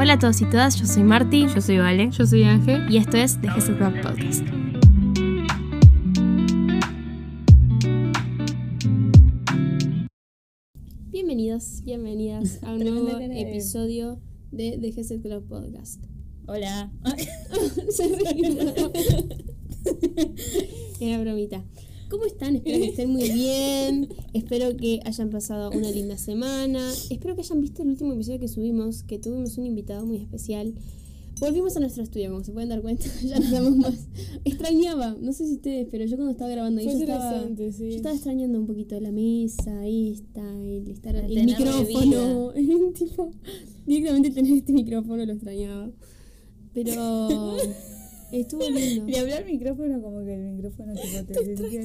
Hola 0.00 0.12
a 0.12 0.18
todos 0.20 0.40
y 0.40 0.44
todas, 0.44 0.76
yo 0.76 0.86
soy 0.86 1.02
Marti. 1.02 1.48
Yo 1.52 1.60
soy 1.60 1.78
Vale. 1.78 2.08
Yo 2.12 2.24
soy 2.24 2.44
Ángel. 2.44 2.88
Y 2.88 2.98
esto 2.98 3.16
es 3.16 3.40
The 3.40 3.50
Jesús 3.50 3.74
Club 3.74 4.00
Podcast. 4.00 4.44
Bienvenidos, 11.10 11.82
bienvenidas 11.82 12.62
a 12.62 12.74
un 12.74 12.78
nuevo 12.84 13.18
episodio 13.18 14.20
de 14.52 14.78
The 14.80 14.92
Jesús 14.92 15.20
Club 15.20 15.48
Podcast. 15.48 16.00
Hola. 16.46 16.92
Se. 17.90 18.04
Era 21.00 21.20
bromita. 21.20 21.64
¿Cómo 22.08 22.24
están? 22.24 22.56
Espero 22.56 22.78
que 22.78 22.88
estén 22.88 23.10
muy 23.10 23.30
bien. 23.30 24.08
Espero 24.32 24.74
que 24.76 25.00
hayan 25.04 25.28
pasado 25.28 25.70
una 25.70 25.90
linda 25.90 26.16
semana. 26.16 26.90
Espero 27.10 27.34
que 27.34 27.42
hayan 27.42 27.60
visto 27.60 27.82
el 27.82 27.90
último 27.90 28.14
episodio 28.14 28.40
que 28.40 28.48
subimos, 28.48 29.02
que 29.02 29.18
tuvimos 29.18 29.58
un 29.58 29.66
invitado 29.66 30.06
muy 30.06 30.16
especial. 30.16 30.74
Volvimos 31.38 31.76
a 31.76 31.80
nuestro 31.80 32.02
estudio, 32.02 32.30
como 32.30 32.42
se 32.42 32.52
pueden 32.52 32.70
dar 32.70 32.80
cuenta, 32.80 33.04
ya 33.22 33.38
nos 33.38 33.50
damos 33.50 33.76
más. 33.76 34.08
Extrañaba, 34.44 35.16
no 35.20 35.32
sé 35.32 35.46
si 35.46 35.54
ustedes, 35.54 35.86
pero 35.90 36.06
yo 36.06 36.16
cuando 36.16 36.32
estaba 36.32 36.50
grabando 36.50 36.80
ahí, 36.80 36.86
yo 36.86 36.92
estaba, 36.92 37.46
sí. 37.46 37.90
yo 37.90 37.96
estaba 37.96 38.14
extrañando 38.14 38.58
un 38.58 38.66
poquito 38.66 38.98
la 38.98 39.12
mesa, 39.12 39.86
esta, 39.86 40.42
el, 40.62 40.88
estar, 40.88 41.14
el 41.14 41.28
tener 41.28 41.58
micrófono. 41.58 42.52
tipo, 42.94 43.30
directamente 43.86 44.30
tener 44.30 44.52
este 44.54 44.72
micrófono 44.72 45.24
lo 45.26 45.32
extrañaba. 45.32 45.90
Pero 46.72 47.56
estuvo 48.32 48.68
lindo. 48.68 49.06
Le 49.06 49.18
hablé 49.18 49.32
al 49.34 49.44
micrófono 49.46 50.00
como 50.02 50.24
que 50.24 50.34
el 50.34 50.52
micrófono 50.54 50.92
tipo 50.94 51.24
te 51.32 51.44
decía. 51.44 51.82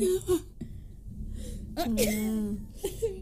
Ah, 1.75 1.87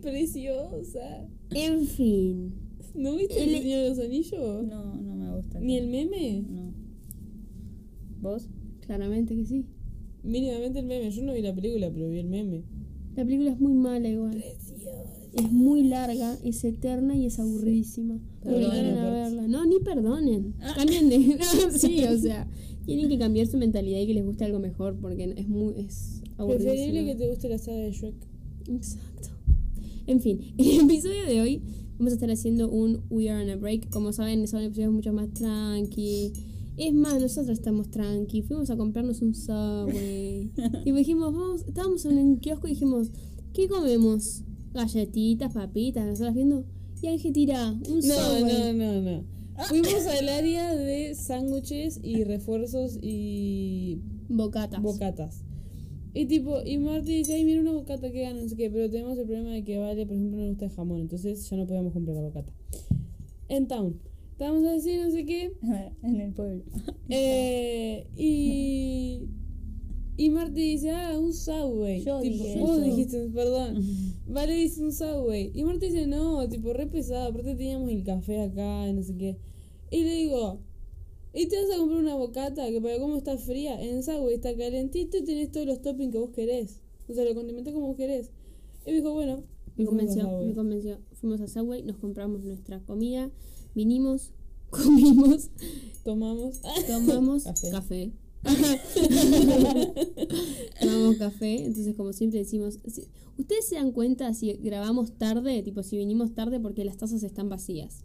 Preciosa. 0.02 1.28
en 1.52 1.86
fin. 1.88 2.54
¿No 2.96 3.16
viste 3.16 3.42
El- 3.42 3.56
el 3.56 3.62
Señor 3.62 3.80
de 3.84 3.90
los 3.90 4.00
Anillos? 4.00 4.68
No, 4.68 4.96
no 4.96 5.16
me 5.16 5.36
gusta. 5.38 5.60
¿Ni 5.60 5.78
el 5.78 5.88
meme? 5.88 6.44
No. 6.50 6.74
¿Vos? 8.22 8.50
Claramente 8.86 9.36
que 9.36 9.46
sí. 9.46 9.66
Mínimamente 10.24 10.80
el 10.80 10.86
meme. 10.86 11.10
Yo 11.12 11.24
no 11.24 11.34
vi 11.34 11.42
la 11.42 11.54
película, 11.56 11.90
pero 11.92 12.10
vi 12.10 12.20
el 12.20 12.28
meme. 12.28 12.64
La 13.16 13.24
película 13.24 13.52
es 13.52 13.60
muy 13.60 13.74
mala 13.74 14.08
igual. 14.10 14.44
Es 15.34 15.50
muy 15.52 15.84
larga, 15.86 16.38
es 16.44 16.64
eterna 16.66 17.16
y 17.16 17.26
es 17.28 17.40
aburridísima. 17.40 18.20
Perdonen, 18.44 18.98
a 18.98 19.10
verla. 19.12 19.48
No, 19.48 19.66
ni 19.66 19.80
perdonen. 19.80 20.56
Cambien 20.76 21.08
de. 21.10 21.40
sí, 21.78 22.04
o 22.04 22.18
sea. 22.18 22.48
Tienen 22.86 23.10
que 23.10 23.18
cambiar 23.18 23.48
su 23.48 23.58
mentalidad 23.58 24.00
y 24.00 24.08
que 24.08 24.14
les 24.14 24.26
guste 24.26 24.46
algo 24.46 24.60
mejor 24.60 24.98
porque 25.00 25.34
es 25.38 25.48
muy. 25.48 25.74
Es. 25.78 26.22
Preferible 26.38 27.06
que 27.06 27.16
te 27.16 27.30
guste 27.30 27.50
la 27.50 27.58
saga 27.58 27.78
de 27.78 27.92
Shrek. 27.92 28.16
Exacto. 28.68 29.30
En 30.08 30.20
fin, 30.20 30.40
en 30.58 30.66
el 30.66 30.82
episodio 30.86 31.26
de 31.26 31.42
hoy 31.42 31.62
vamos 31.98 32.14
a 32.14 32.16
estar 32.16 32.32
haciendo 32.32 32.70
un 32.70 33.02
We 33.10 33.30
Are 33.30 33.44
on 33.44 33.50
a 33.50 33.56
Break. 33.56 33.90
Como 33.90 34.12
saben, 34.12 34.48
son 34.48 34.64
episodios 34.64 34.92
mucho 34.92 35.14
más 35.14 35.32
tranqui. 35.34 36.34
Es 36.78 36.94
más, 36.94 37.22
nosotros 37.22 37.50
estamos 37.50 37.92
tranqui. 37.92 38.42
Fuimos 38.42 38.70
a 38.72 38.78
comprarnos 38.78 39.22
un 39.22 39.36
Subway. 39.36 40.50
y 40.86 40.92
dijimos, 40.92 41.34
vamos, 41.34 41.62
estábamos 41.68 42.04
en 42.06 42.18
un 42.18 42.38
kiosco 42.38 42.68
y 42.68 42.72
dijimos, 42.72 43.12
¿qué 43.54 43.68
comemos? 43.68 44.44
Galletitas, 44.74 45.54
papitas, 45.54 46.06
nosotras 46.08 46.34
viendo. 46.34 46.66
Y 47.02 47.08
Ángel 47.08 47.34
tira 47.34 47.72
un 47.72 48.00
No, 48.00 48.02
Subway. 48.02 48.74
no, 48.74 48.74
no, 48.74 49.02
no. 49.02 49.41
Fuimos 49.70 50.06
al 50.08 50.30
área 50.30 50.76
de 50.76 51.16
sándwiches 51.16 52.00
y 52.02 52.24
refuerzos 52.24 52.98
y 53.02 54.00
Bocatas. 54.30 54.82
bocatas. 54.82 55.44
Y 56.14 56.26
tipo, 56.26 56.62
y 56.66 56.78
Marty 56.78 57.18
dice, 57.18 57.36
ay, 57.36 57.46
mira 57.46 57.62
una 57.62 57.72
bocata 57.72 58.12
que 58.12 58.22
gana, 58.22 58.42
no 58.42 58.50
sé 58.50 58.58
qué, 58.58 58.70
pero 58.70 58.90
tenemos 58.90 59.18
el 59.18 59.26
problema 59.26 59.52
de 59.52 59.64
que 59.64 59.78
Vale, 59.78 60.06
por 60.06 60.16
ejemplo, 60.16 60.40
no 60.42 60.48
gusta 60.48 60.66
el 60.66 60.72
jamón, 60.72 61.02
entonces 61.02 61.50
ya 61.50 61.56
no 61.56 61.66
podíamos 61.66 61.94
comprar 61.94 62.16
la 62.18 62.24
bocata. 62.24 62.52
En 63.48 63.68
Town. 63.68 64.00
Estábamos 64.32 64.66
así, 64.66 64.98
no 64.98 65.12
sé 65.12 65.26
qué, 65.26 65.54
en 66.04 66.20
el 66.20 66.34
pueblo. 66.34 66.64
eh, 67.10 68.08
y... 68.16 69.28
Y 70.18 70.30
Marty 70.30 70.54
dice, 70.62 70.92
ah, 70.92 71.18
un 71.18 71.34
Subway. 71.34 72.04
Yo 72.04 72.20
tipo, 72.20 72.44
dije 72.44 72.60
vos 72.60 72.78
eso. 72.78 72.82
dijiste, 72.82 73.30
perdón. 73.34 73.82
Vale 74.28 74.54
dice 74.54 74.84
un 74.84 74.92
Subway. 74.92 75.52
Y 75.56 75.64
Marty 75.64 75.88
dice, 75.88 76.06
no, 76.06 76.48
tipo, 76.48 76.74
re 76.74 76.86
pesado. 76.86 77.30
Aparte 77.30 77.56
teníamos 77.56 77.90
el 77.90 78.04
café 78.04 78.42
acá 78.42 78.88
y 78.88 78.94
no 78.94 79.02
sé 79.02 79.16
qué. 79.16 79.38
Y 79.92 80.04
le 80.04 80.16
digo, 80.16 80.60
¿y 81.34 81.48
te 81.48 81.62
vas 81.62 81.72
a 81.72 81.78
comprar 81.78 82.00
una 82.00 82.16
bocata 82.16 82.68
que 82.70 82.82
para 82.82 82.98
cómo 82.98 83.18
está 83.18 83.38
fría? 83.38 83.80
En 83.82 84.02
Subway 84.04 84.36
está 84.36 84.56
calentito 84.56 85.18
y 85.18 85.24
tenés 85.24 85.52
todos 85.52 85.68
los 85.68 85.82
toppings 85.82 86.12
que 86.14 86.18
vos 86.18 86.32
querés. 86.32 86.80
O 87.10 87.14
sea, 87.14 87.26
lo 87.26 87.36
condimentás 87.36 87.74
como 87.74 87.88
vos 87.88 87.98
querés. 87.98 88.32
Y 88.86 88.92
me 88.92 88.98
dijo, 88.98 89.14
bueno. 89.14 89.44
Me 89.76 89.86
convenció, 89.86 90.42
me 90.42 90.54
convenció. 90.56 91.00
Fuimos 91.14 91.42
a 91.42 91.48
Subway, 91.48 91.84
nos 91.84 91.98
compramos 91.98 92.42
nuestra 92.42 92.80
comida, 92.86 93.30
vinimos, 93.76 94.32
comimos, 94.70 95.50
Tomamos. 96.04 96.62
tomamos 96.88 97.44
Café. 97.44 97.70
café. 97.72 98.12
Tomamos 100.82 101.18
café, 101.18 101.64
entonces 101.66 101.96
como 101.96 102.12
siempre 102.12 102.40
decimos, 102.40 102.80
ustedes 103.38 103.66
se 103.68 103.76
dan 103.76 103.92
cuenta 103.92 104.34
si 104.34 104.54
grabamos 104.54 105.14
tarde, 105.18 105.62
tipo 105.64 105.84
si 105.84 105.98
vinimos 105.98 106.34
tarde 106.34 106.60
porque 106.60 106.84
las 106.86 106.98
tazas 106.98 107.22
están 107.24 107.50
vacías. 107.50 108.04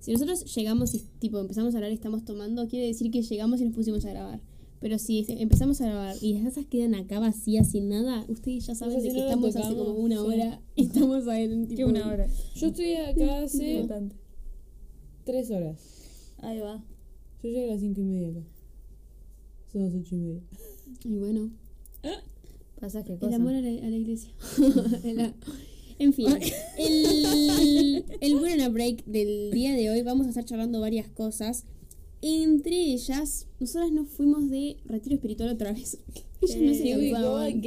Si 0.00 0.12
nosotros 0.12 0.44
llegamos 0.54 0.94
y 0.94 1.00
tipo 1.18 1.38
empezamos 1.38 1.74
a 1.74 1.78
hablar 1.78 1.92
y 1.92 1.94
estamos 1.94 2.24
tomando, 2.24 2.66
quiere 2.68 2.86
decir 2.86 3.10
que 3.10 3.22
llegamos 3.22 3.60
y 3.60 3.64
nos 3.64 3.74
pusimos 3.74 4.04
a 4.06 4.10
grabar. 4.10 4.40
Pero 4.80 4.98
si 4.98 5.26
empezamos 5.28 5.80
a 5.82 5.86
grabar 5.86 6.16
y 6.22 6.32
las 6.34 6.44
tazas 6.44 6.64
quedan 6.66 6.94
acá 6.94 7.20
vacías 7.20 7.70
sin 7.70 7.90
nada, 7.90 8.24
ustedes 8.28 8.66
ya 8.66 8.74
saben 8.74 8.96
de 8.96 9.02
si 9.02 9.08
que 9.08 9.14
no 9.14 9.24
estamos 9.24 9.56
hace 9.56 9.76
como 9.76 9.92
una 9.92 10.16
sí. 10.16 10.22
hora 10.22 10.62
y 10.74 10.82
estamos 10.86 11.28
ahí 11.28 11.44
en 11.44 11.68
tipo 11.68 11.76
¿Qué 11.76 11.84
una 11.84 12.08
hora? 12.08 12.26
Yo 12.54 12.68
estoy 12.68 12.94
acá 12.94 13.40
hace 13.42 13.86
tres 15.24 15.50
horas. 15.50 16.32
Ahí 16.38 16.60
va. 16.60 16.82
Yo 17.42 17.48
llegué 17.50 17.64
a 17.64 17.72
las 17.74 17.80
cinco 17.80 18.00
y 18.00 18.04
media 18.04 18.28
acá. 18.30 18.46
Son 19.70 19.82
las 19.82 19.94
ocho 19.94 20.14
y 20.14 20.18
media. 20.18 20.42
Y 21.04 21.16
bueno, 21.18 21.50
Pasa 22.80 23.04
que 23.04 23.12
el 23.12 23.18
cosa. 23.18 23.36
amor 23.36 23.52
a 23.54 23.60
la, 23.60 23.68
a 23.68 23.90
la 23.90 23.96
iglesia. 23.96 24.30
En 26.00 26.14
fin, 26.14 26.28
el, 26.78 28.04
el 28.22 28.60
a 28.62 28.68
Break 28.70 29.04
del 29.04 29.50
día 29.50 29.74
de 29.74 29.90
hoy 29.90 30.00
vamos 30.00 30.26
a 30.26 30.30
estar 30.30 30.46
charlando 30.46 30.80
varias 30.80 31.08
cosas. 31.08 31.66
Entre 32.22 32.74
ellas, 32.74 33.46
nosotras 33.60 33.92
nos 33.92 34.08
fuimos 34.08 34.48
de 34.48 34.78
retiro 34.86 35.16
espiritual 35.16 35.50
otra 35.50 35.72
vez. 35.72 35.98
Ellas 36.40 36.56
no 36.58 36.72
se 36.72 37.10
cansaban. 37.10 37.62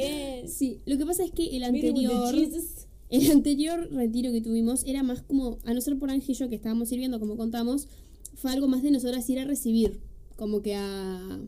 Sí, 0.48 0.80
lo 0.88 0.98
que 0.98 1.06
pasa 1.06 1.24
es 1.24 1.30
que 1.30 1.56
el 1.56 1.64
anterior, 1.64 2.36
el 3.12 3.32
anterior 3.32 3.88
retiro 3.92 4.32
que 4.32 4.42
tuvimos 4.42 4.84
era 4.84 5.04
más 5.04 5.22
como, 5.22 5.60
a 5.64 5.76
no 5.76 5.82
ser 5.82 6.00
por 6.00 6.10
Ángel 6.10 6.32
y 6.32 6.34
yo 6.34 6.50
que 6.50 6.56
estábamos 6.56 6.90
sirviendo, 6.90 7.20
como 7.20 7.38
contamos, 7.38 7.88
fue 8.34 8.52
algo 8.52 8.68
más 8.68 8.82
de 8.82 8.90
nosotras 8.90 9.30
ir 9.30 9.38
a 9.38 9.46
recibir, 9.46 10.00
como 10.38 10.64
que 10.64 10.74
a... 10.74 11.40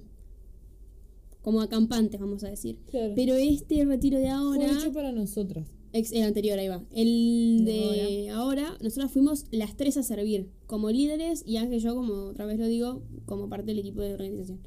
como 1.42 1.62
acampantes, 1.62 2.20
vamos 2.20 2.44
a 2.44 2.50
decir. 2.50 2.78
Claro. 2.92 3.14
Pero 3.16 3.34
este 3.34 3.84
retiro 3.86 4.20
de 4.20 4.30
ahora... 4.30 4.68
Fue 4.68 4.78
hecho 4.78 4.94
para 4.94 5.12
nosotras. 5.12 5.66
Ex- 5.98 6.12
el 6.12 6.24
anterior, 6.24 6.60
ahí 6.60 6.68
va. 6.68 6.84
El 6.94 7.62
De 7.64 7.72
de 7.72 8.30
ahora, 8.30 8.78
nosotras 8.82 9.12
fuimos 9.12 9.46
las 9.52 9.78
tres 9.78 9.96
a 9.98 10.04
servir, 10.04 10.50
como 10.68 10.90
líderes, 10.92 11.44
y 11.46 11.56
Ángel 11.58 11.78
y 11.78 11.82
yo, 11.82 11.96
como 11.96 12.14
otra 12.32 12.46
vez 12.46 12.60
lo 12.60 12.68
digo, 12.68 13.02
como 13.26 13.48
parte 13.48 13.68
del 13.68 13.80
equipo 13.80 14.02
de 14.02 14.14
organización. 14.14 14.60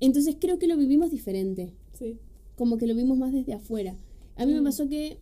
Entonces 0.00 0.36
creo 0.38 0.58
que 0.58 0.66
lo 0.66 0.76
vivimos 0.76 1.10
diferente, 1.10 1.72
Sí. 1.94 2.18
como 2.56 2.76
que 2.76 2.86
lo 2.86 2.94
vimos 2.94 3.16
más 3.16 3.32
desde 3.32 3.54
afuera. 3.54 3.96
A 4.36 4.44
mí 4.46 4.52
me 4.52 4.60
Mm. 4.60 4.64
pasó 4.64 4.88
que 4.88 5.18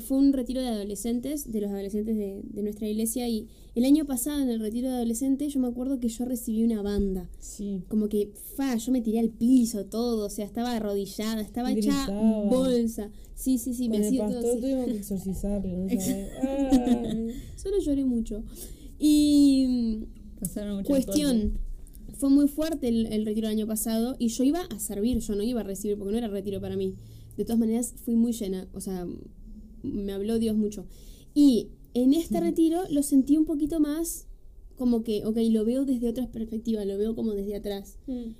fue 0.00 0.18
un 0.18 0.32
retiro 0.32 0.60
de 0.60 0.68
adolescentes, 0.68 1.50
de 1.50 1.60
los 1.60 1.70
adolescentes 1.70 2.16
de, 2.16 2.40
de 2.42 2.62
nuestra 2.62 2.88
iglesia, 2.88 3.28
y 3.28 3.48
el 3.74 3.84
año 3.84 4.04
pasado 4.04 4.40
en 4.42 4.48
el 4.48 4.60
retiro 4.60 4.88
de 4.88 4.94
adolescentes 4.96 5.52
yo 5.52 5.60
me 5.60 5.68
acuerdo 5.68 5.98
que 6.00 6.08
yo 6.08 6.24
recibí 6.24 6.62
una 6.64 6.82
banda. 6.82 7.28
Sí. 7.38 7.82
Como 7.88 8.08
que, 8.08 8.32
fa, 8.56 8.76
yo 8.76 8.92
me 8.92 9.00
tiré 9.00 9.18
al 9.20 9.30
piso, 9.30 9.86
todo, 9.86 10.26
o 10.26 10.30
sea, 10.30 10.44
estaba 10.44 10.74
arrodillada, 10.76 11.40
estaba 11.42 11.72
hecha 11.72 12.06
Gritaba. 12.06 12.44
bolsa. 12.46 13.10
Sí, 13.34 13.58
sí, 13.58 13.74
sí, 13.74 13.88
Con 13.88 13.98
me 14.00 14.06
hacía 14.06 14.26
todo 14.28 14.52
así. 14.52 14.60
tuvimos 14.60 14.84
que 14.86 14.96
exorcizarlo. 14.96 15.76
¿no 15.76 15.88
sabes? 16.00 16.30
Ah. 16.42 17.14
Solo 17.56 17.78
lloré 17.80 18.04
mucho. 18.04 18.42
Y 18.98 20.04
Pasaron 20.40 20.76
muchas 20.76 20.88
cuestión, 20.88 21.58
fue 22.16 22.30
muy 22.30 22.48
fuerte 22.48 22.88
el, 22.88 23.06
el 23.06 23.26
retiro 23.26 23.48
del 23.48 23.58
año 23.58 23.66
pasado 23.66 24.14
y 24.18 24.28
yo 24.28 24.44
iba 24.44 24.60
a 24.62 24.78
servir, 24.78 25.18
yo 25.18 25.34
no 25.34 25.42
iba 25.42 25.60
a 25.60 25.64
recibir 25.64 25.98
porque 25.98 26.12
no 26.12 26.18
era 26.18 26.28
retiro 26.28 26.60
para 26.60 26.76
mí. 26.76 26.94
De 27.36 27.44
todas 27.44 27.58
maneras, 27.58 27.94
fui 28.04 28.14
muy 28.14 28.32
llena, 28.32 28.68
o 28.72 28.80
sea, 28.80 29.04
me 29.84 30.12
habló 30.12 30.38
Dios 30.38 30.56
mucho. 30.56 30.86
Y 31.34 31.68
en 31.94 32.12
este 32.12 32.40
retiro 32.40 32.82
lo 32.90 33.02
sentí 33.02 33.36
un 33.36 33.44
poquito 33.44 33.80
más 33.80 34.26
como 34.76 35.04
que, 35.04 35.24
ok, 35.24 35.38
lo 35.50 35.64
veo 35.64 35.84
desde 35.84 36.08
otra 36.08 36.26
perspectiva, 36.30 36.84
lo 36.84 36.98
veo 36.98 37.14
como 37.14 37.32
desde 37.32 37.54
atrás. 37.54 37.98
Mm. 38.06 38.32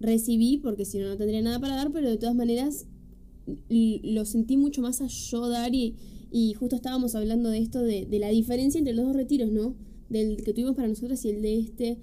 Recibí, 0.00 0.58
porque 0.58 0.84
si 0.84 0.98
no, 0.98 1.08
no 1.08 1.16
tendría 1.16 1.42
nada 1.42 1.60
para 1.60 1.76
dar, 1.76 1.92
pero 1.92 2.08
de 2.08 2.16
todas 2.16 2.34
maneras 2.34 2.86
lo 3.68 4.24
sentí 4.24 4.56
mucho 4.56 4.82
más 4.82 5.00
a 5.00 5.06
yo 5.06 5.48
dar 5.48 5.74
y, 5.74 5.94
y 6.30 6.54
justo 6.54 6.76
estábamos 6.76 7.14
hablando 7.14 7.50
de 7.50 7.58
esto, 7.58 7.82
de, 7.82 8.06
de 8.06 8.18
la 8.18 8.30
diferencia 8.30 8.78
entre 8.78 8.94
los 8.94 9.06
dos 9.06 9.16
retiros, 9.16 9.50
¿no? 9.52 9.74
Del 10.08 10.42
que 10.42 10.52
tuvimos 10.52 10.74
para 10.74 10.88
nosotras 10.88 11.24
y 11.24 11.30
el 11.30 11.42
de 11.42 11.58
este. 11.58 11.98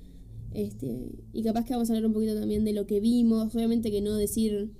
este 0.54 1.12
y 1.34 1.44
capaz 1.44 1.66
que 1.66 1.74
vamos 1.74 1.90
a 1.90 1.94
hablar 1.94 2.08
un 2.08 2.14
poquito 2.14 2.36
también 2.36 2.64
de 2.64 2.74
lo 2.74 2.86
que 2.86 3.00
vimos, 3.00 3.54
obviamente 3.56 3.92
que 3.92 4.02
no 4.02 4.16
decir, 4.16 4.72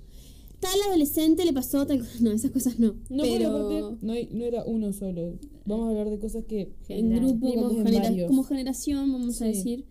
tal 0.70 0.80
adolescente 0.88 1.44
le 1.44 1.52
pasó 1.52 1.86
tal 1.86 1.98
cosa, 2.00 2.10
no, 2.20 2.32
esas 2.32 2.50
cosas 2.50 2.78
no. 2.78 2.94
No, 3.10 3.22
pero 3.22 3.48
aparte, 3.50 3.98
no, 4.06 4.12
hay- 4.12 4.28
no 4.32 4.44
era 4.44 4.64
uno 4.64 4.92
solo. 4.92 5.38
Vamos 5.66 5.86
a 5.86 5.90
hablar 5.90 6.10
de 6.10 6.18
cosas 6.18 6.44
que 6.44 6.72
en 6.88 7.10
grupo, 7.10 7.52
como, 7.54 7.70
en 7.70 7.84
genera- 7.86 8.02
varios. 8.10 8.28
como 8.28 8.42
generación, 8.44 9.12
vamos 9.12 9.40
a 9.42 9.46
Sí. 9.46 9.52
decir. 9.52 9.84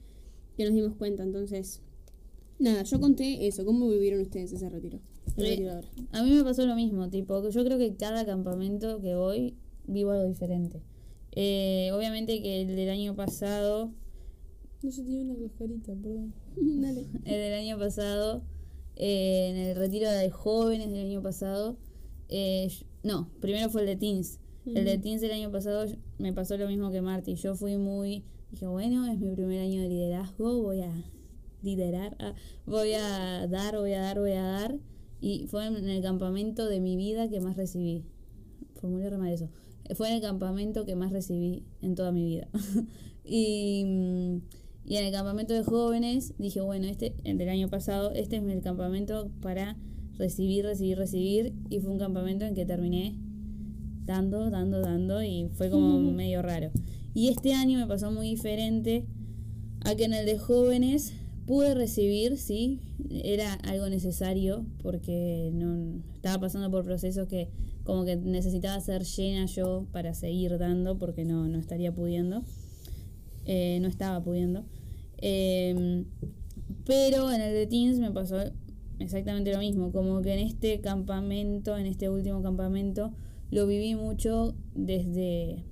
que 0.55 0.65
nos 0.65 0.75
dimos 0.75 0.93
cuenta. 0.95 1.23
Entonces, 1.23 1.81
nada, 2.59 2.83
yo 2.83 2.99
conté 2.99 3.47
eso. 3.47 3.65
¿Cómo 3.65 3.89
vivieron 3.89 4.21
ustedes 4.21 4.53
ese 4.53 4.69
retiro? 4.69 4.99
El 5.35 5.43
Re- 5.43 5.49
retiro 5.49 5.71
ahora. 5.71 5.87
A 6.11 6.21
mí 6.23 6.29
me 6.29 6.43
pasó 6.43 6.63
lo 6.67 6.75
mismo, 6.75 7.09
tipo, 7.09 7.49
yo 7.49 7.63
creo 7.65 7.79
que 7.79 7.95
cada 7.95 8.23
campamento 8.23 9.01
que 9.01 9.15
voy 9.15 9.55
vivo 9.87 10.11
algo 10.11 10.27
diferente. 10.27 10.79
Eh, 11.31 11.89
obviamente 11.91 12.39
que 12.43 12.61
el 12.61 12.75
del 12.75 12.89
año 12.89 13.15
pasado, 13.15 13.91
No 14.83 14.91
se 14.91 15.01
tiene 15.01 15.23
una 15.23 15.35
cascarita, 15.47 15.93
perdón. 15.95 16.33
Dale. 16.55 17.07
el 17.25 17.31
del 17.33 17.53
año 17.55 17.79
pasado, 17.79 18.43
eh, 18.95 19.49
en 19.49 19.57
el 19.57 19.75
retiro 19.75 20.09
de 20.09 20.29
jóvenes 20.29 20.91
del 20.91 21.05
año 21.05 21.21
pasado, 21.21 21.77
eh, 22.29 22.71
no, 23.03 23.29
primero 23.39 23.69
fue 23.69 23.81
el 23.81 23.87
de 23.87 23.95
teens. 23.95 24.39
El 24.65 24.85
de 24.85 24.97
teens 24.97 25.21
del 25.21 25.31
año 25.31 25.51
pasado 25.51 25.85
me 26.17 26.31
pasó 26.31 26.55
lo 26.57 26.67
mismo 26.67 26.89
que 26.89 27.01
Marty. 27.01 27.35
Yo 27.35 27.53
fui 27.53 27.75
muy, 27.75 28.23
dije, 28.49 28.65
bueno, 28.65 29.05
es 29.11 29.19
mi 29.19 29.29
primer 29.35 29.59
año 29.59 29.81
de 29.81 29.89
liderazgo, 29.89 30.61
voy 30.61 30.81
a 30.81 30.93
liderar, 31.61 32.15
ah, 32.19 32.33
voy 32.65 32.93
a 32.93 33.47
dar, 33.47 33.77
voy 33.77 33.93
a 33.93 34.01
dar, 34.01 34.19
voy 34.19 34.31
a 34.31 34.43
dar. 34.43 34.79
Y 35.19 35.47
fue 35.47 35.65
en 35.67 35.89
el 35.89 36.01
campamento 36.01 36.67
de 36.67 36.79
mi 36.79 36.95
vida 36.95 37.29
que 37.29 37.41
más 37.41 37.57
recibí. 37.57 38.05
Formulé 38.75 39.09
re 39.09 39.17
mal 39.17 39.31
eso. 39.31 39.49
Fue 39.95 40.09
en 40.09 40.15
el 40.15 40.21
campamento 40.21 40.85
que 40.85 40.95
más 40.95 41.11
recibí 41.11 41.63
en 41.81 41.95
toda 41.95 42.11
mi 42.11 42.23
vida. 42.25 42.47
y, 43.25 43.83
mm, 43.85 44.41
y 44.85 44.97
en 44.97 45.05
el 45.05 45.13
campamento 45.13 45.53
de 45.53 45.63
jóvenes 45.63 46.33
dije, 46.37 46.61
bueno, 46.61 46.87
este, 46.87 47.15
el 47.23 47.37
del 47.37 47.49
año 47.49 47.69
pasado, 47.69 48.11
este 48.11 48.37
es 48.37 48.43
el 48.43 48.61
campamento 48.61 49.31
para 49.41 49.77
recibir, 50.17 50.65
recibir, 50.65 50.97
recibir. 50.97 51.53
Y 51.69 51.79
fue 51.79 51.91
un 51.91 51.99
campamento 51.99 52.45
en 52.45 52.53
que 52.53 52.65
terminé 52.65 53.15
dando, 54.05 54.49
dando, 54.49 54.81
dando 54.81 55.23
y 55.23 55.49
fue 55.53 55.69
como 55.69 55.99
medio 56.11 56.41
raro. 56.41 56.71
Y 57.13 57.29
este 57.29 57.53
año 57.53 57.79
me 57.79 57.87
pasó 57.87 58.11
muy 58.11 58.29
diferente 58.29 59.05
a 59.85 59.95
que 59.95 60.05
en 60.05 60.13
el 60.13 60.25
de 60.25 60.37
jóvenes 60.37 61.13
pude 61.45 61.73
recibir, 61.75 62.37
sí, 62.37 62.79
era 63.09 63.53
algo 63.53 63.89
necesario 63.89 64.65
porque 64.81 65.51
no 65.53 66.01
estaba 66.15 66.39
pasando 66.39 66.71
por 66.71 66.83
procesos 66.83 67.27
que 67.27 67.49
como 67.83 68.05
que 68.05 68.15
necesitaba 68.15 68.79
ser 68.79 69.03
llena 69.03 69.45
yo 69.45 69.85
para 69.91 70.13
seguir 70.13 70.57
dando 70.57 70.97
porque 70.97 71.25
no, 71.25 71.47
no 71.49 71.59
estaría 71.59 71.93
pudiendo, 71.93 72.43
Eh, 73.45 73.79
no 73.81 73.87
estaba 73.87 74.23
pudiendo. 74.23 74.63
Eh, 75.17 76.03
pero 76.85 77.31
en 77.31 77.41
el 77.41 77.53
de 77.53 77.67
teens 77.67 77.99
me 77.99 78.11
pasó 78.11 78.37
exactamente 78.99 79.51
lo 79.53 79.59
mismo, 79.59 79.91
como 79.91 80.21
que 80.21 80.33
en 80.33 80.39
este 80.39 80.79
campamento, 80.81 81.77
en 81.77 81.85
este 81.85 82.09
último 82.09 82.41
campamento, 82.41 83.11
lo 83.51 83.67
viví 83.67 83.95
mucho 83.95 84.55
desde, 84.75 85.63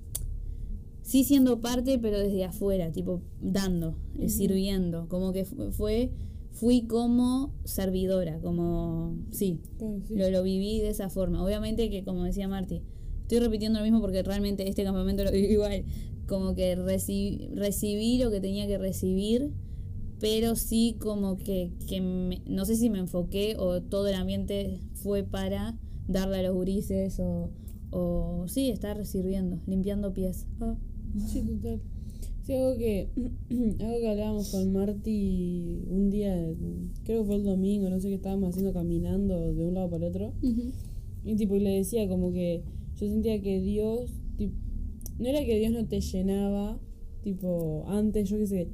sí 1.02 1.24
siendo 1.24 1.60
parte, 1.60 1.98
pero 1.98 2.18
desde 2.18 2.44
afuera, 2.44 2.92
tipo 2.92 3.22
dando, 3.40 3.96
eh, 4.18 4.28
sirviendo, 4.28 5.08
como 5.08 5.32
que 5.32 5.44
fu- 5.44 5.70
fue, 5.72 6.10
fui 6.52 6.82
como 6.82 7.52
servidora, 7.64 8.38
como, 8.40 9.16
sí. 9.30 9.60
lo, 10.10 10.30
lo 10.30 10.42
viví 10.42 10.80
de 10.80 10.90
esa 10.90 11.08
forma. 11.10 11.42
Obviamente 11.44 11.90
que, 11.90 12.04
como 12.04 12.24
decía 12.24 12.48
Marty, 12.48 12.82
estoy 13.22 13.38
repitiendo 13.38 13.78
lo 13.78 13.84
mismo 13.84 14.00
porque 14.00 14.22
realmente 14.22 14.68
este 14.68 14.84
campamento 14.84 15.24
lo 15.24 15.32
viví 15.32 15.48
igual. 15.52 15.84
Como 16.26 16.54
que 16.54 16.76
reci- 16.78 17.48
recibí 17.54 18.18
lo 18.18 18.30
que 18.30 18.40
tenía 18.40 18.66
que 18.66 18.78
recibir, 18.78 19.50
pero 20.20 20.54
sí 20.56 20.96
como 21.00 21.36
que, 21.36 21.72
que 21.88 22.00
me- 22.00 22.42
no 22.46 22.64
sé 22.64 22.76
si 22.76 22.90
me 22.90 22.98
enfoqué 23.00 23.56
o 23.58 23.82
todo 23.82 24.06
el 24.08 24.14
ambiente 24.14 24.80
fue 24.94 25.24
para 25.24 25.76
darle 26.08 26.38
a 26.38 26.42
los 26.42 26.54
gurises 26.54 27.18
o, 27.20 27.50
o 27.90 28.44
sí, 28.48 28.70
estar 28.70 29.04
sirviendo, 29.04 29.58
limpiando 29.66 30.12
pies. 30.12 30.46
Ah. 30.60 30.76
Sí, 31.26 31.42
total. 31.42 31.80
Sí, 32.42 32.54
algo 32.54 32.76
que, 32.78 33.08
algo 33.80 33.98
que 34.00 34.08
hablábamos 34.10 34.50
con 34.50 34.72
Marty 34.72 35.82
un 35.90 36.10
día, 36.10 36.34
creo 37.04 37.20
que 37.22 37.26
fue 37.26 37.36
el 37.36 37.44
domingo, 37.44 37.88
no 37.90 38.00
sé 38.00 38.08
qué 38.08 38.14
estábamos 38.14 38.50
haciendo 38.50 38.72
caminando 38.72 39.52
de 39.52 39.64
un 39.64 39.74
lado 39.74 39.90
para 39.90 40.06
el 40.06 40.10
otro. 40.10 40.32
Ujú. 40.42 40.72
Y 41.24 41.36
tipo, 41.36 41.56
le 41.56 41.70
decía 41.70 42.08
como 42.08 42.32
que 42.32 42.62
yo 42.96 43.06
sentía 43.08 43.40
que 43.40 43.60
Dios, 43.60 44.10
tip- 44.38 44.54
no 45.18 45.28
era 45.28 45.44
que 45.44 45.58
Dios 45.58 45.72
no 45.72 45.86
te 45.86 46.00
llenaba, 46.00 46.78
tipo, 47.22 47.84
antes, 47.88 48.28
yo 48.28 48.38
qué 48.38 48.46
sé, 48.46 48.68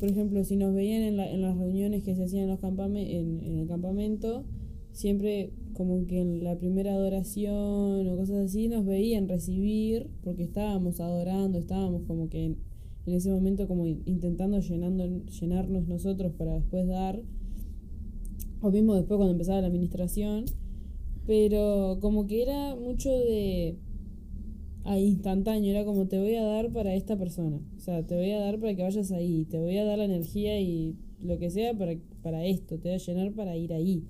por 0.00 0.08
ejemplo, 0.10 0.44
si 0.44 0.56
nos 0.56 0.74
veían 0.74 1.02
en, 1.02 1.16
la- 1.16 1.30
en 1.30 1.42
las 1.42 1.56
reuniones 1.56 2.02
que 2.02 2.14
se 2.16 2.24
hacían 2.24 2.44
en, 2.44 2.50
los 2.50 2.60
campame- 2.60 3.10
en, 3.18 3.40
en 3.42 3.58
el 3.60 3.68
campamento, 3.68 4.44
siempre 4.92 5.50
como 5.72 6.06
que 6.06 6.20
en 6.20 6.44
la 6.44 6.56
primera 6.56 6.92
adoración 6.94 8.06
o 8.08 8.16
cosas 8.16 8.36
así 8.46 8.68
nos 8.68 8.84
veían 8.86 9.28
recibir, 9.28 10.08
porque 10.22 10.44
estábamos 10.44 11.00
adorando, 11.00 11.58
estábamos 11.58 12.02
como 12.06 12.28
que 12.28 12.44
en, 12.44 12.56
ese 13.06 13.30
momento 13.30 13.66
como 13.68 13.86
in- 13.86 14.02
intentando 14.06 14.60
llenando, 14.60 15.06
llenarnos 15.26 15.86
nosotros 15.88 16.32
para 16.38 16.54
después 16.54 16.86
dar, 16.86 17.22
o 18.60 18.70
mismo 18.70 18.94
después 18.94 19.16
cuando 19.18 19.32
empezaba 19.32 19.60
la 19.60 19.66
administración, 19.68 20.44
pero 21.26 21.98
como 22.00 22.26
que 22.26 22.42
era 22.42 22.74
mucho 22.76 23.10
de 23.10 23.76
a 24.84 24.98
instantáneo, 24.98 25.70
era 25.70 25.84
como 25.84 26.06
te 26.06 26.18
voy 26.18 26.34
a 26.34 26.44
dar 26.44 26.70
para 26.72 26.94
esta 26.94 27.16
persona, 27.16 27.58
o 27.76 27.80
sea, 27.80 28.06
te 28.06 28.14
voy 28.16 28.30
a 28.32 28.38
dar 28.40 28.58
para 28.58 28.74
que 28.74 28.82
vayas 28.82 29.10
ahí, 29.12 29.46
te 29.46 29.58
voy 29.58 29.76
a 29.78 29.84
dar 29.84 29.98
la 29.98 30.04
energía 30.04 30.60
y 30.60 30.94
lo 31.22 31.38
que 31.38 31.50
sea 31.50 31.72
para, 31.76 31.94
para 32.22 32.44
esto, 32.44 32.76
te 32.78 32.88
voy 32.90 32.96
a 32.96 32.98
llenar 32.98 33.32
para 33.32 33.56
ir 33.56 33.72
ahí. 33.72 34.04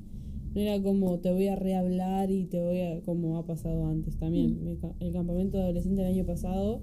No 0.55 0.61
era 0.61 0.81
como 0.81 1.19
te 1.19 1.33
voy 1.33 1.49
a 1.49 1.57
rehablar 1.57 2.31
y 2.31 2.45
te 2.45 2.61
voy 2.61 2.81
a, 2.81 3.01
como 3.03 3.39
ha 3.39 3.45
pasado 3.47 3.87
antes 3.87 4.17
también. 4.19 4.79
Ca- 4.81 4.95
El 5.01 5.13
campamento 5.13 5.59
de 5.59 5.65
adolescente 5.65 6.03
del 6.03 6.13
año 6.13 6.25
pasado, 6.25 6.81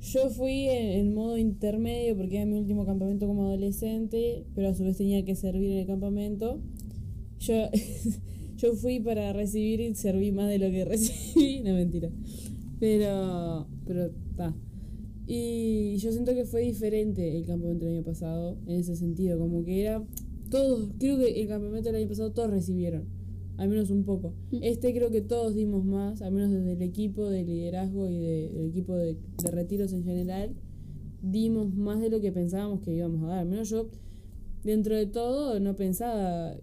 yo 0.00 0.28
fui 0.30 0.68
en, 0.68 0.98
en 1.00 1.14
modo 1.14 1.38
intermedio 1.38 2.16
porque 2.16 2.36
era 2.38 2.46
mi 2.46 2.58
último 2.58 2.84
campamento 2.84 3.26
como 3.28 3.46
adolescente, 3.46 4.44
pero 4.54 4.68
a 4.70 4.74
su 4.74 4.82
vez 4.84 4.96
tenía 4.96 5.24
que 5.24 5.36
servir 5.36 5.70
en 5.70 5.78
el 5.78 5.86
campamento. 5.86 6.60
Yo, 7.38 7.54
yo 8.56 8.74
fui 8.74 8.98
para 9.00 9.32
recibir 9.32 9.80
y 9.80 9.94
serví 9.94 10.32
más 10.32 10.48
de 10.48 10.58
lo 10.58 10.70
que 10.70 10.84
recibí, 10.94 11.60
no 11.60 11.74
mentira. 11.74 12.10
Pero, 12.82 13.68
pero, 13.86 14.06
está. 14.30 14.52
Y 15.28 15.96
yo 15.98 16.10
siento 16.10 16.34
que 16.34 16.44
fue 16.44 16.62
diferente 16.62 17.36
el 17.38 17.44
campamento 17.46 17.84
del 17.84 17.94
año 17.98 18.04
pasado 18.04 18.58
en 18.66 18.80
ese 18.80 18.96
sentido, 18.96 19.38
como 19.38 19.62
que 19.64 19.82
era 19.82 20.04
todos, 20.50 20.90
creo 20.98 21.16
que 21.16 21.40
el 21.40 21.46
campamento 21.46 21.90
del 21.90 22.00
año 22.02 22.08
pasado 22.08 22.32
todos 22.32 22.50
recibieron, 22.50 23.04
al 23.56 23.68
menos 23.68 23.90
un 23.90 24.02
poco. 24.02 24.34
Este 24.50 24.92
creo 24.92 25.12
que 25.12 25.20
todos 25.20 25.54
dimos 25.54 25.84
más, 25.84 26.22
al 26.22 26.32
menos 26.32 26.50
desde 26.50 26.72
el 26.72 26.82
equipo 26.82 27.30
de 27.30 27.44
liderazgo 27.44 28.08
y 28.10 28.18
de- 28.18 28.48
del 28.52 28.66
equipo 28.70 28.96
de, 28.96 29.14
de 29.44 29.50
retiros 29.52 29.92
en 29.92 30.02
general, 30.02 30.50
dimos 31.22 31.72
más 31.72 32.00
de 32.00 32.10
lo 32.10 32.20
que 32.20 32.32
pensábamos 32.32 32.80
que 32.80 32.92
íbamos 32.92 33.22
a 33.22 33.26
dar. 33.28 33.38
Al 33.38 33.46
menos 33.48 33.70
yo, 33.70 33.86
dentro 34.64 34.96
de 34.96 35.06
todo, 35.06 35.60
no 35.60 35.76
pensaba 35.76 36.56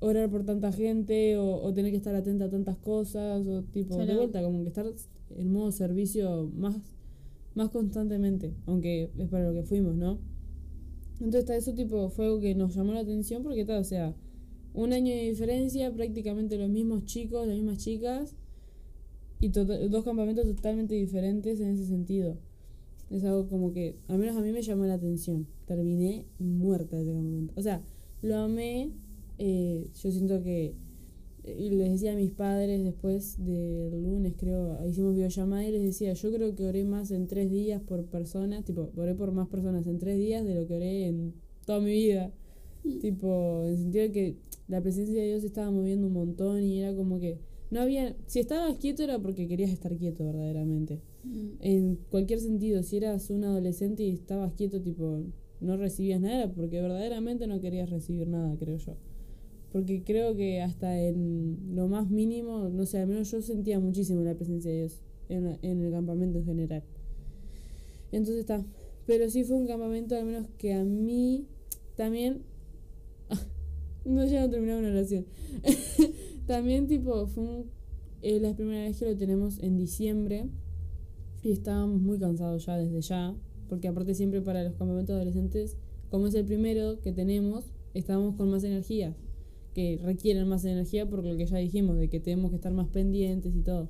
orar 0.00 0.28
por 0.28 0.44
tanta 0.44 0.72
gente 0.72 1.36
o, 1.36 1.62
o 1.62 1.72
tener 1.72 1.92
que 1.92 1.98
estar 1.98 2.16
atenta 2.16 2.46
a 2.46 2.50
tantas 2.50 2.76
cosas 2.78 3.46
o 3.46 3.62
tipo 3.62 3.94
de 3.98 4.06
vuelta 4.16 4.42
como 4.42 4.62
que 4.62 4.68
estar 4.68 4.86
en 5.36 5.52
modo 5.52 5.72
servicio 5.72 6.50
más 6.56 6.76
más 7.54 7.70
constantemente 7.70 8.54
aunque 8.66 9.10
es 9.18 9.28
para 9.28 9.48
lo 9.48 9.54
que 9.54 9.62
fuimos 9.62 9.94
no 9.94 10.18
entonces 11.14 11.40
está 11.40 11.56
eso 11.56 11.74
tipo 11.74 12.08
fue 12.10 12.26
algo 12.26 12.40
que 12.40 12.54
nos 12.54 12.74
llamó 12.74 12.92
la 12.92 13.00
atención 13.00 13.42
porque 13.42 13.64
tal 13.64 13.80
o 13.80 13.84
sea 13.84 14.14
un 14.74 14.92
año 14.92 15.14
de 15.14 15.28
diferencia 15.28 15.92
prácticamente 15.92 16.56
los 16.56 16.70
mismos 16.70 17.04
chicos 17.04 17.46
las 17.46 17.56
mismas 17.56 17.78
chicas 17.78 18.34
y 19.42 19.50
tota- 19.50 19.76
dos 19.88 20.04
campamentos 20.04 20.46
totalmente 20.46 20.94
diferentes 20.94 21.58
en 21.58 21.70
ese 21.70 21.84
sentido. 21.84 22.38
Es 23.10 23.24
algo 23.24 23.48
como 23.48 23.72
que 23.72 23.96
al 24.08 24.18
menos 24.18 24.36
a 24.36 24.40
mí 24.40 24.52
me 24.52 24.62
llamó 24.62 24.84
la 24.86 24.94
atención. 24.94 25.48
Terminé 25.66 26.24
muerta 26.38 26.96
ese 26.98 27.12
campamento. 27.12 27.52
O 27.56 27.60
sea 27.62 27.82
lo 28.22 28.36
amé 28.36 28.92
eh, 29.38 29.88
yo 30.00 30.10
siento 30.12 30.42
que 30.44 30.74
y 31.44 31.70
les 31.70 31.90
decía 31.90 32.12
a 32.12 32.16
mis 32.16 32.30
padres 32.30 32.84
después 32.84 33.36
del 33.44 34.02
lunes, 34.02 34.34
creo, 34.36 34.78
hicimos 34.86 35.14
videollamada 35.14 35.66
y 35.66 35.72
les 35.72 35.82
decía, 35.82 36.12
yo 36.12 36.32
creo 36.32 36.54
que 36.54 36.64
oré 36.64 36.84
más 36.84 37.10
en 37.10 37.26
tres 37.26 37.50
días 37.50 37.82
por 37.82 38.04
persona, 38.04 38.62
tipo, 38.62 38.92
oré 38.96 39.14
por 39.14 39.32
más 39.32 39.48
personas 39.48 39.86
en 39.88 39.98
tres 39.98 40.18
días 40.18 40.44
de 40.44 40.54
lo 40.54 40.66
que 40.66 40.74
oré 40.74 41.08
en 41.08 41.34
toda 41.66 41.80
mi 41.80 41.92
vida. 41.92 42.32
Tipo, 43.00 43.62
en 43.64 43.72
el 43.72 43.78
sentido 43.78 44.04
de 44.04 44.12
que 44.12 44.36
la 44.68 44.80
presencia 44.80 45.20
de 45.20 45.28
Dios 45.28 45.40
se 45.42 45.46
estaba 45.48 45.70
moviendo 45.70 46.08
un 46.08 46.12
montón 46.12 46.62
y 46.62 46.80
era 46.80 46.94
como 46.94 47.20
que 47.20 47.38
no 47.70 47.80
había, 47.80 48.16
si 48.26 48.40
estabas 48.40 48.76
quieto 48.78 49.02
era 49.02 49.18
porque 49.18 49.48
querías 49.48 49.70
estar 49.70 49.96
quieto 49.96 50.24
verdaderamente. 50.24 51.00
En 51.60 51.96
cualquier 52.10 52.40
sentido, 52.40 52.82
si 52.82 52.96
eras 52.96 53.30
un 53.30 53.44
adolescente 53.44 54.02
y 54.02 54.10
estabas 54.10 54.52
quieto, 54.54 54.80
tipo, 54.80 55.22
no 55.60 55.76
recibías 55.76 56.20
nada 56.20 56.52
porque 56.52 56.80
verdaderamente 56.80 57.46
no 57.46 57.60
querías 57.60 57.90
recibir 57.90 58.28
nada, 58.28 58.56
creo 58.58 58.76
yo 58.78 58.96
porque 59.72 60.02
creo 60.04 60.36
que 60.36 60.60
hasta 60.60 61.00
en 61.00 61.74
lo 61.74 61.88
más 61.88 62.10
mínimo, 62.10 62.68
no 62.68 62.84
sé, 62.86 62.98
al 62.98 63.08
menos 63.08 63.30
yo 63.30 63.40
sentía 63.42 63.80
muchísimo 63.80 64.20
la 64.22 64.34
presencia 64.34 64.70
de 64.70 64.78
Dios 64.78 65.00
en, 65.28 65.44
la- 65.44 65.58
en 65.62 65.82
el 65.82 65.90
campamento 65.90 66.38
en 66.38 66.44
general. 66.44 66.82
Entonces 68.12 68.40
está. 68.40 68.64
Pero 69.06 69.28
sí 69.30 69.44
fue 69.44 69.56
un 69.56 69.66
campamento 69.66 70.14
al 70.14 70.26
menos 70.26 70.46
que 70.58 70.74
a 70.74 70.84
mí 70.84 71.46
también... 71.96 72.42
no, 74.04 74.24
ya 74.26 74.42
no 74.42 74.50
terminaba 74.50 74.80
una 74.80 74.90
oración. 74.90 75.26
también 76.46 76.86
tipo 76.86 77.26
fue 77.26 77.42
un, 77.44 77.70
es 78.20 78.40
la 78.42 78.54
primera 78.54 78.82
vez 78.82 78.98
que 78.98 79.06
lo 79.06 79.16
tenemos 79.16 79.58
en 79.60 79.76
diciembre 79.78 80.46
y 81.42 81.50
estábamos 81.50 82.00
muy 82.00 82.18
cansados 82.18 82.66
ya 82.66 82.76
desde 82.76 83.00
ya, 83.00 83.34
porque 83.68 83.88
aparte 83.88 84.14
siempre 84.14 84.42
para 84.42 84.62
los 84.62 84.74
campamentos 84.74 85.14
adolescentes 85.16 85.76
como 86.10 86.26
es 86.26 86.34
el 86.34 86.44
primero 86.44 87.00
que 87.00 87.10
tenemos, 87.12 87.72
estábamos 87.94 88.36
con 88.36 88.50
más 88.50 88.62
energía, 88.64 89.16
que 89.74 89.98
requieren 90.02 90.46
más 90.48 90.64
energía 90.64 91.08
por 91.08 91.24
lo 91.24 91.36
que 91.36 91.46
ya 91.46 91.56
dijimos, 91.58 91.96
de 91.98 92.08
que 92.08 92.20
tenemos 92.20 92.50
que 92.50 92.56
estar 92.56 92.72
más 92.72 92.88
pendientes 92.88 93.54
y 93.56 93.62
todo. 93.62 93.88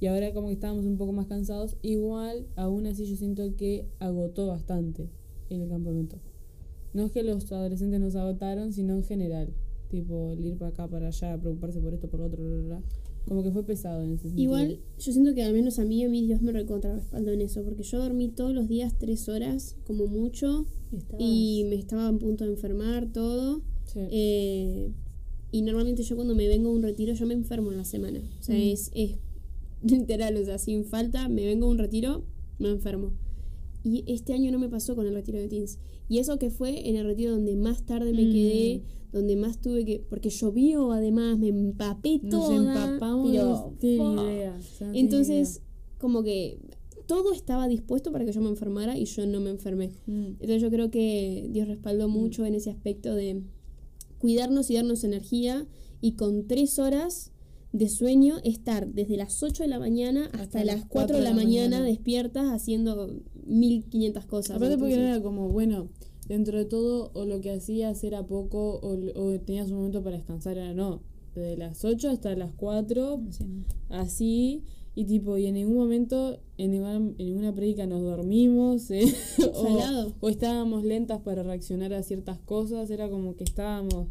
Y 0.00 0.06
ahora 0.06 0.32
como 0.32 0.46
que 0.48 0.54
estábamos 0.54 0.86
un 0.86 0.96
poco 0.96 1.12
más 1.12 1.26
cansados, 1.26 1.76
igual 1.82 2.46
aún 2.56 2.86
así 2.86 3.04
yo 3.04 3.16
siento 3.16 3.54
que 3.56 3.86
agotó 3.98 4.46
bastante 4.46 5.10
el 5.50 5.68
campamento. 5.68 6.16
No 6.94 7.04
es 7.04 7.12
que 7.12 7.22
los 7.22 7.50
adolescentes 7.52 8.00
nos 8.00 8.16
agotaron, 8.16 8.72
sino 8.72 8.94
en 8.96 9.04
general. 9.04 9.52
Tipo, 9.90 10.32
el 10.32 10.44
ir 10.44 10.56
para 10.56 10.70
acá, 10.70 10.88
para 10.88 11.08
allá, 11.08 11.36
preocuparse 11.38 11.80
por 11.80 11.92
esto, 11.92 12.08
por 12.08 12.20
lo 12.20 12.26
otro, 12.26 12.42
bla, 12.42 12.54
bla, 12.54 12.64
bla. 12.78 12.82
Como 13.26 13.42
que 13.42 13.50
fue 13.50 13.64
pesado 13.64 14.02
en 14.02 14.12
ese 14.12 14.28
sentido. 14.28 14.42
Igual, 14.42 14.78
yo 14.98 15.12
siento 15.12 15.34
que 15.34 15.42
al 15.42 15.52
menos 15.52 15.78
a 15.78 15.84
mí, 15.84 16.02
a 16.04 16.08
mí 16.08 16.22
Dios 16.26 16.40
me 16.40 16.52
recontra 16.52 16.94
respaldó 16.94 17.32
en 17.32 17.42
eso, 17.42 17.62
porque 17.64 17.82
yo 17.82 17.98
dormí 17.98 18.28
todos 18.28 18.54
los 18.54 18.68
días 18.68 18.96
tres 18.98 19.28
horas, 19.28 19.76
como 19.86 20.06
mucho, 20.06 20.64
Estabas- 20.92 21.20
y 21.20 21.64
me 21.68 21.74
estaba 21.76 22.08
a 22.08 22.12
punto 22.16 22.44
de 22.44 22.50
enfermar, 22.52 23.12
todo. 23.12 23.60
Sí. 23.84 24.00
Eh, 24.10 24.92
y 25.52 25.62
normalmente 25.62 26.02
yo 26.02 26.16
cuando 26.16 26.34
me 26.34 26.46
vengo 26.48 26.68
a 26.70 26.72
un 26.72 26.82
retiro, 26.82 27.14
yo 27.14 27.26
me 27.26 27.34
enfermo 27.34 27.70
en 27.70 27.76
la 27.78 27.84
semana. 27.84 28.20
O 28.38 28.42
sea, 28.42 28.54
Mm. 28.56 28.60
es, 28.60 28.90
es 28.94 29.16
literal, 29.82 30.36
o 30.36 30.44
sea, 30.44 30.58
sin 30.58 30.84
falta, 30.84 31.28
me 31.28 31.44
vengo 31.46 31.66
a 31.66 31.70
un 31.70 31.78
retiro, 31.78 32.24
me 32.58 32.68
enfermo. 32.70 33.12
Y 33.82 34.04
este 34.06 34.34
año 34.34 34.50
no 34.52 34.58
me 34.58 34.68
pasó 34.68 34.94
con 34.94 35.06
el 35.06 35.14
retiro 35.14 35.38
de 35.38 35.48
teens. 35.48 35.78
Y 36.08 36.18
eso 36.18 36.38
que 36.38 36.50
fue 36.50 36.88
en 36.88 36.96
el 36.96 37.06
retiro 37.06 37.30
donde 37.32 37.56
más 37.56 37.84
tarde 37.86 38.12
me 38.12 38.24
Mm. 38.26 38.32
quedé, 38.32 38.82
donde 39.12 39.36
más 39.36 39.60
tuve 39.60 39.84
que... 39.84 40.04
Porque 40.08 40.28
llovió 40.30 40.92
además, 40.92 41.38
me 41.38 41.48
empapé 41.48 42.20
Nos 42.22 42.30
toda. 42.30 42.56
empapamos, 42.56 43.30
Pero, 43.80 44.26
idea, 44.30 44.56
o 44.58 44.62
sea, 44.62 44.90
Entonces, 44.92 45.62
como 45.98 46.22
que 46.22 46.58
todo 47.06 47.32
estaba 47.32 47.66
dispuesto 47.68 48.12
para 48.12 48.24
que 48.24 48.32
yo 48.32 48.40
me 48.40 48.50
enfermara 48.50 48.96
y 48.98 49.04
yo 49.06 49.26
no 49.26 49.40
me 49.40 49.50
enfermé. 49.50 49.90
Mm. 50.06 50.26
Entonces 50.40 50.62
yo 50.62 50.70
creo 50.70 50.90
que 50.90 51.48
Dios 51.50 51.66
respaldó 51.66 52.08
mucho 52.08 52.44
en 52.44 52.54
ese 52.54 52.70
aspecto 52.70 53.14
de 53.14 53.42
cuidarnos 54.20 54.70
y 54.70 54.74
darnos 54.76 55.02
energía 55.02 55.66
y 56.00 56.12
con 56.12 56.46
tres 56.46 56.78
horas 56.78 57.32
de 57.72 57.88
sueño 57.88 58.38
estar 58.44 58.88
desde 58.88 59.16
las 59.16 59.42
8 59.42 59.62
de 59.62 59.68
la 59.68 59.78
mañana 59.78 60.28
hasta, 60.32 60.64
las 60.64 60.84
4 60.86 61.18
de 61.18 61.22
la, 61.22 61.34
mañana, 61.34 61.80
despiertas 61.80 62.48
haciendo 62.48 63.20
1500 63.46 64.26
cosas. 64.26 64.56
Aparte 64.56 64.76
porque 64.76 64.96
no 64.96 65.02
Entonces, 65.02 65.16
era 65.16 65.22
como, 65.22 65.48
bueno, 65.48 65.88
dentro 66.26 66.58
de 66.58 66.64
todo, 66.64 67.10
o 67.14 67.24
lo 67.26 67.40
que 67.40 67.52
hacías 67.52 68.02
era 68.02 68.26
poco, 68.26 68.80
o, 68.80 68.98
o 69.14 69.40
tenías 69.40 69.70
un 69.70 69.78
momento 69.78 70.02
para 70.02 70.16
descansar, 70.16 70.58
era 70.58 70.74
no. 70.74 71.02
Desde 71.34 71.56
las 71.56 71.84
8 71.84 72.10
hasta 72.10 72.34
las 72.34 72.52
4, 72.54 73.20
así, 73.88 74.64
y 75.00 75.06
tipo, 75.06 75.38
y 75.38 75.46
en 75.46 75.54
ningún 75.54 75.76
momento, 75.76 76.38
en 76.58 76.72
ninguna, 76.72 76.96
en 76.96 77.16
ninguna 77.16 77.54
prédica 77.54 77.86
nos 77.86 78.02
dormimos, 78.02 78.90
¿eh? 78.90 79.10
o, 80.20 80.28
estábamos 80.28 80.84
lentas 80.84 81.22
para 81.22 81.42
reaccionar 81.42 81.94
a 81.94 82.02
ciertas 82.02 82.38
cosas, 82.40 82.90
era 82.90 83.08
como 83.08 83.34
que 83.34 83.44
estábamos 83.44 84.08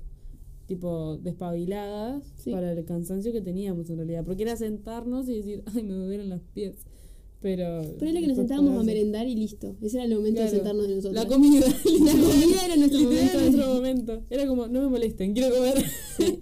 tipo 0.66 1.18
despabiladas 1.18 2.24
Sí. 2.38 2.52
para 2.52 2.72
el 2.72 2.86
cansancio 2.86 3.32
que 3.32 3.42
teníamos 3.42 3.92
en 3.92 3.98
realidad, 3.98 4.24
porque 4.26 4.42
era 4.42 4.56
sentarnos 4.56 5.30
y 5.30 5.36
decir, 5.36 5.64
ay, 5.68 5.84
me 5.84 5.94
duelen 5.94 6.30
los 6.30 6.42
pies. 6.56 6.88
Pero 7.42 7.82
Ponele 7.98 8.20
que 8.20 8.28
nos 8.28 8.36
sentábamos 8.36 8.78
a 8.78 8.84
merendar 8.84 9.26
y 9.26 9.34
listo. 9.36 9.78
Ese 9.82 9.96
era 9.98 10.06
el 10.06 10.14
momento 10.16 10.36
Claro. 10.42 10.52
de 10.52 10.58
sentarnos 10.58 10.88
de 10.90 10.96
nosotros. 10.96 11.14
La 11.24 11.26
comida. 11.26 11.66
La 12.06 12.12
comida 12.12 12.66
era 12.66 12.76
nuestro 12.76 13.00
momento. 13.02 13.38
de- 13.38 13.50
nuestro 13.52 13.74
momento. 13.76 14.24
Era 14.30 14.46
como, 14.48 14.68
no 14.68 14.82
me 14.82 14.88
molesten, 14.90 15.34
quiero 15.34 15.56
comer. 15.56 15.86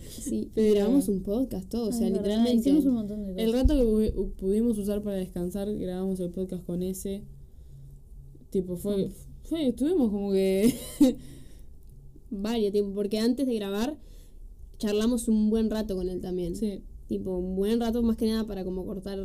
Sí, 0.09 0.49
Pero- 0.55 0.73
grabamos 0.73 1.07
un 1.07 1.21
podcast, 1.21 1.69
todo. 1.69 1.89
O 1.89 1.91
sea, 1.91 2.01
verdad, 2.09 2.17
literalmente. 2.17 2.69
Hicimos 2.69 2.85
un 2.85 2.93
montón 2.95 3.25
de 3.27 3.33
cosas. 3.33 3.43
El 3.47 3.53
rato 3.53 3.75
que 3.75 3.83
pu- 3.83 4.31
pudimos 4.37 4.77
usar 4.79 5.03
para 5.03 5.17
descansar, 5.17 5.71
grabamos 5.75 6.19
el 6.19 6.31
podcast 6.31 6.63
con 6.65 6.81
ese. 6.81 7.21
Tipo, 8.49 8.75
fue. 8.75 9.11
fue 9.43 9.67
estuvimos 9.67 10.09
como 10.09 10.31
que. 10.31 10.73
Varios 12.29 12.71
tiempo. 12.71 12.93
Porque 12.95 13.19
antes 13.19 13.45
de 13.47 13.53
grabar, 13.55 13.97
charlamos 14.79 15.27
un 15.27 15.49
buen 15.49 15.69
rato 15.69 15.95
con 15.95 16.09
él 16.09 16.21
también. 16.21 16.55
sí. 16.55 16.81
Tipo, 17.07 17.37
un 17.37 17.55
buen 17.55 17.79
rato 17.79 18.01
más 18.03 18.17
que 18.17 18.25
nada 18.25 18.45
para 18.45 18.65
como 18.65 18.85
cortar 18.85 19.17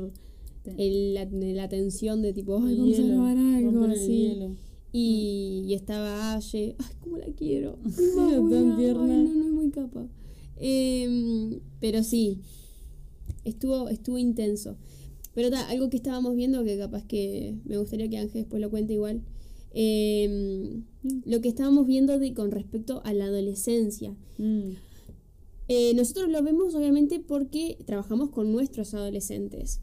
el- 0.76 1.14
la, 1.14 1.24
la 1.30 1.68
tensión 1.68 2.22
de 2.22 2.32
tipo, 2.32 2.56
ay, 2.64 2.76
vamos 2.76 2.94
a 2.94 3.02
hielo, 3.02 3.14
grabar 3.14 3.36
algo 3.38 3.84
así. 3.84 4.28
hielo. 4.28 4.56
Y, 4.92 5.64
y 5.66 5.74
estaba 5.74 6.34
Aye, 6.34 6.76
ay, 6.78 6.94
cómo 7.00 7.16
la 7.16 7.26
quiero. 7.26 7.78
Tan 8.16 8.28
ay, 8.28 8.84
no, 8.92 9.06
no 9.06 9.44
es 9.46 9.52
muy 9.52 9.70
capa. 9.70 10.06
Em, 10.56 11.60
pero 11.80 12.02
sí, 12.02 12.38
estuvo, 13.44 13.88
estuvo 13.88 14.18
intenso. 14.18 14.76
Pero 15.34 15.50
ta, 15.50 15.68
algo 15.70 15.88
que 15.88 15.96
estábamos 15.96 16.34
viendo 16.36 16.62
que 16.62 16.76
capaz 16.78 17.04
que 17.06 17.56
me 17.64 17.78
gustaría 17.78 18.08
que 18.08 18.18
Ángel 18.18 18.42
después 18.42 18.60
lo 18.60 18.70
cuente 18.70 18.92
igual. 18.92 19.22
em, 19.72 20.84
lo 21.24 21.40
que 21.40 21.48
estábamos 21.48 21.86
viendo 21.86 22.18
de, 22.18 22.34
con 22.34 22.50
respecto 22.50 23.00
a 23.04 23.14
la 23.14 23.24
adolescencia. 23.24 24.14
Mm. 24.38 24.72
Eh, 25.68 25.94
nosotros 25.94 26.28
lo 26.28 26.42
vemos 26.42 26.74
obviamente 26.74 27.18
porque 27.20 27.78
trabajamos 27.86 28.28
con 28.30 28.52
nuestros 28.52 28.92
adolescentes. 28.92 29.80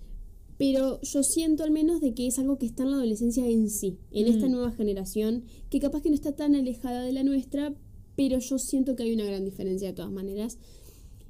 Pero 0.59 1.01
yo 1.01 1.23
siento 1.23 1.63
al 1.63 1.71
menos 1.71 2.01
de 2.01 2.13
que 2.13 2.27
es 2.27 2.37
algo 2.37 2.57
que 2.59 2.67
está 2.67 2.83
en 2.83 2.91
la 2.91 2.97
adolescencia 2.97 3.47
en 3.47 3.69
sí, 3.71 3.97
en 4.11 4.27
esta 4.27 4.47
Mm. 4.47 4.51
nueva 4.51 4.71
generación, 4.71 5.45
que 5.71 5.79
capaz 5.79 6.01
que 6.03 6.09
no 6.09 6.15
está 6.15 6.35
tan 6.35 6.53
alejada 6.53 7.01
de 7.01 7.13
la 7.13 7.23
nuestra, 7.23 7.73
pero 8.17 8.37
yo 8.39 8.59
siento 8.59 8.95
que 8.95 9.03
hay 9.03 9.13
una 9.13 9.23
gran 9.25 9.45
diferencia 9.45 9.87
de 9.87 9.93
todas 9.95 10.11
maneras. 10.11 10.57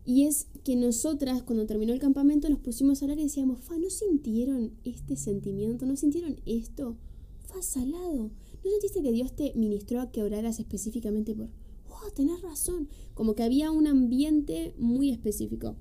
Y 0.03 0.23
es 0.23 0.47
que 0.63 0.75
nosotras, 0.75 1.43
cuando 1.43 1.67
terminó 1.67 1.93
el 1.93 1.99
campamento, 1.99 2.49
nos 2.49 2.57
pusimos 2.59 3.01
a 3.01 3.05
hablar 3.05 3.19
y 3.19 3.23
decíamos, 3.23 3.61
fa, 3.61 3.77
¿no 3.77 3.91
sintieron 3.91 4.71
este 4.83 5.15
sentimiento? 5.15 5.85
¿No 5.85 5.95
sintieron 5.95 6.37
esto? 6.47 6.97
Fa, 7.45 7.61
salado. 7.61 8.31
¿No 8.63 8.71
sentiste 8.71 9.03
que 9.03 9.11
Dios 9.11 9.35
te 9.35 9.53
ministró 9.55 10.01
a 10.01 10.11
que 10.11 10.23
oraras 10.23 10.59
específicamente 10.59 11.35
por, 11.35 11.49
wow, 11.87 12.11
tenés 12.15 12.41
razón? 12.41 12.89
Como 13.13 13.35
que 13.35 13.43
había 13.43 13.69
un 13.69 13.85
ambiente 13.85 14.73
muy 14.79 15.11
específico. 15.11 15.75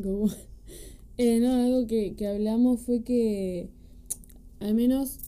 Como- 0.00 0.30
Eh, 1.18 1.40
no, 1.40 1.52
algo 1.54 1.86
que, 1.86 2.14
que 2.14 2.26
hablamos 2.26 2.80
fue 2.80 3.02
que 3.02 3.68
al 4.60 4.74
menos 4.74 5.18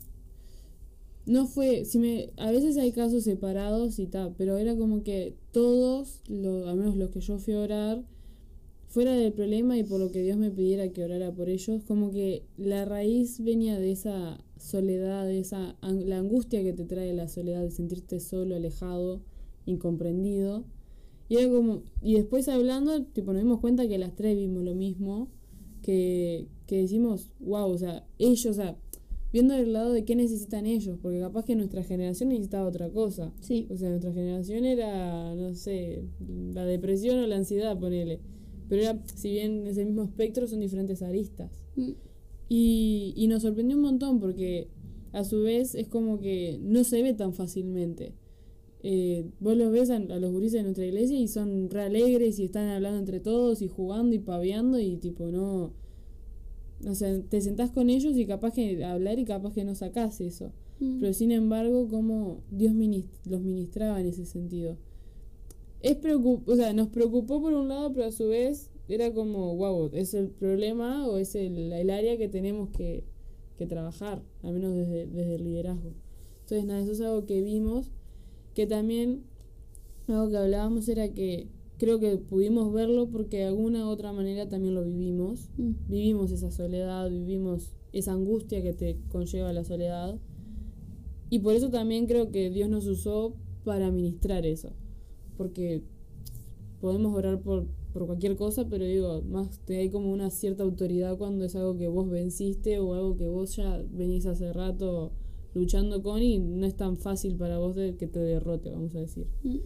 no 1.27 1.47
fue, 1.47 1.85
si 1.85 1.99
me, 1.99 2.31
a 2.37 2.51
veces 2.51 2.77
hay 2.77 2.93
casos 2.93 3.25
separados 3.25 3.99
y 3.99 4.07
tal, 4.07 4.35
pero 4.37 4.59
era 4.59 4.77
como 4.77 5.03
que 5.03 5.35
todos, 5.53 6.21
lo, 6.29 6.69
al 6.69 6.77
menos 6.77 6.97
los 6.97 7.11
que 7.11 7.21
yo 7.21 7.39
fui 7.39 7.55
a 7.55 7.61
orar, 7.61 8.05
fuera 8.89 9.13
del 9.13 9.33
problema 9.33 9.77
y 9.77 9.83
por 9.83 9.99
lo 9.99 10.11
que 10.11 10.23
Dios 10.23 10.37
me 10.37 10.51
pidiera 10.51 10.89
que 10.93 11.05
orara 11.05 11.33
por 11.33 11.49
ellos, 11.49 11.83
como 11.85 12.13
que 12.13 12.45
la 12.57 12.85
raíz 12.85 13.43
venía 13.43 13.79
de 13.79 13.91
esa 13.91 14.39
soledad, 14.59 15.27
de 15.27 15.41
esa 15.41 15.77
la 15.83 16.19
angustia 16.19 16.63
que 16.63 16.73
te 16.73 16.85
trae 16.85 17.13
la 17.13 17.29
soledad, 17.29 17.63
de 17.63 17.71
sentirte 17.71 18.21
solo, 18.21 18.55
alejado, 18.55 19.21
incomprendido. 19.67 20.65
Y 21.29 21.39
era 21.39 21.51
como, 21.51 21.83
y 22.03 22.15
después 22.15 22.49
hablando, 22.49 23.03
tipo, 23.07 23.33
nos 23.33 23.43
dimos 23.43 23.61
cuenta 23.61 23.89
que 23.89 23.99
las 23.99 24.15
tres 24.15 24.37
vimos 24.37 24.63
lo 24.63 24.75
mismo, 24.75 25.29
que, 25.85 26.49
que 26.67 26.79
decimos, 26.79 27.31
wow, 27.41 27.69
o 27.71 27.79
sea, 27.79 28.05
ellos, 28.19 28.47
o 28.47 28.55
sea, 28.55 28.77
viendo 29.33 29.55
el 29.55 29.73
lado 29.73 29.93
de 29.93 30.05
qué 30.05 30.17
necesitan 30.17 30.65
ellos, 30.67 30.99
porque 31.03 31.21
capaz 31.21 31.45
que 31.45 31.57
nuestra 31.57 31.83
generación 31.85 32.31
necesitaba 32.31 32.69
otra 32.69 32.89
cosa. 32.91 33.33
Sí. 33.41 33.67
O 33.71 33.77
sea, 33.77 33.91
nuestra 33.91 34.13
generación 34.13 34.65
era, 34.65 35.35
no 35.35 35.55
sé, 35.55 36.05
la 36.55 36.65
depresión 36.65 37.19
o 37.19 37.27
la 37.27 37.37
ansiedad, 37.37 37.79
ponele. 37.79 38.21
Pero 38.69 38.83
era, 38.83 39.03
si 39.15 39.31
bien 39.31 39.67
es 39.67 39.77
el 39.77 39.87
mismo 39.87 40.05
espectro, 40.05 40.47
son 40.47 40.61
diferentes 40.61 41.03
aristas. 41.03 41.51
Mm, 41.77 41.91
Y, 42.49 43.13
y 43.17 43.27
nos 43.29 43.43
sorprendió 43.43 43.77
un 43.77 43.83
montón 43.83 44.21
porque 44.21 44.69
a 45.13 45.25
su 45.25 45.43
vez 45.43 45.75
es 45.75 45.89
como 45.89 46.21
que 46.21 46.59
no 46.63 46.85
se 46.85 47.03
ve 47.03 47.15
tan 47.15 47.33
fácilmente. 47.35 48.15
Eh, 48.87 49.25
vos 49.41 49.57
los 49.57 49.73
ves 49.73 49.89
a, 49.89 49.97
a 49.97 50.19
los 50.19 50.31
gurises 50.31 50.59
de 50.59 50.63
nuestra 50.65 50.85
iglesia 50.85 51.19
y 51.19 51.27
son 51.27 51.71
re 51.71 51.85
alegres 51.85 52.39
y 52.39 52.45
están 52.45 52.69
hablando 52.69 52.99
entre 52.99 53.19
todos 53.19 53.63
y 53.63 53.69
jugando 53.69 54.15
y 54.15 54.19
paveando 54.19 54.79
y 54.79 54.99
tipo 54.99 55.27
no... 55.33 55.73
O 56.87 56.95
sea, 56.95 57.19
te 57.23 57.41
sentás 57.41 57.71
con 57.71 57.89
ellos 57.89 58.15
y 58.15 58.27
capaz 58.27 58.53
que 58.53 58.85
hablar 58.85 59.19
y 59.19 59.25
capaz 59.25 59.55
que 59.55 59.65
no 59.65 59.75
sacás 59.75 60.21
eso. 60.21 60.53
mm. 60.81 61.01
Pero 61.01 61.15
sin 61.15 61.33
embargo, 61.33 61.89
como 61.89 62.43
Dios 62.51 62.75
minis- 62.75 63.07
los 63.25 63.41
ministraba 63.41 63.99
en 64.01 64.07
ese 64.09 64.27
sentido. 64.27 64.77
Es 65.81 65.97
o 66.47 66.57
sea, 66.57 66.73
nos 66.75 66.89
preocupó 66.89 67.41
por 67.41 67.55
un 67.55 67.69
lado, 67.69 67.93
pero 67.95 68.07
a 68.07 68.13
su 68.13 68.29
vez 68.29 68.71
era 68.89 69.13
como, 69.15 69.57
wow, 69.57 69.91
es 69.95 70.13
el 70.13 70.29
problema 70.29 71.07
o 71.09 71.17
es 71.17 71.35
el, 71.35 71.73
el 71.73 71.89
área 71.91 72.19
que 72.19 72.29
tenemos 72.29 72.69
que, 72.71 73.05
que 73.57 73.67
trabajar, 73.67 74.23
al 74.43 74.53
menos 74.53 74.75
desde, 74.75 75.07
desde 75.07 75.37
el 75.37 75.45
liderazgo. 75.45 75.93
Entonces, 76.43 76.67
nada, 76.67 76.81
eso 76.81 76.93
es 76.93 77.01
algo 77.01 77.25
que 77.25 77.41
vimos, 77.41 77.91
que 78.55 78.67
también 78.67 79.25
algo 80.09 80.31
que 80.31 80.37
hablábamos 80.37 80.89
era 80.89 81.13
que 81.13 81.49
creo 81.79 81.99
que 81.99 82.17
pudimos 82.17 82.73
verlo 82.73 83.09
porque 83.11 83.39
de 83.39 83.45
alguna 83.47 83.87
u 83.87 83.91
otra 83.91 84.13
manera 84.13 84.49
también 84.49 84.75
lo 84.75 84.85
vivimos 84.85 85.51
Mm. 85.57 85.73
vivimos 85.89 86.31
esa 86.33 86.51
soledad, 86.51 87.11
vivimos 87.11 87.75
esa 87.93 88.13
angustia 88.13 88.63
que 88.63 88.73
te 88.73 88.99
conlleva 89.11 89.53
la 89.53 89.65
soledad. 89.65 90.19
Y 91.31 91.41
por 91.41 91.55
eso 91.55 91.71
también 91.71 92.07
creo 92.07 92.31
que 92.31 92.51
Dios 92.51 92.69
nos 92.69 92.87
usó 92.87 93.35
para 93.65 93.91
ministrar 93.91 94.47
eso. 94.47 94.71
Porque 95.37 95.83
podemos 96.81 97.15
orar 97.15 97.41
por, 97.41 97.67
por 97.93 98.07
cualquier 98.07 98.37
cosa, 98.37 98.69
pero 98.69 98.85
digo, 98.85 99.23
más 99.23 99.59
te 99.65 99.79
hay 99.79 99.91
como 99.91 100.13
una 100.13 100.31
cierta 100.31 100.63
autoridad 100.63 101.17
cuando 101.17 101.45
es 101.45 101.57
algo 101.57 101.77
que 101.77 101.89
vos 101.89 102.09
venciste 102.09 102.79
o 102.79 102.95
algo 102.95 103.17
que 103.17 103.27
vos 103.27 103.57
ya 103.57 103.83
venís 103.91 104.27
hace 104.27 104.53
rato 104.53 105.13
luchando 105.55 106.03
con 106.03 106.23
y 106.23 106.39
no 106.39 106.67
es 106.67 106.77
tan 106.77 106.97
fácil 106.97 107.37
para 107.37 107.59
vos 107.59 107.75
de 107.77 107.97
que 107.97 108.07
te 108.07 108.19
derrote, 108.19 108.71
vamos 108.71 108.95
a 108.95 109.01
decir. 109.01 109.27
Mm. 109.43 109.59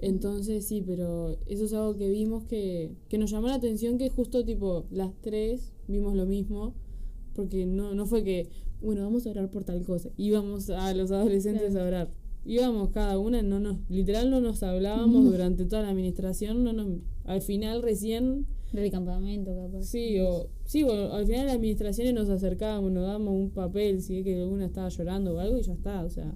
Entonces 0.00 0.66
sí, 0.66 0.82
pero 0.86 1.38
eso 1.46 1.64
es 1.64 1.72
algo 1.72 1.96
que 1.96 2.08
vimos 2.08 2.44
que, 2.44 2.92
que 3.08 3.18
nos 3.18 3.30
llamó 3.30 3.48
la 3.48 3.54
atención 3.54 3.98
que 3.98 4.10
justo 4.10 4.44
tipo 4.44 4.86
las 4.90 5.12
tres 5.20 5.72
vimos 5.88 6.14
lo 6.14 6.26
mismo, 6.26 6.74
porque 7.34 7.66
no, 7.66 7.94
no 7.94 8.06
fue 8.06 8.22
que, 8.22 8.48
bueno, 8.80 9.02
vamos 9.02 9.26
a 9.26 9.30
orar 9.30 9.50
por 9.50 9.64
tal 9.64 9.84
cosa, 9.84 10.10
íbamos 10.16 10.70
a 10.70 10.94
los 10.94 11.10
adolescentes 11.10 11.74
a 11.74 11.84
orar. 11.84 12.10
Íbamos 12.44 12.90
cada 12.90 13.18
una, 13.18 13.42
no 13.42 13.60
nos, 13.60 13.78
literal 13.90 14.30
no 14.30 14.40
nos 14.40 14.62
hablábamos 14.62 15.24
durante 15.24 15.64
toda 15.66 15.82
la 15.82 15.90
administración, 15.90 16.64
no 16.64 16.72
nos, 16.72 17.00
al 17.24 17.42
final 17.42 17.82
recién 17.82 18.46
Del 18.72 18.90
campamento, 18.90 19.54
capaz. 19.54 19.82
Sí, 19.82 20.18
o, 20.20 20.48
sí, 20.68 20.82
o 20.82 20.92
al 21.14 21.24
final 21.24 21.40
de 21.40 21.46
la 21.46 21.52
administraciones 21.54 22.12
nos 22.12 22.28
acercábamos, 22.28 22.92
nos 22.92 23.04
dábamos 23.04 23.32
un 23.34 23.50
papel, 23.50 24.02
si 24.02 24.18
es 24.18 24.24
que 24.24 24.36
alguna 24.36 24.66
estaba 24.66 24.90
llorando 24.90 25.34
o 25.34 25.38
algo 25.38 25.58
y 25.58 25.62
ya 25.62 25.72
está, 25.72 26.04
o 26.04 26.10
sea, 26.10 26.34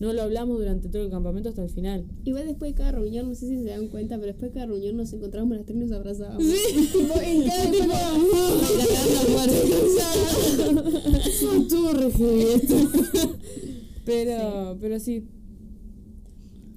no 0.00 0.12
lo 0.12 0.22
hablamos 0.22 0.58
durante 0.58 0.88
todo 0.88 1.02
el 1.02 1.10
campamento 1.10 1.50
hasta 1.50 1.62
el 1.62 1.68
final. 1.70 2.06
Igual 2.24 2.46
después 2.46 2.70
de 2.72 2.74
cada 2.74 2.92
reunión, 2.92 3.28
no 3.28 3.34
sé 3.34 3.46
si 3.48 3.56
se 3.58 3.64
dan 3.64 3.88
cuenta, 3.88 4.16
pero 4.16 4.28
después 4.28 4.50
de 4.50 4.54
cada 4.54 4.66
reunión 4.66 4.96
nos 4.96 5.12
encontrábamos 5.12 5.56
las 5.58 5.66
tres 5.66 5.76
y 5.76 5.80
nos 5.80 5.92
abrazábamos. 5.92 6.42
Tipo, 6.92 7.20
en 7.20 7.42
cada 7.44 7.70
Estuvo 11.60 11.92
re 11.92 12.10
heavy 12.10 12.42
esto. 12.54 12.74
Pero, 14.04 14.76
pero 14.80 14.98
sí. 15.00 15.24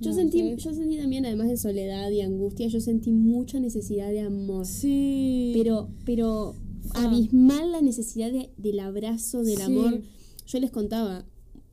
Yo 0.02 0.12
No, 0.12 0.16
sentí, 0.16 0.40
¿sabes? 0.40 0.64
yo 0.64 0.74
sentí 0.74 0.98
también, 0.98 1.26
además 1.26 1.50
de 1.50 1.58
soledad 1.58 2.10
y 2.12 2.22
angustia, 2.22 2.68
yo 2.68 2.80
sentí 2.80 3.12
mucha 3.12 3.60
necesidad 3.60 4.10
de 4.12 4.22
amor. 4.22 4.66
Sí. 4.66 5.52
Pero, 5.56 5.90
pero. 6.06 6.56
Abismal 6.94 7.72
la 7.72 7.82
necesidad 7.82 8.32
de- 8.32 8.50
del 8.58 8.80
abrazo, 8.80 9.44
del 9.44 9.58
Sí. 9.58 9.62
amor. 9.64 10.02
Yo 10.48 10.60
les 10.60 10.72
contaba, 10.72 11.26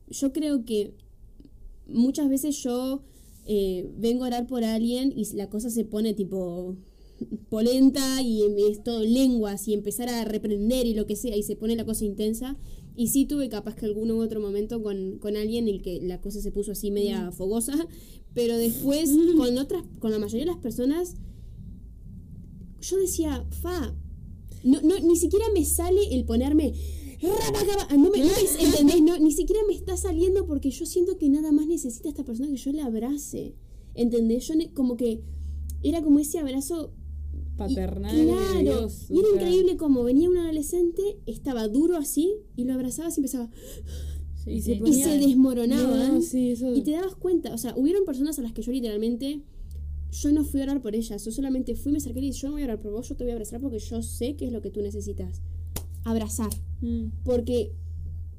yo 0.09 0.31
creo 0.33 0.63
que 0.65 0.93
muchas 1.87 2.29
veces 2.29 2.61
yo 2.63 3.01
eh, 3.49 3.89
vengo 3.97 4.25
a 4.25 4.27
orar 4.27 4.45
por 4.45 4.63
alguien 4.65 5.13
y 5.15 5.23
la 5.35 5.49
cosa 5.49 5.69
se 5.69 5.85
pone 5.85 6.13
tipo 6.13 6.75
polenta 7.49 8.21
y 8.21 8.41
es 8.69 8.83
todo 8.83 9.03
lenguas 9.03 9.67
y 9.69 9.73
empezar 9.73 10.09
a 10.09 10.25
reprender 10.25 10.85
y 10.85 10.93
lo 10.93 11.07
que 11.07 11.15
sea 11.15 11.35
y 11.35 11.43
se 11.43 11.55
pone 11.55 11.75
la 11.77 11.85
cosa 11.85 12.03
intensa. 12.05 12.57
Y 12.95 13.07
sí 13.07 13.25
tuve 13.25 13.47
capaz 13.47 13.75
que 13.75 13.85
algún 13.85 14.11
u 14.11 14.19
otro 14.21 14.41
momento 14.41 14.83
con, 14.83 15.17
con 15.19 15.37
alguien 15.37 15.67
en 15.67 15.75
el 15.75 15.81
que 15.81 16.01
la 16.01 16.19
cosa 16.19 16.41
se 16.41 16.51
puso 16.51 16.73
así 16.73 16.91
media 16.91 17.31
fogosa, 17.31 17.87
pero 18.33 18.57
después 18.57 19.09
con 19.37 19.57
otras, 19.57 19.83
con 19.99 20.11
la 20.11 20.19
mayoría 20.19 20.45
de 20.45 20.51
las 20.51 20.61
personas, 20.61 21.15
yo 22.81 22.97
decía, 22.97 23.45
fa, 23.61 23.95
no, 24.63 24.81
no, 24.81 24.99
ni 24.99 25.15
siquiera 25.15 25.45
me 25.53 25.63
sale 25.65 26.01
el 26.15 26.25
ponerme. 26.25 26.73
rabacaba- 27.21 27.87
No 27.97 28.09
me, 28.11 28.19
no 28.19 28.25
me- 28.25 28.31
¿entendés? 28.65 29.01
No, 29.01 29.17
ni 29.19 29.31
siquiera 29.31 29.61
me 29.67 29.73
está 29.73 29.97
saliendo 29.97 30.45
porque 30.45 30.69
yo 30.71 30.85
siento 30.85 31.17
que 31.17 31.29
nada 31.29 31.51
más 31.51 31.67
necesita 31.67 32.09
esta 32.09 32.23
persona 32.23 32.49
que 32.49 32.57
yo 32.57 32.71
la 32.71 32.85
abrace. 32.85 33.55
¿Entendés? 33.95 34.47
Yo 34.47 34.55
ne- 34.55 34.71
como 34.73 34.95
que 34.97 35.21
era 35.83 36.01
como 36.03 36.19
ese 36.19 36.37
abrazo 36.39 36.93
y- 37.33 37.57
Paternal. 37.57 38.15
de 38.15 38.23
claro. 38.25 38.59
Dios, 38.61 39.05
y 39.09 39.17
era 39.19 39.29
sea, 39.29 39.35
increíble 39.41 39.77
como 39.77 40.03
venía 40.03 40.29
un 40.29 40.37
adolescente, 40.37 41.01
estaba 41.25 41.67
duro 41.67 41.97
así, 41.97 42.35
y 42.55 42.65
lo 42.65 42.73
abrazabas 42.75 43.17
y 43.17 43.21
empezaba. 43.21 43.49
Sí, 44.43 44.51
Y 44.51 44.61
se 44.61 44.73
Y 44.73 44.79
ponía- 44.79 45.05
se 45.05 45.17
desmoronaban. 45.17 46.15
No, 46.15 46.21
sí, 46.21 46.51
eso. 46.51 46.73
Y 46.75 46.81
te 46.81 46.91
dabas 46.91 47.15
cuenta, 47.15 47.53
o 47.53 47.57
sea, 47.57 47.73
hubieron 47.75 48.05
personas 48.05 48.37
a 48.37 48.43
las 48.43 48.53
que 48.53 48.61
yo 48.61 48.71
literalmente, 48.71 49.41
yo 50.11 50.31
no 50.31 50.43
fui 50.43 50.61
a 50.61 50.63
orar 50.63 50.81
por 50.81 50.95
ellas, 50.95 51.23
yo 51.25 51.31
solamente 51.31 51.75
fui, 51.75 51.91
me 51.91 51.97
acerqué 51.99 52.19
y 52.19 52.23
dije, 52.23 52.39
yo 52.39 52.47
no 52.47 52.53
voy 52.53 52.61
a 52.61 52.65
orar 52.65 52.79
por 52.81 52.91
vos, 52.91 53.07
yo 53.09 53.15
te 53.15 53.23
voy 53.23 53.31
a 53.31 53.33
abrazar 53.35 53.59
porque 53.61 53.79
yo 53.79 54.01
sé 54.01 54.35
que 54.35 54.45
es 54.45 54.51
lo 54.51 54.61
que 54.61 54.69
tú 54.71 54.81
necesitas. 54.81 55.41
Abrazar. 56.03 56.49
Mm. 56.81 57.07
Porque 57.23 57.73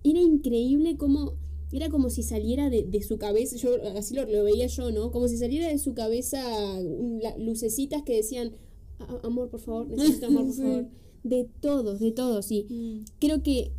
era 0.05 0.21
increíble 0.21 0.97
como, 0.97 1.35
era 1.73 1.91
como 1.91 2.09
si 2.09 2.23
saliera 2.23 2.71
de, 2.71 2.85
de 2.85 3.03
su 3.03 3.19
cabeza, 3.19 3.57
yo 3.57 3.71
así 3.97 4.15
lo, 4.15 4.25
lo 4.27 4.45
veía 4.45 4.67
yo, 4.67 4.91
¿no? 4.91 5.11
Como 5.11 5.29
si 5.29 5.37
saliera 5.37 5.69
de 5.69 5.79
su 5.79 5.93
cabeza 5.95 6.41
un- 6.81 7.21
la- 7.23 7.37
lucecitas 7.37 8.03
que 8.05 8.15
decían, 8.17 8.53
"A- 9.01 9.27
amor, 9.27 9.51
por 9.51 9.61
favor, 9.61 9.87
necesito 9.89 10.27
amor, 10.27 10.45
por 10.47 10.53
Sí. 10.55 10.63
favor. 10.63 10.87
De 11.25 11.49
todos, 11.61 12.01
de 12.01 12.13
todos, 12.13 12.51
y 12.53 12.65
Mm. 12.71 13.05
creo 13.21 13.43
que 13.43 13.73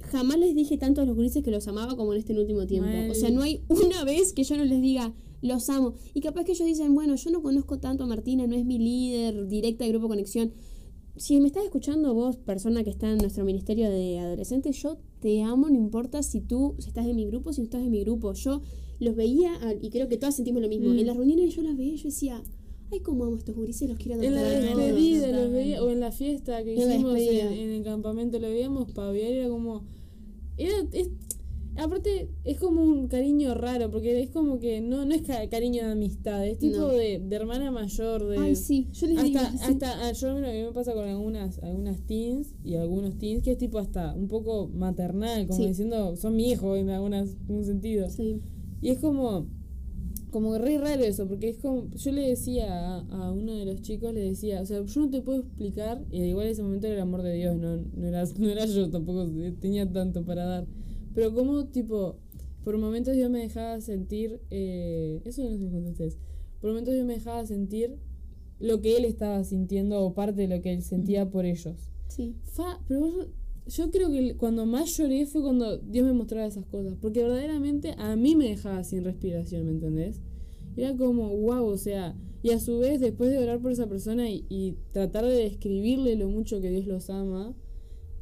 jamás 0.00 0.38
les 0.38 0.54
dije 0.54 0.76
tanto 0.76 1.00
a 1.00 1.04
los 1.06 1.14
gurises 1.16 1.42
que 1.42 1.50
los 1.50 1.66
amaba 1.68 1.96
como 1.96 2.12
en 2.12 2.18
este 2.18 2.38
último 2.38 2.66
tiempo. 2.66 2.88
O 3.10 3.14
sea, 3.14 3.30
no 3.30 3.42
hay 3.42 3.62
una 3.68 4.04
vez 4.04 4.32
que 4.32 4.44
yo 4.44 4.56
no 4.56 4.64
les 4.64 4.80
diga, 4.82 5.14
los 5.42 5.68
amo. 5.70 5.94
Y 6.14 6.20
capaz 6.20 6.44
que 6.44 6.52
ellos 6.52 6.66
dicen, 6.66 6.94
bueno, 6.94 7.14
yo 7.16 7.30
no 7.30 7.42
conozco 7.42 7.78
tanto 7.78 8.04
a 8.04 8.06
Martina, 8.06 8.46
no 8.46 8.54
es 8.54 8.64
mi 8.64 8.78
líder 8.78 9.48
directa 9.48 9.84
de 9.84 9.90
Grupo 9.90 10.08
Conexión. 10.08 10.52
Si 11.16 11.38
me 11.40 11.48
estás 11.48 11.64
escuchando 11.64 12.14
vos, 12.14 12.36
persona 12.36 12.84
que 12.84 12.90
está 12.90 13.10
en 13.10 13.18
nuestro 13.18 13.44
ministerio 13.44 13.90
de 13.90 14.18
adolescentes, 14.18 14.80
yo 14.82 14.98
te 15.20 15.42
amo, 15.42 15.68
no 15.68 15.76
importa 15.76 16.22
si 16.22 16.40
tú 16.40 16.76
si 16.78 16.88
estás 16.88 17.06
en 17.06 17.16
mi 17.16 17.26
grupo, 17.26 17.52
si 17.52 17.60
no 17.60 17.64
estás 17.64 17.82
en 17.82 17.90
mi 17.90 18.00
grupo. 18.00 18.32
Yo 18.32 18.62
los 19.00 19.16
veía, 19.16 19.52
y 19.80 19.90
creo 19.90 20.08
que 20.08 20.16
todas 20.16 20.36
sentimos 20.36 20.62
lo 20.62 20.68
mismo. 20.68 20.90
Mm. 20.90 20.98
En 20.98 21.06
las 21.06 21.16
reuniones 21.16 21.54
yo 21.54 21.62
las 21.62 21.76
veía 21.76 21.94
y 21.94 21.96
yo 21.96 22.04
decía, 22.04 22.42
ay, 22.90 23.00
cómo 23.00 23.24
amo 23.24 23.36
estos 23.36 23.54
gurises, 23.54 23.88
los 23.88 23.98
quiero 23.98 24.22
En 24.22 24.34
la 24.34 24.40
adoptar 24.40 24.62
a 24.62 24.72
todos". 24.72 24.84
despedida, 24.84 25.26
los 25.28 25.52
veía, 25.52 25.82
o 25.82 25.90
en 25.90 26.00
la 26.00 26.12
fiesta 26.12 26.64
que 26.64 26.74
En 26.74 26.88
la 26.88 26.94
hicimos 26.94 27.18
en, 27.18 27.52
en 27.52 27.70
el 27.70 27.82
campamento, 27.82 28.38
lo 28.38 28.48
veíamos 28.48 28.92
paviar, 28.92 29.32
era 29.32 29.48
como. 29.48 29.84
Era, 30.56 30.74
es, 30.92 31.10
aparte, 31.76 32.28
es 32.44 32.58
como 32.58 32.82
un 32.82 33.08
cariño 33.08 33.54
raro, 33.54 33.90
porque 33.90 34.20
es 34.22 34.30
como 34.30 34.58
que 34.58 34.80
no, 34.80 35.04
no 35.04 35.14
es 35.14 35.22
ca- 35.22 35.48
cariño 35.48 35.84
de 35.84 35.92
amistad, 35.92 36.46
es 36.46 36.58
tipo 36.58 36.76
No. 36.78 36.88
de, 36.88 37.18
de 37.20 37.36
hermana 37.36 37.70
mayor, 37.70 38.26
de. 38.26 38.38
Ay, 38.38 38.56
sí, 38.56 38.88
yo 38.92 39.06
les 39.06 39.22
digo. 39.24 39.38
Hasta, 39.38 39.58
sí. 39.58 39.72
hasta 39.72 40.08
ah, 40.08 40.12
yo 40.12 40.28
lo 40.40 40.46
que 40.46 40.64
me 40.66 40.72
pasa 40.72 40.92
con 40.92 41.08
algunas, 41.08 41.58
algunas 41.60 42.00
teens 42.06 42.54
y 42.64 42.74
algunos 42.74 43.16
teens 43.18 43.42
que 43.42 43.52
es 43.52 43.58
tipo 43.58 43.78
hasta 43.78 44.14
un 44.14 44.28
poco 44.28 44.68
maternal, 44.68 45.46
como 45.46 45.58
Sí. 45.60 45.66
diciendo, 45.68 46.16
son 46.16 46.36
mi 46.36 46.50
hijo 46.50 46.76
en 46.76 46.90
algunas, 46.90 47.36
en 47.48 47.56
un 47.56 47.64
sentido. 47.64 48.08
Sí. 48.10 48.40
Y 48.82 48.88
es 48.90 48.98
como, 48.98 49.46
como 50.30 50.56
re 50.58 50.78
raro 50.78 51.02
eso, 51.02 51.26
porque 51.26 51.48
es 51.50 51.58
como, 51.58 51.88
yo 51.90 52.12
le 52.12 52.28
decía 52.28 52.96
a, 52.96 52.98
a 53.26 53.32
uno 53.32 53.54
de 53.56 53.64
los 53.64 53.82
chicos, 53.82 54.14
le 54.14 54.20
decía, 54.20 54.60
o 54.62 54.66
sea, 54.66 54.82
yo 54.84 55.00
no 55.00 55.10
te 55.10 55.20
puedo 55.22 55.40
explicar, 55.40 56.04
y 56.10 56.22
igual 56.22 56.46
en 56.46 56.52
ese 56.52 56.62
momento 56.62 56.86
era 56.86 56.96
el 56.96 57.02
amor 57.02 57.22
de 57.22 57.34
Dios, 57.34 57.56
no, 57.56 57.76
no, 57.78 58.06
era, 58.06 58.24
no 58.38 58.48
era 58.48 58.64
yo 58.66 58.88
tampoco, 58.90 59.26
tenía 59.60 59.90
tanto 59.90 60.24
para 60.24 60.44
dar, 60.44 60.66
pero 61.14 61.32
como 61.34 61.66
tipo, 61.66 62.16
por 62.64 62.78
momentos 62.78 63.14
Dios 63.14 63.30
me 63.30 63.40
dejaba 63.40 63.80
sentir, 63.80 64.40
eh, 64.50 65.20
eso 65.24 65.42
no 65.42 65.56
se 65.56 65.64
lo 65.64 65.70
conté 65.70 65.88
a 65.88 65.92
ustedes, 65.92 66.18
por 66.60 66.70
momentos 66.70 66.94
Dios 66.94 67.06
me 67.06 67.14
dejaba 67.14 67.44
sentir 67.46 67.96
lo 68.58 68.80
que 68.80 68.96
él 68.96 69.04
estaba 69.06 69.42
sintiendo 69.44 70.00
o 70.04 70.14
parte 70.14 70.42
de 70.42 70.48
lo 70.56 70.60
que 70.62 70.72
él 70.72 70.82
sentía 70.82 71.30
por 71.30 71.46
ellos. 71.46 71.90
Sí. 72.08 72.34
Fa, 72.42 72.80
pero 72.86 73.00
vos- 73.00 73.28
yo 73.66 73.90
creo 73.90 74.10
que 74.10 74.36
cuando 74.36 74.66
más 74.66 74.96
lloré 74.96 75.26
fue 75.26 75.42
cuando 75.42 75.78
Dios 75.78 76.04
me 76.04 76.12
mostraba 76.12 76.46
esas 76.46 76.66
cosas. 76.66 76.96
Porque 77.00 77.22
verdaderamente 77.22 77.94
a 77.98 78.16
mí 78.16 78.34
me 78.34 78.48
dejaba 78.48 78.82
sin 78.84 79.04
respiración, 79.04 79.64
¿me 79.66 79.70
entendés? 79.72 80.20
Era 80.76 80.96
como, 80.96 81.28
wow, 81.36 81.64
o 81.66 81.76
sea, 81.76 82.16
y 82.42 82.50
a 82.50 82.58
su 82.58 82.78
vez, 82.78 83.00
después 83.00 83.30
de 83.30 83.38
orar 83.38 83.60
por 83.60 83.70
esa 83.70 83.86
persona 83.88 84.28
y, 84.28 84.44
y 84.48 84.76
tratar 84.92 85.24
de 85.24 85.34
describirle 85.36 86.16
lo 86.16 86.28
mucho 86.28 86.60
que 86.60 86.70
Dios 86.70 86.86
los 86.86 87.10
ama, 87.10 87.54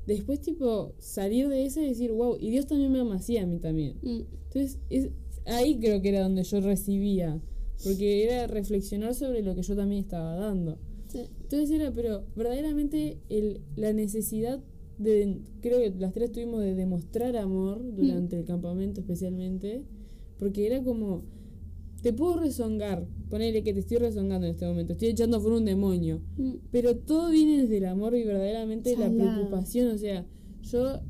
después, 0.08 0.40
tipo, 0.40 0.94
salir 0.98 1.48
de 1.48 1.66
eso 1.66 1.82
y 1.82 1.88
decir, 1.88 2.10
wow, 2.12 2.36
y 2.40 2.50
Dios 2.50 2.66
también 2.66 2.90
me 2.90 3.00
ama 3.00 3.16
así 3.16 3.36
a 3.36 3.46
mí 3.46 3.58
también. 3.58 3.98
Mm. 4.02 4.20
Entonces, 4.46 4.78
es, 4.88 5.10
ahí 5.44 5.78
creo 5.78 6.00
que 6.00 6.08
era 6.08 6.22
donde 6.22 6.42
yo 6.42 6.60
recibía. 6.60 7.40
Porque 7.84 8.24
era 8.24 8.48
reflexionar 8.48 9.14
sobre 9.14 9.42
lo 9.42 9.54
que 9.54 9.62
yo 9.62 9.76
también 9.76 10.02
estaba 10.02 10.34
dando. 10.34 10.78
Sí. 11.06 11.20
Entonces 11.42 11.70
era, 11.70 11.92
pero 11.92 12.24
verdaderamente 12.34 13.18
el, 13.28 13.60
la 13.76 13.92
necesidad 13.92 14.60
de, 14.98 15.42
creo 15.60 15.78
que 15.78 15.90
las 15.96 16.12
tres 16.12 16.32
tuvimos 16.32 16.60
de 16.60 16.74
demostrar 16.74 17.36
amor 17.36 17.80
durante 17.94 18.36
el 18.36 18.44
campamento 18.44 19.00
especialmente, 19.00 19.84
porque 20.38 20.66
era 20.66 20.82
como, 20.82 21.22
te 22.02 22.12
puedo 22.12 22.40
rezongar, 22.40 23.06
ponele 23.28 23.62
que 23.62 23.72
te 23.74 23.80
estoy 23.80 23.98
rezongando 23.98 24.46
en 24.46 24.52
este 24.54 24.66
momento, 24.66 24.92
estoy 24.92 25.08
echando 25.08 25.42
por 25.42 25.52
un 25.52 25.64
demonio, 25.64 26.20
Mm. 26.36 26.52
pero 26.70 26.96
todo 26.96 27.30
viene 27.30 27.62
desde 27.62 27.78
el 27.78 27.86
amor 27.86 28.14
y 28.16 28.24
verdaderamente 28.24 28.96
la 28.96 29.10
preocupación, 29.10 29.88
o 29.94 29.98
sea, 29.98 30.24
yo 30.62 31.00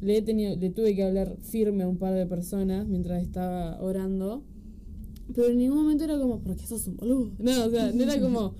le 0.00 0.18
he 0.18 0.22
tenido, 0.22 0.56
le 0.56 0.70
tuve 0.70 0.94
que 0.94 1.02
hablar 1.04 1.36
firme 1.42 1.84
a 1.84 1.88
un 1.88 1.96
par 1.98 2.14
de 2.14 2.26
personas 2.26 2.86
mientras 2.86 3.22
estaba 3.22 3.80
orando, 3.80 4.42
pero 5.34 5.48
en 5.48 5.58
ningún 5.58 5.78
momento 5.78 6.04
era 6.04 6.18
como, 6.18 6.40
porque 6.40 6.66
sos 6.66 6.86
un 6.88 6.96
boludo. 6.96 7.32
No, 7.38 7.64
o 7.66 7.70
sea, 7.70 7.92
no 7.92 8.02
era 8.02 8.20
como 8.20 8.54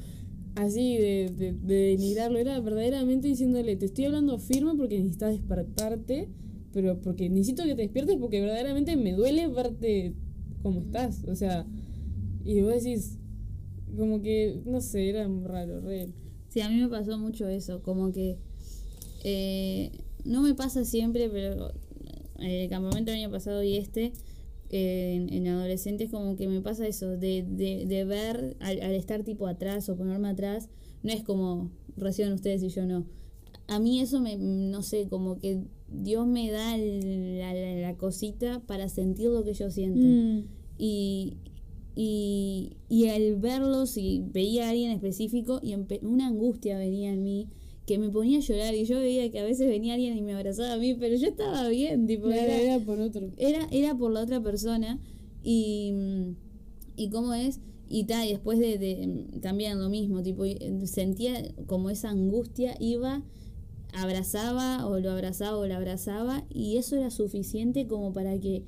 así 0.54 0.96
de, 0.96 1.30
de, 1.36 1.52
de 1.52 1.74
denigrarlo, 1.96 2.38
era 2.38 2.58
verdaderamente 2.60 3.28
diciéndole, 3.28 3.76
te 3.76 3.86
estoy 3.86 4.06
hablando 4.06 4.38
firme 4.38 4.74
porque 4.76 4.98
necesitas 4.98 5.32
despertarte, 5.32 6.28
pero 6.72 6.98
porque 7.00 7.28
necesito 7.28 7.62
que 7.64 7.74
te 7.74 7.82
despiertes 7.82 8.16
porque 8.16 8.40
verdaderamente 8.40 8.96
me 8.96 9.12
duele 9.12 9.48
verte 9.48 10.14
como 10.62 10.80
estás, 10.80 11.24
o 11.28 11.34
sea, 11.36 11.66
y 12.46 12.60
vos 12.62 12.74
decís, 12.82 13.18
como 13.96 14.20
que, 14.22 14.60
no 14.64 14.80
sé, 14.80 15.08
era 15.08 15.28
raro, 15.44 15.80
re. 15.80 16.08
Sí, 16.48 16.60
a 16.60 16.68
mí 16.70 16.76
me 16.80 16.88
pasó 16.88 17.18
mucho 17.18 17.48
eso, 17.48 17.82
como 17.82 18.12
que 18.12 18.38
eh, 19.24 19.90
no 20.24 20.42
me 20.42 20.54
pasa 20.54 20.84
siempre, 20.84 21.28
pero 21.28 21.70
eh, 22.38 22.64
el 22.64 22.70
campamento 22.70 23.10
del 23.10 23.20
año 23.20 23.30
pasado 23.30 23.62
y 23.62 23.76
este, 23.76 24.12
eh, 24.70 25.14
en, 25.14 25.32
en 25.32 25.46
adolescentes 25.48 26.10
como 26.10 26.36
que 26.36 26.48
me 26.48 26.60
pasa 26.60 26.86
eso, 26.86 27.16
de, 27.16 27.44
de, 27.48 27.86
de 27.86 28.04
ver 28.04 28.56
al, 28.60 28.80
al 28.80 28.94
estar 28.94 29.22
tipo 29.24 29.46
atrás 29.46 29.88
o 29.88 29.96
ponerme 29.96 30.28
atrás, 30.28 30.68
no 31.02 31.12
es 31.12 31.22
como 31.22 31.70
reciben 31.96 32.32
ustedes 32.32 32.62
y 32.62 32.68
yo 32.68 32.84
no. 32.86 33.06
a 33.68 33.78
mí 33.80 34.00
eso 34.00 34.20
me, 34.20 34.36
no 34.36 34.82
sé, 34.82 35.08
como 35.08 35.38
que 35.38 35.62
Dios 35.88 36.26
me 36.26 36.50
da 36.50 36.76
la, 36.76 37.54
la- 37.54 37.74
la 37.80 37.94
cosita 37.96 38.60
para 38.66 38.88
sentir 38.88 39.28
lo 39.30 39.44
que 39.44 39.50
ellos 39.50 39.72
sienten. 39.74 40.38
Mm, 40.40 40.44
Y, 40.78 41.36
y, 41.96 42.76
y 42.88 43.08
al 43.08 43.36
verlo, 43.36 43.86
si 43.86 44.22
veía 44.32 44.66
a 44.66 44.70
alguien 44.70 44.92
específico, 44.92 45.58
y 45.62 45.74
una 46.02 46.28
angustia 46.28 46.78
venía 46.78 47.10
en 47.12 47.22
mí 47.24 47.48
que 47.86 47.98
me 47.98 48.10
ponía 48.10 48.38
a 48.38 48.42
llorar. 48.42 48.74
Y 48.74 48.84
yo 48.84 48.98
veía 49.00 49.30
que 49.30 49.40
a 49.40 49.44
veces 49.44 49.66
venía 49.66 49.94
alguien 49.94 50.16
y 50.16 50.22
me 50.22 50.34
abrazaba 50.34 50.74
a 50.74 50.78
mí, 50.78 50.94
pero 50.94 51.16
yo 51.16 51.26
estaba 51.28 51.68
bien, 51.68 52.06
tipo, 52.06 52.30
era, 52.30 52.60
era 52.60 52.78
por 52.84 53.00
otro. 53.00 53.30
era, 53.38 53.66
era 53.72 53.96
por 53.96 54.12
la 54.12 54.20
otra 54.20 54.42
persona. 54.42 55.00
Y, 55.42 55.92
y 56.96 57.08
cómo 57.10 57.32
es. 57.34 57.60
Y 57.88 58.04
tal, 58.04 58.26
y 58.26 58.30
después 58.30 58.58
de, 58.58 58.78
de- 58.78 59.38
también 59.40 59.78
lo 59.78 59.88
mismo, 59.88 60.22
tipo, 60.22 60.42
sentía 60.86 61.54
como 61.66 61.88
esa 61.88 62.10
angustia, 62.10 62.76
iba, 62.80 63.22
abrazaba, 63.92 64.86
o 64.86 64.98
lo 64.98 65.12
abrazaba, 65.12 65.56
o 65.56 65.66
la 65.66 65.76
abrazaba, 65.76 66.44
y 66.50 66.76
eso 66.78 66.96
era 66.96 67.10
suficiente 67.10 67.86
como 67.86 68.12
para 68.12 68.38
que, 68.40 68.64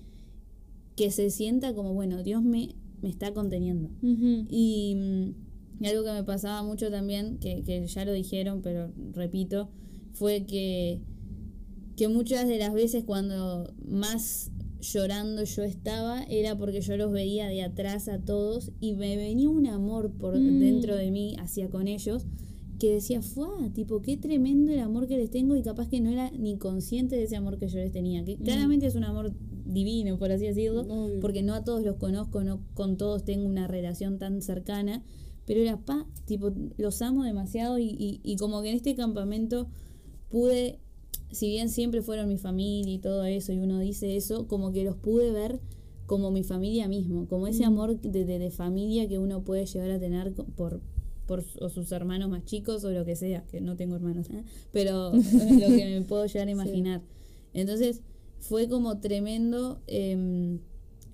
que 0.97 1.11
se 1.11 1.31
sienta 1.31 1.75
como, 1.75 1.95
bueno, 1.95 2.23
Dios 2.23 2.45
me, 2.45 2.77
me 3.03 3.09
está 3.09 3.33
conteniendo. 3.33 3.91
Y, 4.51 4.95
mm, 4.97 5.35
y 5.85 5.87
algo 5.87 6.05
que 6.05 6.13
me 6.13 6.25
pasaba 6.25 6.63
mucho 6.63 6.91
también, 6.91 7.39
que, 7.39 7.63
que 7.63 7.87
ya 7.87 8.05
lo 8.05 8.13
dijeron, 8.13 8.61
pero 8.63 8.91
repito, 9.13 9.69
fue 10.13 10.45
que, 10.45 11.01
que 11.97 12.09
muchas 12.09 12.49
de 12.49 12.59
las 12.59 12.73
veces 12.75 13.05
cuando 13.05 13.73
más 13.87 14.51
llorando 14.81 15.43
yo 15.45 15.65
estaba 15.65 16.23
era 16.25 16.57
porque 16.57 16.81
yo 16.81 16.97
los 16.97 17.11
veía 17.13 17.49
de 17.49 17.63
atrás 17.63 18.09
a 18.09 18.21
todos 18.21 18.71
y 18.81 18.95
me 18.95 19.17
venía 19.17 19.49
un 19.49 19.67
amor 19.67 20.13
por 20.13 20.39
Mm. 20.39 20.61
dentro 20.61 20.95
de 20.97 21.11
mí 21.11 21.35
hacia 21.41 21.69
con 21.69 21.89
ellos 21.89 22.27
que 22.79 22.93
decía, 22.95 23.23
fue 23.23 23.71
tipo, 23.75 24.01
qué 24.03 24.17
tremendo 24.17 24.73
el 24.73 24.79
amor 24.81 25.07
que 25.09 25.17
les 25.17 25.31
tengo 25.31 25.57
y 25.57 25.63
capaz 25.63 25.89
que 25.89 26.01
no 26.01 26.11
era 26.11 26.31
ni 26.31 26.59
consciente 26.59 27.17
de 27.17 27.25
ese 27.25 27.37
amor 27.37 27.59
que 27.59 27.69
yo 27.69 27.79
les 27.79 27.91
tenía, 27.93 28.25
que 28.25 28.37
claramente 28.37 28.87
es 28.87 28.95
un 28.95 29.05
amor 29.05 29.33
divino, 29.67 30.19
por 30.19 30.31
así 30.31 30.47
decirlo, 30.47 30.83
Obvio. 30.83 31.21
porque 31.21 31.43
no 31.43 31.55
a 31.55 31.65
todos 31.65 31.83
los 31.85 31.97
conozco, 31.97 32.43
no 32.45 32.61
con 32.75 32.97
todos 32.97 33.25
tengo 33.25 33.47
una 33.47 33.67
relación 33.67 34.19
tan 34.19 34.41
cercana, 34.43 35.03
pero 35.45 35.61
era 35.61 35.77
pa, 35.79 36.07
tipo, 36.27 36.53
los 36.77 37.03
amo 37.03 37.25
demasiado 37.25 37.79
y, 37.79 37.87
y, 37.99 38.21
y 38.23 38.37
como 38.37 38.63
que 38.63 38.71
en 38.71 38.77
este 38.77 38.95
campamento 38.95 39.69
pude, 40.29 40.79
si 41.33 41.49
bien 41.49 41.69
siempre 41.71 42.03
fueron 42.03 42.29
mi 42.29 42.37
familia 42.39 42.93
y 42.95 42.99
todo 42.99 43.25
eso, 43.25 43.53
y 43.53 43.59
uno 43.59 43.79
dice 43.81 44.17
eso, 44.17 44.47
como 44.47 44.73
que 44.73 44.85
los 44.85 44.97
pude 44.97 45.31
ver 45.33 45.61
como 46.07 46.31
mi 46.31 46.43
familia 46.43 46.89
mismo, 46.89 47.27
como 47.29 47.47
ese 47.47 47.65
Mm. 47.65 47.67
amor 47.67 48.01
de, 48.01 48.25
de, 48.25 48.39
de 48.39 48.51
familia 48.51 49.09
que 49.09 49.19
uno 49.19 49.43
puede 49.43 49.67
llegar 49.67 49.91
a 49.91 49.99
tener 49.99 50.33
por 50.35 50.81
por 51.29 51.45
o 51.61 51.69
sus 51.69 51.93
hermanos 51.93 52.31
más 52.31 52.45
chicos 52.47 52.83
o 52.85 52.91
lo 52.91 53.05
que 53.05 53.15
sea, 53.15 53.45
que 53.45 53.61
no 53.61 53.77
tengo 53.77 53.95
hermanos, 53.95 54.29
¿eh? 54.31 54.43
pero 54.73 55.13
lo 55.13 55.69
que 55.69 55.99
me 56.01 56.03
puedo 56.03 56.27
llegar 56.27 56.49
a 56.49 56.51
imaginar. 56.51 57.03
Entonces 57.53 58.03
fue 58.41 58.67
como 58.69 58.99
tremendo 58.99 59.83
em, 59.87 60.59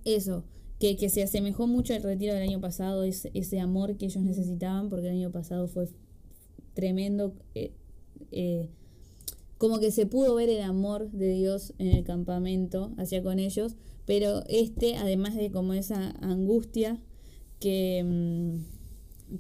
eso, 0.05 0.45
que, 0.79 0.97
que 0.97 1.09
se 1.11 1.23
asemejó 1.23 1.67
mucho 1.67 1.95
al 1.95 2.03
retiro 2.03 2.33
del 2.33 2.45
año 2.45 2.61
pasado, 2.61 3.03
ese, 3.03 3.31
ese 3.35 3.59
amor 3.59 3.97
que 3.97 4.07
ellos 4.07 4.23
necesitaban, 4.23 4.89
porque 4.89 5.09
el 5.09 5.17
año 5.17 5.33
pasado 5.33 5.67
fue 5.67 5.89
tremendo, 6.75 7.35
eh, 7.57 7.73
eh, 8.31 8.71
como 9.59 9.81
que 9.81 9.91
se 9.91 10.07
pudo 10.07 10.37
ver 10.37 10.49
el 10.49 10.63
amor 10.63 11.11
de 11.11 11.33
Dios 11.33 11.75
en 11.79 11.89
el 11.89 12.05
campamento 12.05 12.93
hacia 12.99 13.23
con 13.23 13.41
ellos, 13.41 13.75
pero 14.07 14.45
este, 14.49 14.97
además 14.97 15.35
de 15.35 15.51
como 15.51 15.75
esa 15.75 16.11
angustia 16.21 17.01
que, 17.59 18.05
mm, 18.05 18.74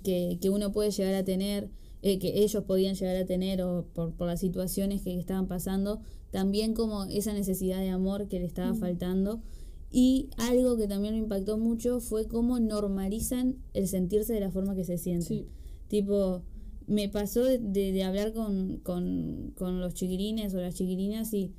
que, 0.02 0.38
que 0.40 0.50
uno 0.50 0.72
puede 0.72 0.90
llegar 0.90 1.14
a 1.14 1.24
tener, 1.24 1.70
eh, 2.02 2.18
que 2.18 2.42
ellos 2.42 2.64
podían 2.64 2.94
llegar 2.94 3.16
a 3.16 3.24
tener 3.26 3.62
o 3.62 3.86
por, 3.94 4.12
por 4.14 4.26
las 4.26 4.40
situaciones 4.40 5.02
que 5.02 5.18
estaban 5.18 5.46
pasando, 5.48 6.00
también 6.30 6.74
como 6.74 7.04
esa 7.04 7.32
necesidad 7.32 7.80
de 7.80 7.90
amor 7.90 8.28
que 8.28 8.38
le 8.40 8.46
estaba 8.46 8.74
faltando. 8.74 9.42
Y 9.90 10.28
algo 10.38 10.76
que 10.76 10.88
también 10.88 11.14
me 11.14 11.20
impactó 11.20 11.56
mucho 11.56 12.00
fue 12.00 12.26
cómo 12.26 12.58
normalizan 12.58 13.56
el 13.74 13.86
sentirse 13.86 14.32
de 14.32 14.40
la 14.40 14.50
forma 14.50 14.74
que 14.74 14.84
se 14.84 14.98
sienten. 14.98 15.22
Sí. 15.28 15.46
Tipo, 15.88 16.42
me 16.88 17.08
pasó 17.08 17.44
de, 17.44 17.58
de- 17.60 17.92
de 17.92 18.02
hablar 18.02 18.32
con, 18.32 18.78
con, 18.78 19.52
con 19.56 19.80
los 19.80 19.94
chiquirines 19.94 20.52
o 20.54 20.60
las 20.60 20.74
chiquirinas 20.74 21.32
y, 21.32 21.52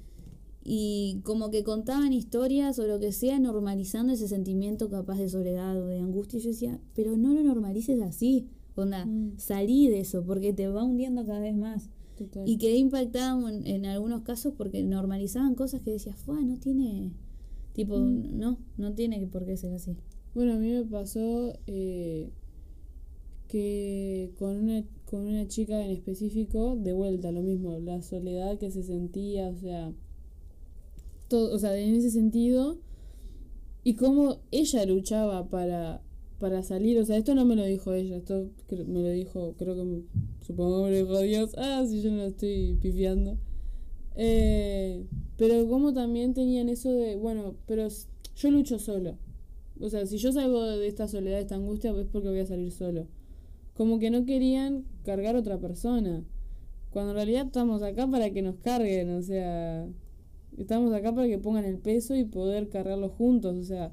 y 0.68 1.22
como 1.24 1.52
que 1.52 1.64
contaban 1.64 2.12
historias 2.12 2.80
o 2.80 2.88
lo 2.88 3.00
que 3.00 3.12
sea, 3.12 3.40
normalizando 3.40 4.12
ese 4.14 4.28
sentimiento 4.28 4.90
capaz 4.90 5.20
de 5.20 5.30
soledad 5.30 5.80
o 5.80 5.86
de 5.86 6.00
angustia. 6.00 6.40
Y 6.40 6.42
yo 6.42 6.50
decía, 6.50 6.80
pero 6.96 7.16
no 7.18 7.34
lo 7.34 7.44
normalices 7.44 8.02
así. 8.02 8.48
Onda, 8.76 9.06
Mm. 9.06 9.34
salí 9.38 9.88
de 9.88 10.00
eso 10.00 10.24
porque 10.26 10.52
te 10.54 10.68
va 10.68 10.84
hundiendo 10.84 11.24
cada 11.26 11.40
vez 11.40 11.56
más. 11.56 11.90
Total. 12.18 12.48
Y 12.50 12.58
quedé 12.58 12.78
impactada 12.78 13.38
en, 13.50 13.66
en 13.68 13.86
algunos 13.86 14.24
casos 14.24 14.54
porque 14.58 14.84
normalizaban 14.84 15.54
cosas 15.54 15.82
que 15.82 15.92
decía, 15.92 16.16
fue, 16.16 16.44
no 16.44 16.58
tiene. 16.58 17.12
Tipo, 17.74 18.00
Mm. 18.00 18.38
no, 18.40 18.58
no 18.78 18.94
tiene 18.94 19.28
por 19.28 19.46
qué 19.46 19.56
ser 19.58 19.72
así. 19.74 19.96
Bueno, 20.34 20.54
a 20.54 20.58
mí 20.58 20.72
me 20.72 20.84
pasó 20.84 21.54
eh, 21.68 22.32
que 23.48 24.32
con 24.40 24.56
una, 24.58 24.84
con 25.06 25.22
una 25.22 25.48
chica 25.48 25.84
en 25.86 25.92
específico, 25.92 26.76
de 26.76 26.94
vuelta, 26.94 27.32
lo 27.32 27.42
mismo, 27.44 27.78
la 27.80 28.02
soledad 28.02 28.58
que 28.58 28.72
se 28.72 28.84
sentía, 28.84 29.50
o 29.50 29.56
sea, 29.56 29.94
todo, 31.28 31.56
o 31.56 31.60
sea, 31.60 31.78
en 31.78 31.96
ese 31.96 32.12
sentido, 32.12 32.78
y 33.84 33.96
cómo 33.96 34.38
ella 34.52 34.86
luchaba 34.86 35.48
para, 35.50 36.02
para 36.40 36.64
salir, 36.64 37.00
o 37.00 37.06
sea, 37.06 37.18
esto 37.18 37.36
no 37.36 37.46
me 37.46 37.56
lo 37.56 37.66
dijo 37.66 37.94
ella, 37.94 38.18
esto 38.18 38.50
me 38.70 39.02
lo 39.02 39.10
dijo, 39.10 39.54
creo 39.58 39.76
que, 39.76 40.02
supongo 40.42 40.78
que 40.78 40.92
me 40.92 40.92
lo 40.92 41.06
dijo 41.06 41.22
Dios, 41.22 41.56
ah, 41.58 41.86
si 41.88 42.02
yo 42.02 42.12
no 42.12 42.18
lo 42.18 42.26
estoy 42.26 42.78
pifiando. 42.82 43.38
Eh, 44.16 45.06
pero 45.38 45.68
como 45.68 45.94
también 45.94 46.34
tenían 46.34 46.70
eso 46.70 46.90
de, 46.92 47.16
bueno, 47.16 47.56
pero 47.68 47.88
yo 48.36 48.52
lucho 48.52 48.80
solo. 48.80 49.18
O 49.80 49.90
sea, 49.90 50.06
si 50.06 50.18
yo 50.18 50.32
salgo 50.32 50.64
de 50.64 50.88
esta 50.88 51.08
soledad, 51.08 51.38
de 51.38 51.42
esta 51.44 51.56
angustia, 51.56 51.92
es 51.92 52.08
porque 52.08 52.30
voy 52.30 52.40
a 52.40 52.46
salir 52.46 52.72
solo. 52.72 53.08
Como 53.74 54.00
que 54.00 54.10
no 54.10 54.26
querían 54.26 54.86
cargar 55.04 55.36
a 55.36 55.40
otra 55.40 55.60
persona. 55.60 56.24
Cuando 56.92 57.12
en 57.12 57.18
realidad 57.18 57.48
estamos 57.48 57.84
acá 57.84 58.08
para 58.08 58.32
que 58.32 58.42
nos 58.42 58.56
carguen, 58.56 59.10
o 59.10 59.22
sea, 59.22 59.86
estamos 60.58 60.94
acá 60.94 61.14
para 61.14 61.28
que 61.28 61.38
pongan 61.38 61.66
el 61.66 61.78
peso 61.78 62.16
y 62.16 62.26
poder 62.26 62.70
cargarlo 62.70 63.10
juntos, 63.10 63.58
o 63.58 63.64
sea. 63.64 63.92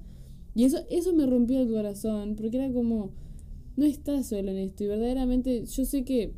Y 0.55 0.65
eso, 0.65 0.79
eso 0.91 1.15
me 1.15 1.27
rompió 1.27 1.61
el 1.61 1.69
corazón, 1.69 2.37
porque 2.37 2.59
era 2.59 2.73
como, 2.73 3.13
no 3.77 3.87
estás 3.87 4.27
solo 4.27 4.51
en 4.51 4.59
esto, 4.59 4.85
y 4.85 4.89
verdaderamente 4.89 5.65
yo 5.65 5.85
sé 5.85 6.05
que 6.05 6.35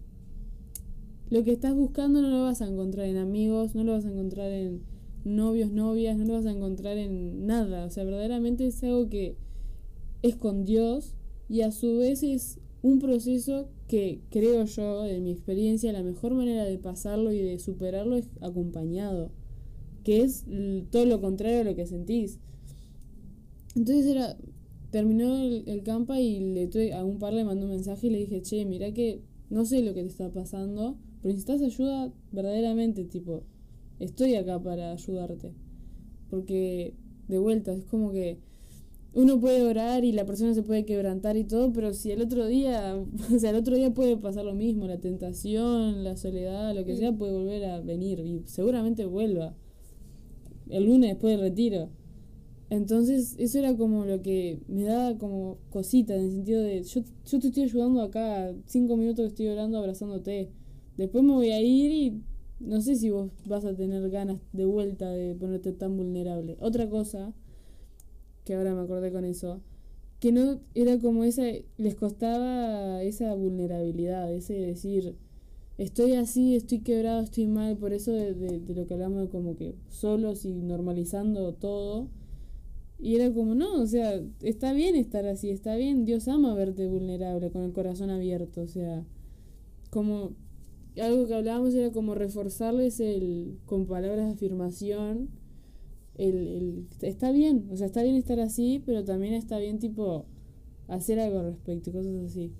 lo 1.30 1.42
que 1.42 1.52
estás 1.52 1.74
buscando 1.74 2.22
no 2.22 2.28
lo 2.28 2.42
vas 2.42 2.62
a 2.62 2.68
encontrar 2.68 3.06
en 3.06 3.16
amigos, 3.16 3.74
no 3.74 3.82
lo 3.82 3.92
vas 3.92 4.04
a 4.04 4.10
encontrar 4.10 4.50
en 4.52 4.82
novios, 5.24 5.72
novias, 5.72 6.16
no 6.16 6.24
lo 6.24 6.34
vas 6.34 6.46
a 6.46 6.52
encontrar 6.52 6.98
en 6.98 7.46
nada. 7.46 7.86
O 7.86 7.90
sea, 7.90 8.04
verdaderamente 8.04 8.66
es 8.66 8.82
algo 8.84 9.08
que 9.08 9.36
es 10.22 10.36
con 10.36 10.64
Dios 10.64 11.14
y 11.48 11.62
a 11.62 11.72
su 11.72 11.98
vez 11.98 12.22
es 12.22 12.60
un 12.82 12.98
proceso 12.98 13.68
que 13.88 14.20
creo 14.30 14.64
yo, 14.64 15.02
de 15.02 15.20
mi 15.20 15.30
experiencia, 15.30 15.92
la 15.92 16.02
mejor 16.02 16.34
manera 16.34 16.64
de 16.64 16.78
pasarlo 16.78 17.32
y 17.32 17.38
de 17.38 17.58
superarlo 17.58 18.16
es 18.16 18.28
acompañado, 18.40 19.30
que 20.04 20.22
es 20.22 20.44
todo 20.90 21.06
lo 21.06 21.20
contrario 21.20 21.62
a 21.62 21.64
lo 21.64 21.74
que 21.74 21.86
sentís. 21.86 22.38
Entonces 23.74 24.06
era, 24.06 24.36
terminó 24.90 25.36
el, 25.36 25.64
el 25.66 25.82
campa 25.82 26.20
y 26.20 26.38
le 26.38 26.68
tuve, 26.68 26.92
a 26.92 27.04
un 27.04 27.18
par 27.18 27.32
le 27.32 27.44
mandé 27.44 27.64
un 27.64 27.72
mensaje 27.72 28.06
y 28.06 28.10
le 28.10 28.18
dije, 28.18 28.42
che, 28.42 28.64
mira 28.64 28.92
que 28.92 29.22
no 29.50 29.64
sé 29.64 29.82
lo 29.82 29.94
que 29.94 30.02
te 30.02 30.08
está 30.08 30.30
pasando, 30.30 30.96
pero 31.22 31.32
necesitas 31.32 31.62
ayuda 31.62 32.12
verdaderamente, 32.32 33.04
tipo, 33.04 33.44
estoy 33.98 34.34
acá 34.34 34.62
para 34.62 34.92
ayudarte. 34.92 35.52
Porque, 36.30 36.94
de 37.28 37.38
vuelta, 37.38 37.72
es 37.72 37.84
como 37.84 38.12
que 38.12 38.38
uno 39.14 39.38
puede 39.38 39.62
orar 39.62 40.04
y 40.04 40.12
la 40.12 40.26
persona 40.26 40.54
se 40.54 40.62
puede 40.62 40.84
quebrantar 40.84 41.36
y 41.36 41.44
todo, 41.44 41.72
pero 41.72 41.94
si 41.94 42.10
el 42.10 42.20
otro 42.20 42.46
día, 42.46 42.96
o 43.34 43.38
sea, 43.38 43.50
el 43.50 43.56
otro 43.56 43.76
día 43.76 43.94
puede 43.94 44.16
pasar 44.16 44.44
lo 44.44 44.54
mismo, 44.54 44.86
la 44.86 44.98
tentación, 44.98 46.04
la 46.04 46.16
soledad, 46.16 46.74
lo 46.74 46.84
que 46.84 46.96
sea, 46.96 47.12
puede 47.12 47.32
volver 47.32 47.64
a 47.64 47.80
venir 47.80 48.20
y 48.20 48.42
seguramente 48.46 49.06
vuelva. 49.06 49.54
El 50.68 50.86
lunes 50.86 51.10
después 51.10 51.32
del 51.36 51.40
retiro. 51.40 51.90
Entonces, 52.70 53.36
eso 53.38 53.58
era 53.58 53.76
como 53.76 54.04
lo 54.04 54.22
que 54.22 54.60
me 54.68 54.84
daba 54.84 55.16
como 55.18 55.58
cosita, 55.70 56.14
en 56.14 56.24
el 56.24 56.30
sentido 56.32 56.62
de, 56.62 56.82
yo, 56.82 57.02
yo 57.26 57.38
te 57.38 57.48
estoy 57.48 57.64
ayudando 57.64 58.02
acá, 58.02 58.52
cinco 58.66 58.96
minutos 58.96 59.24
que 59.24 59.28
estoy 59.28 59.48
orando, 59.48 59.78
abrazándote. 59.78 60.50
Después 60.96 61.22
me 61.22 61.32
voy 61.32 61.50
a 61.50 61.60
ir 61.60 61.92
y 61.92 62.22
no 62.60 62.80
sé 62.80 62.96
si 62.96 63.10
vos 63.10 63.30
vas 63.46 63.64
a 63.64 63.74
tener 63.74 64.08
ganas 64.10 64.40
de 64.52 64.64
vuelta 64.64 65.10
de 65.10 65.34
ponerte 65.34 65.72
tan 65.72 65.96
vulnerable. 65.96 66.56
Otra 66.60 66.88
cosa, 66.88 67.34
que 68.44 68.54
ahora 68.54 68.74
me 68.74 68.82
acordé 68.82 69.12
con 69.12 69.24
eso, 69.24 69.60
que 70.20 70.32
no 70.32 70.60
era 70.74 70.98
como 70.98 71.24
esa, 71.24 71.42
les 71.76 71.94
costaba 71.94 73.02
esa 73.02 73.34
vulnerabilidad, 73.34 74.32
ese 74.32 74.54
decir, 74.54 75.16
estoy 75.78 76.14
así, 76.14 76.56
estoy 76.56 76.80
quebrado, 76.80 77.22
estoy 77.22 77.46
mal, 77.46 77.76
por 77.76 77.92
eso 77.92 78.12
de, 78.12 78.34
de, 78.34 78.74
lo 78.74 78.86
que 78.86 78.94
hablamos 78.94 79.22
de 79.22 79.28
como 79.28 79.56
que 79.56 79.76
solos 79.88 80.44
y 80.44 80.54
normalizando 80.54 81.54
todo. 81.54 82.08
Y 82.98 83.16
era 83.16 83.32
como, 83.32 83.54
no, 83.54 83.80
o 83.82 83.86
sea, 83.86 84.22
está 84.40 84.72
bien 84.72 84.96
estar 84.96 85.26
así, 85.26 85.50
está 85.50 85.74
bien, 85.76 86.04
Dios 86.04 86.28
ama 86.28 86.54
verte 86.54 86.86
vulnerable, 86.86 87.50
con 87.50 87.64
el 87.64 87.72
corazón 87.72 88.10
abierto, 88.10 88.62
o 88.62 88.68
sea, 88.68 89.04
como 89.90 90.32
algo 91.00 91.26
que 91.26 91.34
hablábamos 91.34 91.74
era 91.74 91.90
como 91.90 92.14
reforzarles 92.14 93.00
el 93.00 93.58
con 93.66 93.86
palabras 93.86 94.26
de 94.26 94.32
afirmación 94.32 95.28
el, 96.16 96.48
el 96.48 96.88
está 97.02 97.32
bien, 97.32 97.68
o 97.70 97.76
sea, 97.76 97.86
está 97.86 98.02
bien 98.02 98.16
estar 98.16 98.40
así, 98.40 98.82
pero 98.84 99.04
también 99.04 99.34
está 99.34 99.58
bien 99.58 99.78
tipo 99.78 100.26
hacer 100.88 101.18
algo 101.18 101.40
al 101.40 101.46
respecto, 101.46 101.92
cosas 101.92 102.14
así. 102.24 102.52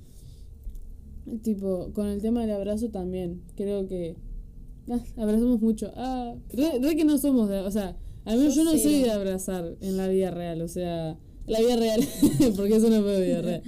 Tipo, 1.43 1.91
con 1.93 2.07
el 2.07 2.21
tema 2.21 2.43
del 2.43 2.51
abrazo 2.51 2.91
también, 2.91 3.43
creo 3.57 3.87
que 3.87 4.17
ah, 4.91 5.01
abrazamos 5.17 5.61
mucho. 5.61 5.93
Ah, 5.97 6.35
re, 6.53 6.79
re 6.81 6.97
que 6.97 7.05
no 7.05 7.17
somos 7.19 7.49
de, 7.49 7.61
o 7.61 7.71
sea, 7.71 7.97
al 8.25 8.39
menos 8.39 8.55
yo, 8.55 8.65
Yo 8.65 8.73
no 8.73 8.79
soy 8.79 9.03
de 9.03 9.11
abrazar 9.11 9.77
en 9.81 9.97
la 9.97 10.09
vida 10.09 10.31
real, 10.31 10.63
o 10.63 10.69
sea, 10.69 11.19
la 11.47 11.61
vida 11.61 11.77
real, 11.77 12.01
porque 12.57 12.77
eso 12.77 12.91
no 12.91 13.03
fue 13.03 13.25
vida 13.25 13.43
real. 13.43 13.63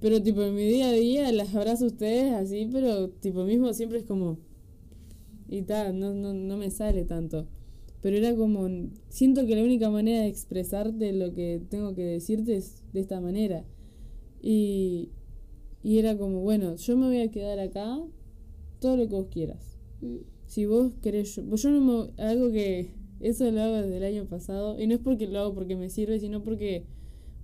Pero 0.00 0.22
tipo 0.22 0.42
en 0.42 0.54
mi 0.54 0.64
día 0.64 0.88
a 0.88 0.92
día 0.92 1.32
las 1.32 1.54
abrazo 1.54 1.84
a 1.84 1.88
ustedes 1.88 2.32
así, 2.34 2.68
pero 2.70 3.08
tipo 3.08 3.44
mismo 3.44 3.72
siempre 3.72 3.98
es 3.98 4.04
como 4.04 4.38
y 5.48 5.62
tal, 5.62 5.98
no, 5.98 6.12
no, 6.14 6.34
no 6.34 6.56
me 6.56 6.70
sale 6.70 7.04
tanto. 7.04 7.46
Pero 8.00 8.16
era 8.18 8.34
como 8.36 8.68
siento 9.08 9.46
que 9.46 9.56
la 9.56 9.62
única 9.62 9.88
manera 9.88 10.20
de 10.20 10.28
expresarte 10.28 11.12
lo 11.12 11.32
que 11.32 11.62
tengo 11.70 11.94
que 11.94 12.04
decirte 12.04 12.56
es 12.56 12.82
de 12.92 13.00
esta 13.00 13.20
manera. 13.20 13.64
Y 14.42 15.10
y 15.84 15.98
era 15.98 16.16
como, 16.16 16.40
bueno, 16.40 16.76
yo 16.76 16.96
me 16.96 17.06
voy 17.06 17.20
a 17.20 17.30
quedar 17.30 17.60
acá 17.60 18.00
todo 18.80 18.96
lo 18.96 19.06
que 19.06 19.14
vos 19.14 19.26
quieras. 19.30 19.78
Mm. 20.00 20.16
Si 20.46 20.64
vos 20.64 20.92
querés, 21.02 21.36
yo, 21.36 21.42
yo 21.54 21.70
no 21.70 21.80
me, 22.16 22.22
algo 22.24 22.50
que 22.50 22.88
eso 23.20 23.50
lo 23.50 23.60
hago 23.62 23.76
desde 23.76 23.98
el 23.98 24.04
año 24.04 24.24
pasado 24.24 24.80
y 24.80 24.86
no 24.86 24.94
es 24.94 25.00
porque 25.00 25.26
lo 25.26 25.38
hago 25.40 25.54
porque 25.54 25.76
me 25.76 25.90
sirve, 25.90 26.18
sino 26.18 26.42
porque 26.42 26.86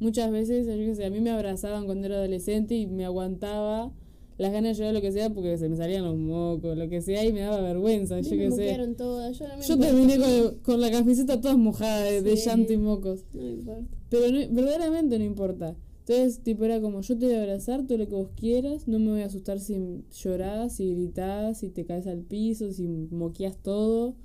muchas 0.01 0.33
veces, 0.33 0.67
yo 0.67 0.73
qué 0.75 0.95
sé, 0.95 1.05
a 1.05 1.11
mí 1.11 1.21
me 1.21 1.31
abrazaban 1.31 1.85
cuando 1.85 2.07
era 2.07 2.17
adolescente 2.17 2.75
y 2.75 2.87
me 2.87 3.05
aguantaba 3.05 3.93
las 4.39 4.53
ganas 4.53 4.75
de 4.75 4.79
llorar 4.83 4.95
lo 4.95 5.03
que 5.03 5.13
sea 5.13 5.29
porque 5.29 5.59
se 5.59 5.69
me 5.69 5.77
salían 5.77 6.03
los 6.03 6.17
mocos, 6.17 6.79
lo 6.79 6.89
que 6.89 7.03
sea 7.03 7.23
y 7.27 7.35
me 7.35 7.41
daba 7.41 7.61
vergüenza, 7.61 8.21
yo 8.23 8.31
qué 8.31 8.51
sé. 8.53 8.95
todas, 8.97 9.39
yo 9.39 9.45
Yo 9.69 9.79
terminé 9.79 10.17
con, 10.17 10.55
con 10.63 10.81
la 10.81 10.91
camiseta 10.91 11.39
toda 11.43 11.59
mojada 11.59 12.05
de, 12.05 12.37
llanto 12.37 12.73
y 12.73 12.79
mocos. 12.79 13.27
No 13.35 13.47
importa. 13.47 13.97
Pero 14.09 14.33
no- 14.33 14.55
verdaderamente 14.55 15.19
no 15.19 15.25
importa. 15.27 15.77
Entonces, 16.11 16.43
tipo, 16.43 16.65
era 16.65 16.81
como, 16.81 17.03
yo 17.03 17.17
te 17.17 17.27
voy 17.27 17.37
a 17.37 17.43
abrazar 17.43 17.87
todo 17.87 17.97
lo 17.97 18.09
que 18.09 18.17
vos 18.17 18.31
quieras, 18.35 18.89
no 18.89 18.99
me 18.99 19.13
voy 19.13 19.21
a 19.21 19.27
asustar 19.27 19.61
si 19.61 20.03
llorás, 20.13 20.75
si 20.75 20.93
gritás, 20.93 21.59
si 21.59 21.69
te 21.69 21.85
caes 21.85 22.09
al 22.09 22.23
piso, 22.23 22.73
si 22.73 22.89
moqueas 22.89 23.57
todo. 23.57 24.17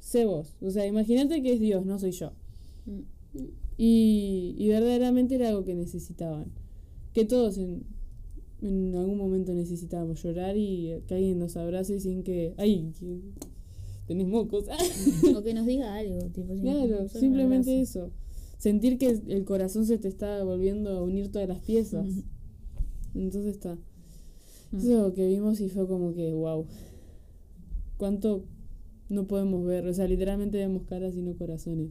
Sé 0.00 0.24
vos. 0.24 0.56
O 0.60 0.72
sea, 0.72 0.84
imagínate 0.84 1.40
que 1.40 1.52
es 1.52 1.60
Dios, 1.60 1.86
no 1.86 2.00
soy 2.00 2.10
yo. 2.10 2.32
Mm. 2.86 3.00
Y, 3.78 4.56
y 4.58 4.68
verdaderamente 4.70 5.36
era 5.36 5.50
algo 5.50 5.62
que 5.62 5.76
necesitaban. 5.76 6.46
Que 7.14 7.24
todos 7.26 7.58
en, 7.58 7.84
en 8.60 8.96
algún 8.96 9.18
momento 9.18 9.54
necesitábamos 9.54 10.20
llorar 10.20 10.56
y 10.56 11.00
que 11.06 11.14
alguien 11.14 11.38
nos 11.38 11.56
abrace 11.56 12.00
sin 12.00 12.24
que... 12.24 12.54
¡Ay! 12.56 12.92
que 12.98 13.20
tenés 14.08 14.26
mocos. 14.26 14.64
O 15.32 15.42
que 15.44 15.54
nos 15.54 15.64
diga 15.64 15.94
algo, 15.94 16.26
tipo, 16.30 16.54
Claro, 16.60 17.08
simplemente 17.08 17.80
eso. 17.80 18.10
Sentir 18.62 18.96
que 18.96 19.20
el 19.26 19.44
corazón 19.44 19.86
se 19.86 19.98
te 19.98 20.06
está 20.06 20.44
volviendo 20.44 20.90
a 20.90 21.02
unir 21.02 21.32
todas 21.32 21.48
las 21.48 21.58
piezas. 21.58 22.06
Entonces 23.14 23.56
está. 23.56 23.74
Mm. 24.70 24.76
Eso 24.76 24.86
es 24.86 25.02
lo 25.02 25.14
que 25.14 25.26
vimos 25.26 25.60
y 25.60 25.68
fue 25.68 25.88
como 25.88 26.14
que, 26.14 26.32
wow. 26.32 26.66
¿Cuánto 27.96 28.44
no 29.08 29.26
podemos 29.26 29.64
ver? 29.64 29.86
O 29.88 29.92
sea, 29.92 30.06
literalmente 30.06 30.58
vemos 30.58 30.84
caras 30.84 31.16
y 31.16 31.22
no 31.22 31.34
corazones. 31.34 31.90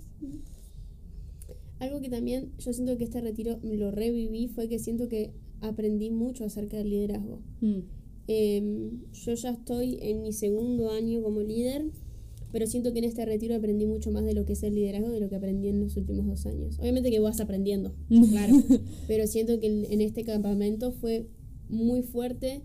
Algo 1.80 2.00
que 2.00 2.10
también 2.10 2.54
yo 2.58 2.72
siento 2.72 2.98
que 2.98 3.04
este 3.04 3.20
retiro 3.20 3.60
lo 3.64 3.92
reviví 3.92 4.48
fue 4.48 4.70
que 4.70 4.80
siento 4.80 5.10
que 5.10 5.34
aprendí 5.60 6.10
mucho 6.10 6.46
acerca 6.46 6.78
del 6.78 6.90
liderazgo. 6.90 7.42
Mm, 7.60 7.80
Em, 8.28 9.02
yo 9.12 9.34
ya 9.34 9.50
estoy 9.50 9.98
en 10.02 10.22
mi 10.22 10.32
segundo 10.32 10.90
año 10.92 11.22
como 11.22 11.42
líder, 11.42 11.92
pero 12.52 12.68
siento 12.68 12.92
que 12.94 13.00
en 13.00 13.06
este 13.06 13.26
retiro 13.26 13.56
aprendí 13.56 13.86
mucho 13.86 14.12
más 14.12 14.24
de 14.26 14.34
lo 14.34 14.46
que 14.46 14.54
es 14.54 14.64
el 14.64 14.76
liderazgo 14.76 15.10
de 15.10 15.20
lo 15.20 15.30
que 15.30 15.36
aprendí 15.36 15.68
en 15.70 15.80
los 15.80 15.96
últimos 15.98 16.26
dos 16.26 16.46
años. 16.46 16.80
Obviamente 16.80 17.10
que 17.12 17.20
vas 17.20 17.40
aprendiendo, 17.40 17.94
claro, 18.32 18.56
pero 19.08 19.28
siento 19.28 19.60
que 19.60 19.68
en- 19.68 20.02
este 20.02 20.24
campamento 20.24 20.92
fue 20.92 21.28
muy 21.70 22.02
fuerte, 22.04 22.62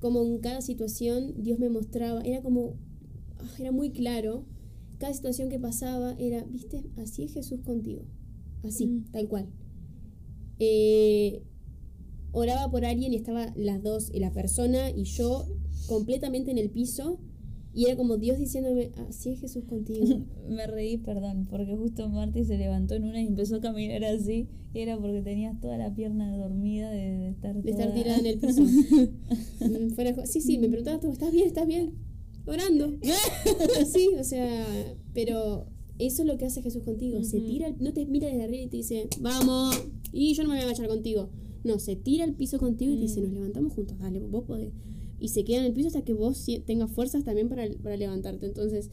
como 0.00 0.22
en 0.24 0.38
cada 0.38 0.60
situación 0.60 1.34
Dios 1.42 1.58
me 1.58 1.68
mostraba, 1.70 2.22
era 2.22 2.40
como, 2.42 2.74
ah, 3.38 3.50
era 3.58 3.72
muy 3.72 3.90
claro, 3.90 4.44
cada 4.98 5.12
situación 5.12 5.48
que 5.48 5.58
pasaba 5.58 6.14
era, 6.18 6.44
viste, 6.44 6.84
así 6.96 7.24
es 7.24 7.32
Jesús 7.34 7.60
contigo, 7.60 8.02
así, 8.64 8.86
Mm. 8.86 9.04
tal 9.12 9.28
cual. 9.28 9.48
Eh, 10.58 11.42
oraba 12.32 12.70
por 12.70 12.84
alguien 12.84 13.12
y 13.12 13.16
estaba 13.16 13.52
las 13.56 13.82
dos, 13.82 14.10
y 14.12 14.18
la 14.20 14.32
persona 14.32 14.90
y 14.90 15.04
yo 15.04 15.46
completamente 15.86 16.50
en 16.50 16.58
el 16.58 16.70
piso. 16.70 17.18
Y 17.78 17.84
era 17.84 17.96
como 17.96 18.16
Dios 18.16 18.38
diciéndome, 18.38 18.90
así 19.08 19.30
es 19.30 19.40
Jesús 19.40 19.62
contigo. 19.64 20.04
Me 20.48 20.66
reí, 20.66 20.96
perdón, 20.98 21.46
porque 21.48 21.76
justo 21.76 22.08
Marty 22.08 22.44
se 22.44 22.58
levantó 22.58 22.94
en 22.94 23.04
una 23.04 23.22
y 23.22 23.26
empezó 23.28 23.56
a 23.56 23.60
caminar 23.60 24.04
así. 24.04 24.48
Y 24.74 24.80
era 24.80 24.98
porque 24.98 25.22
tenías 25.22 25.60
toda 25.60 25.78
la 25.78 25.94
pierna 25.94 26.36
dormida 26.36 26.90
de, 26.90 27.18
de 27.18 27.28
estar 27.28 27.54
De 27.62 27.70
estar 27.70 27.94
tirada 27.94 28.18
en 28.18 28.26
el 28.26 28.38
piso. 28.40 28.62
Mm, 28.62 29.90
fuera 29.94 30.26
sí, 30.26 30.40
sí, 30.40 30.58
me 30.58 30.68
preguntabas 30.68 31.00
tú, 31.00 31.10
¿estás 31.12 31.30
bien? 31.32 31.46
¿Estás 31.46 31.66
bien? 31.68 31.92
Orando. 32.46 32.98
sí, 33.92 34.08
o 34.18 34.24
sea, 34.24 34.66
pero 35.14 35.66
eso 36.00 36.22
es 36.22 36.28
lo 36.28 36.36
que 36.36 36.46
hace 36.46 36.62
Jesús 36.62 36.82
contigo. 36.82 37.22
Se 37.22 37.40
tira, 37.40 37.72
no 37.78 37.92
te 37.92 38.06
mira 38.06 38.26
desde 38.26 38.42
arriba 38.42 38.62
y 38.64 38.68
te 38.68 38.78
dice, 38.78 39.08
vamos, 39.20 39.86
y 40.12 40.34
yo 40.34 40.42
no 40.42 40.48
me 40.48 40.56
voy 40.56 40.62
a 40.62 40.66
agachar 40.66 40.88
contigo. 40.88 41.30
No, 41.64 41.78
se 41.78 41.94
tira 41.96 42.24
al 42.24 42.34
piso 42.34 42.58
contigo 42.58 42.92
y 42.92 42.96
te 42.96 43.02
dice, 43.02 43.20
Mm. 43.20 43.24
nos 43.24 43.32
levantamos 43.34 43.72
juntos, 43.72 43.98
dale, 43.98 44.20
vos 44.20 44.44
podés. 44.44 44.72
Y 45.18 45.28
se 45.28 45.44
queda 45.44 45.58
en 45.58 45.64
el 45.64 45.72
piso 45.72 45.88
hasta 45.88 46.02
que 46.02 46.12
vos 46.12 46.46
tengas 46.66 46.90
fuerzas 46.90 47.24
también 47.24 47.48
para, 47.48 47.66
levantarte. 47.96 48.46
Entonces, 48.46 48.90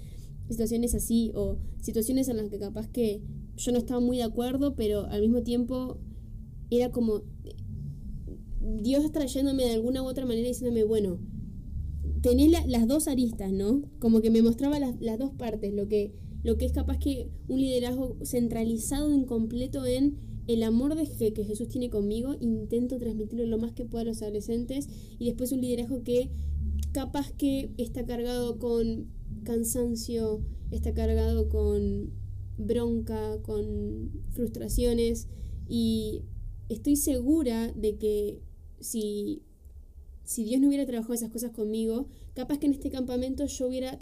situaciones 0.47 0.95
así, 0.95 1.31
o 1.35 1.57
situaciones 1.81 2.27
en 2.27 2.37
las 2.37 2.49
que 2.49 2.59
capaz 2.59 2.87
que 2.87 3.21
yo 3.57 3.71
no 3.71 3.77
estaba 3.77 3.99
muy 3.99 4.17
de 4.17 4.23
acuerdo, 4.23 4.75
pero 4.75 5.05
al 5.05 5.21
mismo 5.21 5.43
tiempo 5.43 5.97
era 6.69 6.91
como 6.91 7.23
Dios 8.81 9.11
trayéndome 9.11 9.63
de 9.63 9.73
alguna 9.73 10.01
u 10.01 10.07
otra 10.07 10.25
manera 10.25 10.47
diciéndome, 10.47 10.83
bueno, 10.83 11.19
tenés 12.21 12.49
la- 12.49 12.65
las 12.65 12.87
dos 12.87 13.07
aristas, 13.07 13.51
¿no? 13.51 13.83
Como 13.99 14.21
que 14.21 14.31
me 14.31 14.41
mostraba 14.41 14.79
las, 14.79 14.99
las 14.99 15.19
dos 15.19 15.31
partes, 15.31 15.73
lo 15.73 15.87
que, 15.87 16.13
lo 16.43 16.57
que 16.57 16.65
es 16.65 16.71
capaz 16.71 16.97
que 16.97 17.29
un 17.47 17.59
liderazgo 17.59 18.17
centralizado 18.23 19.13
en 19.13 19.25
completo 19.25 19.85
en 19.85 20.17
el 20.47 20.63
amor 20.63 20.95
de 20.95 21.07
que, 21.07 21.33
que 21.33 21.43
Jesús 21.43 21.67
tiene 21.67 21.89
conmigo, 21.89 22.35
intento 22.39 22.97
transmitirlo 22.97 23.45
lo 23.45 23.57
más 23.57 23.73
que 23.73 23.85
pueda 23.85 24.03
a 24.03 24.05
los 24.05 24.21
adolescentes, 24.21 24.87
y 25.17 25.25
después 25.25 25.51
un 25.51 25.61
liderazgo 25.61 26.03
que 26.03 26.29
capaz 26.91 27.31
que 27.31 27.71
está 27.77 28.05
cargado 28.05 28.59
con 28.59 29.07
cansancio, 29.43 30.41
está 30.71 30.93
cargado 30.93 31.49
con 31.49 32.11
bronca, 32.57 33.41
con 33.41 34.11
frustraciones, 34.31 35.27
y 35.67 36.21
estoy 36.69 36.95
segura 36.95 37.71
de 37.73 37.97
que 37.97 38.39
si, 38.79 39.41
si 40.23 40.43
Dios 40.43 40.61
no 40.61 40.67
hubiera 40.67 40.85
trabajado 40.85 41.13
esas 41.13 41.31
cosas 41.31 41.51
conmigo, 41.51 42.07
capaz 42.33 42.59
que 42.59 42.67
en 42.67 42.73
este 42.73 42.89
campamento 42.89 43.45
yo 43.45 43.67
hubiera, 43.67 43.97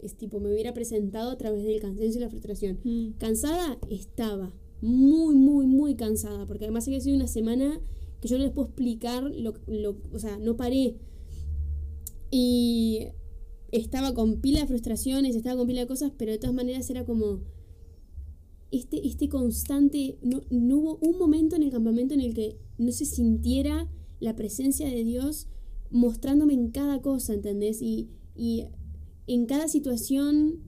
es 0.00 0.16
tipo, 0.16 0.40
me 0.40 0.52
hubiera 0.52 0.74
presentado 0.74 1.30
a 1.30 1.38
través 1.38 1.64
del 1.64 1.80
cansancio 1.80 2.18
y 2.18 2.24
la 2.24 2.30
frustración. 2.30 2.78
mm, 2.82 3.12
Cansada 3.18 3.78
estaba, 3.90 4.52
muy, 4.84 5.34
muy, 5.34 5.66
muy 5.66 5.94
cansada, 5.96 6.46
porque 6.46 6.64
además 6.66 6.86
había 6.86 7.00
sido 7.00 7.16
una 7.16 7.26
semana 7.28 7.80
que 8.20 8.28
yo 8.28 8.38
no 8.38 8.44
les 8.44 8.52
puedo 8.52 8.68
explicar, 8.68 9.24
lo, 9.24 9.54
lo- 9.66 9.96
o 10.12 10.18
sea, 10.18 10.38
no 10.38 10.56
paré. 10.56 10.96
Y 12.30 13.08
estaba 13.72 14.14
con 14.14 14.40
pila 14.40 14.60
de 14.60 14.66
frustraciones, 14.66 15.36
estaba 15.36 15.56
con 15.56 15.66
pila 15.66 15.80
de 15.82 15.86
cosas, 15.86 16.12
pero 16.16 16.32
de 16.32 16.38
todas 16.38 16.54
maneras 16.54 16.88
era 16.90 17.04
como 17.04 17.40
este, 18.70 19.06
este 19.06 19.28
constante, 19.28 20.18
no, 20.22 20.42
no 20.50 20.76
hubo 20.78 20.98
un 21.00 21.18
momento 21.18 21.54
en 21.56 21.62
el 21.62 21.70
campamento 21.70 22.14
en 22.14 22.20
el 22.20 22.34
que 22.34 22.56
no 22.78 22.90
se 22.90 23.04
sintiera 23.04 23.88
la 24.20 24.34
presencia 24.34 24.88
de 24.88 25.04
Dios 25.04 25.46
mostrándome 25.90 26.54
en 26.54 26.70
cada 26.70 27.00
cosa, 27.00 27.34
¿entendés? 27.34 27.80
Y, 27.82 28.08
y 28.34 28.64
en 29.28 29.46
cada 29.46 29.68
situación 29.68 30.58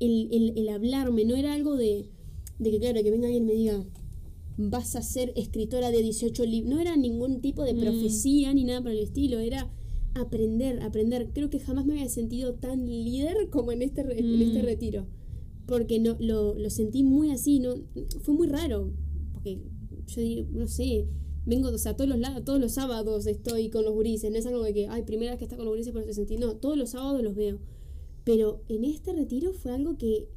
el, 0.00 0.28
el- 0.32 0.52
el 0.58 0.68
hablarme, 0.70 1.24
no 1.24 1.36
era 1.36 1.52
algo 1.52 1.76
de, 1.76 2.08
de 2.58 2.70
que, 2.70 2.78
claro, 2.80 3.02
que 3.02 3.10
venga 3.10 3.26
alguien 3.26 3.44
y 3.44 3.46
me 3.46 3.52
diga, 3.54 3.84
vas 4.56 4.96
a 4.96 5.02
ser 5.02 5.32
escritora 5.36 5.90
de 5.90 6.02
18 6.02 6.44
libros, 6.44 6.74
no 6.74 6.80
era 6.80 6.96
ningún 6.96 7.40
tipo 7.40 7.64
de 7.64 7.74
Mm. 7.74 7.80
profecía 7.80 8.52
ni 8.54 8.64
nada 8.64 8.82
por 8.82 8.90
el 8.92 8.98
estilo, 8.98 9.38
era 9.40 9.70
aprender, 10.14 10.82
aprender. 10.82 11.30
Creo 11.32 11.48
que 11.50 11.58
jamás 11.58 11.86
me 11.86 11.94
había 11.94 12.08
sentido 12.08 12.54
tan 12.54 12.86
líder 12.86 13.48
como 13.50 13.72
en 13.72 13.82
este, 13.82 14.02
re- 14.02 14.18
en 14.18 14.42
este 14.42 14.62
Mm. 14.62 14.64
retiro 14.66 15.06
porque 15.66 16.00
no 16.00 16.16
lo, 16.18 16.54
lo 16.54 16.70
sentí 16.70 17.02
muy 17.02 17.30
así, 17.30 17.60
no 17.60 17.74
fue 18.22 18.34
muy 18.34 18.46
raro, 18.48 18.92
porque 19.32 19.58
yo 20.08 20.20
digo, 20.20 20.48
no 20.52 20.66
sé, 20.66 21.06
vengo, 21.46 21.68
o 21.68 21.78
sea, 21.78 21.96
todos 21.96 22.10
los 22.10 22.18
todos 22.44 22.60
los 22.60 22.72
sábados 22.72 23.26
estoy 23.26 23.70
con 23.70 23.84
los 23.84 23.94
gurises, 23.94 24.30
no 24.30 24.36
es 24.36 24.44
algo 24.44 24.62
de 24.64 24.74
que, 24.74 24.88
ay, 24.88 25.02
primera 25.04 25.30
vez 25.32 25.38
que 25.38 25.44
está 25.44 25.56
con 25.56 25.64
los 25.64 25.72
gurises 25.72 25.92
por 25.92 26.02
eso 26.02 26.12
sentí, 26.12 26.36
no, 26.36 26.56
todos 26.56 26.76
los 26.76 26.90
sábados 26.90 27.22
los 27.22 27.34
veo. 27.36 27.58
Pero 28.24 28.62
en 28.68 28.84
este 28.84 29.12
retiro 29.12 29.52
fue 29.54 29.72
algo 29.72 29.96
que 29.96 30.28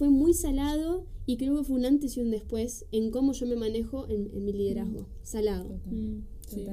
fue 0.00 0.08
muy 0.08 0.32
salado 0.32 1.04
y 1.26 1.36
creo 1.36 1.58
que 1.58 1.64
fue 1.64 1.76
un 1.76 1.84
antes 1.84 2.16
y 2.16 2.22
un 2.22 2.30
después 2.30 2.86
en 2.90 3.10
cómo 3.10 3.34
yo 3.34 3.46
me 3.46 3.54
manejo 3.54 4.08
en, 4.08 4.30
en 4.32 4.46
mi 4.46 4.54
liderazgo. 4.54 5.06
Salado. 5.22 5.64
Total. 5.64 5.92
mm, 5.92 6.24
sí. 6.48 6.66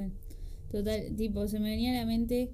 Total. 0.70 1.14
Tipo, 1.14 1.46
se 1.46 1.60
me 1.60 1.68
venía 1.68 1.90
a 1.90 1.96
la 1.96 2.06
mente 2.06 2.52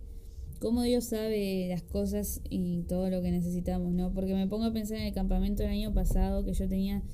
cómo 0.59 0.83
Dios 0.83 1.05
sabe 1.05 1.69
las 1.69 1.85
cosas 1.85 2.41
y 2.51 2.83
todo 2.89 3.09
lo 3.09 3.23
que 3.23 3.31
necesitamos, 3.31 3.93
¿no? 3.93 4.13
Porque 4.13 4.35
me 4.35 4.49
pongo 4.49 4.65
a 4.65 4.73
pensar 4.73 4.99
en 4.99 5.05
el 5.05 5.15
campamento 5.15 5.63
del 5.63 5.71
año 5.71 5.95
pasado 5.95 6.45
que 6.45 6.55
yo 6.55 6.67
tenía 6.67 7.05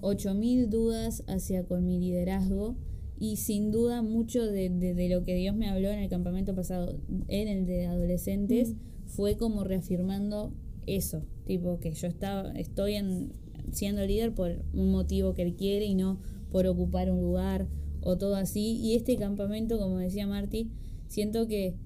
8000 0.00 0.70
dudas 0.70 1.24
hacia 1.26 1.64
con 1.64 1.84
mi 1.84 1.98
liderazgo 1.98 2.76
y 3.18 3.38
sin 3.38 3.72
duda 3.72 4.02
mucho 4.02 4.46
de, 4.46 4.70
de, 4.70 4.94
de, 4.94 5.08
lo 5.08 5.24
que 5.24 5.34
Dios 5.34 5.56
me 5.56 5.68
habló 5.68 5.88
en 5.88 5.98
el 5.98 6.08
campamento 6.08 6.54
pasado, 6.54 7.00
en 7.26 7.48
el 7.48 7.66
de 7.66 7.86
adolescentes, 7.86 8.76
fue 9.06 9.36
como 9.36 9.64
reafirmando 9.64 10.52
eso, 10.86 11.24
tipo 11.46 11.78
que 11.78 11.92
yo 11.92 12.06
estaba, 12.06 12.52
estoy 12.52 12.94
en, 12.94 13.32
siendo 13.72 14.04
líder 14.04 14.34
por 14.34 14.64
un 14.72 14.90
motivo 14.90 15.34
que 15.34 15.42
Él 15.42 15.54
quiere 15.54 15.86
y 15.86 15.94
no 15.94 16.20
por 16.50 16.66
ocupar 16.66 17.10
un 17.10 17.20
lugar 17.20 17.68
o 18.02 18.18
todo 18.18 18.36
así. 18.36 18.78
Y 18.80 18.94
este 18.94 19.16
campamento, 19.16 19.78
como 19.78 19.98
decía 19.98 20.26
Marty, 20.26 20.70
siento 21.06 21.46
que 21.46 21.76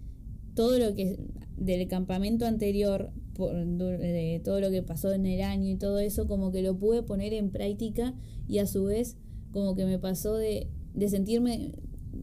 todo 0.54 0.78
lo 0.78 0.94
que 0.94 1.18
del 1.56 1.86
campamento 1.88 2.46
anterior, 2.46 3.12
por, 3.34 3.54
de 3.54 4.40
todo 4.44 4.60
lo 4.60 4.70
que 4.70 4.82
pasó 4.82 5.12
en 5.12 5.26
el 5.26 5.42
año 5.42 5.70
y 5.70 5.76
todo 5.76 5.98
eso, 5.98 6.26
como 6.26 6.50
que 6.50 6.62
lo 6.62 6.78
pude 6.78 7.02
poner 7.02 7.32
en 7.34 7.50
práctica 7.50 8.14
y 8.48 8.58
a 8.58 8.66
su 8.66 8.84
vez 8.84 9.16
como 9.52 9.74
que 9.74 9.86
me 9.86 9.98
pasó 9.98 10.34
de, 10.34 10.68
de 10.94 11.08
sentirme 11.08 11.72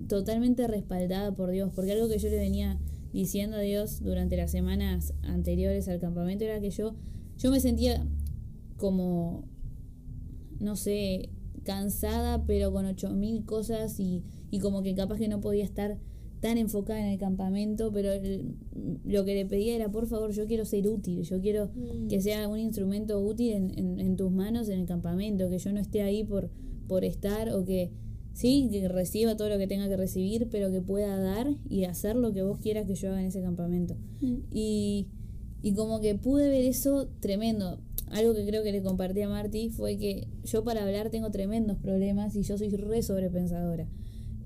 totalmente 0.08 0.68
respaldada 0.68 1.36
por 1.36 1.52
Dios, 1.52 1.72
porque 1.76 1.94
algo 1.94 2.10
que 2.10 2.18
yo 2.18 2.30
le 2.30 2.38
venía 2.38 2.80
diciendo 3.14 3.58
a 3.58 3.62
Dios 3.62 4.02
durante 4.02 4.36
las 4.36 4.52
semanas 4.52 5.14
anteriores 5.22 5.88
al 5.88 6.00
campamento 6.00 6.44
era 6.44 6.60
que 6.60 6.72
yo, 6.72 6.96
yo 7.38 7.52
me 7.52 7.60
sentía 7.60 8.06
como, 8.78 9.46
no 10.60 10.76
sé, 10.76 11.30
cansada, 11.64 12.46
pero 12.46 12.74
con 12.74 12.86
ocho 12.86 13.12
mil 13.12 13.46
cosas 13.46 14.00
y, 14.00 14.24
y 14.52 14.60
como 14.60 14.84
que 14.84 14.96
capaz 14.96 15.18
que 15.18 15.28
no 15.28 15.40
podía 15.40 15.64
estar 15.64 15.98
tan 16.42 16.58
enfocada 16.58 17.00
en 17.00 17.06
el 17.06 17.18
campamento, 17.18 17.94
pero 17.94 18.12
el, 18.12 18.56
lo 19.06 19.24
que 19.24 19.34
le 19.34 19.46
pedía 19.46 19.76
era, 19.76 19.90
por 19.90 20.08
favor, 20.08 20.32
yo 20.32 20.46
quiero 20.46 20.66
ser 20.66 20.90
útil, 20.90 21.22
yo 21.22 21.40
quiero 21.40 21.68
mm. 21.68 22.10
que 22.10 22.20
sea 22.20 22.50
un 22.50 22.60
instrumento 22.60 23.22
útil 23.22 23.54
en, 23.54 23.80
en, 23.80 24.00
en, 24.02 24.18
tus 24.18 24.30
manos 24.30 24.68
en 24.68 24.82
el 24.82 24.86
campamento, 24.86 25.50
que 25.50 25.58
yo 25.58 25.72
no 25.72 25.80
esté 25.80 26.02
ahí 26.02 26.26
por, 26.26 26.50
por 26.90 27.06
estar 27.06 27.54
o 27.54 27.64
que 27.64 27.92
sí, 28.34 28.68
que 28.72 28.88
reciba 28.88 29.38
todo 29.38 29.50
lo 29.50 29.58
que 29.58 29.68
tenga 29.68 29.88
que 29.88 29.98
recibir, 29.98 30.50
pero 30.50 30.72
que 30.72 30.82
pueda 30.82 31.18
dar 31.18 31.56
y 31.70 31.86
hacer 31.86 32.16
lo 32.16 32.34
que 32.34 32.44
vos 32.44 32.60
quieras 32.60 32.86
que 32.86 32.96
yo 32.96 33.10
haga 33.10 33.22
en 33.22 33.28
ese 33.28 33.42
campamento. 33.42 33.96
Mm. 34.22 34.36
Y, 34.52 35.08
y 35.62 35.74
como 35.74 36.02
que 36.02 36.16
pude 36.16 36.50
ver 36.50 36.66
eso 36.66 37.08
tremendo. 37.20 37.80
Algo 38.12 38.36
que 38.36 38.46
creo 38.46 38.64
que 38.64 38.72
le 38.72 38.82
compartí 38.84 39.22
a 39.22 39.30
Marty 39.30 39.70
fue 39.70 39.98
que 39.98 40.28
yo 40.44 40.64
para 40.64 40.84
hablar 40.84 41.10
tengo 41.10 41.32
tremendos 41.32 41.78
problemas 41.78 42.36
y 42.36 42.44
yo 42.44 42.58
soy 42.58 42.70
re 42.70 43.02
sobrepensadora. 43.02 43.88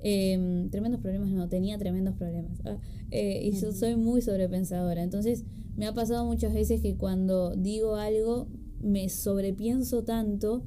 Eh, 0.02 0.68
tremendos 0.70 1.02
problemas, 1.02 1.32
no, 1.32 1.50
tenía 1.50 1.78
tremendos 1.78 2.16
problemas. 2.16 2.60
Ah, 2.66 2.78
eh, 3.12 3.42
y 3.44 3.60
yo 3.60 3.72
soy 3.72 3.96
muy 3.96 4.22
sobrepensadora. 4.22 5.04
Entonces 5.04 5.44
me 5.76 5.86
ha 5.86 5.94
pasado 5.94 6.26
muchas 6.26 6.54
veces 6.54 6.82
que 6.82 6.96
cuando 6.96 7.56
digo 7.56 7.96
algo 7.96 8.48
me 8.82 9.10
sobrepienso 9.10 10.04
tanto 10.04 10.64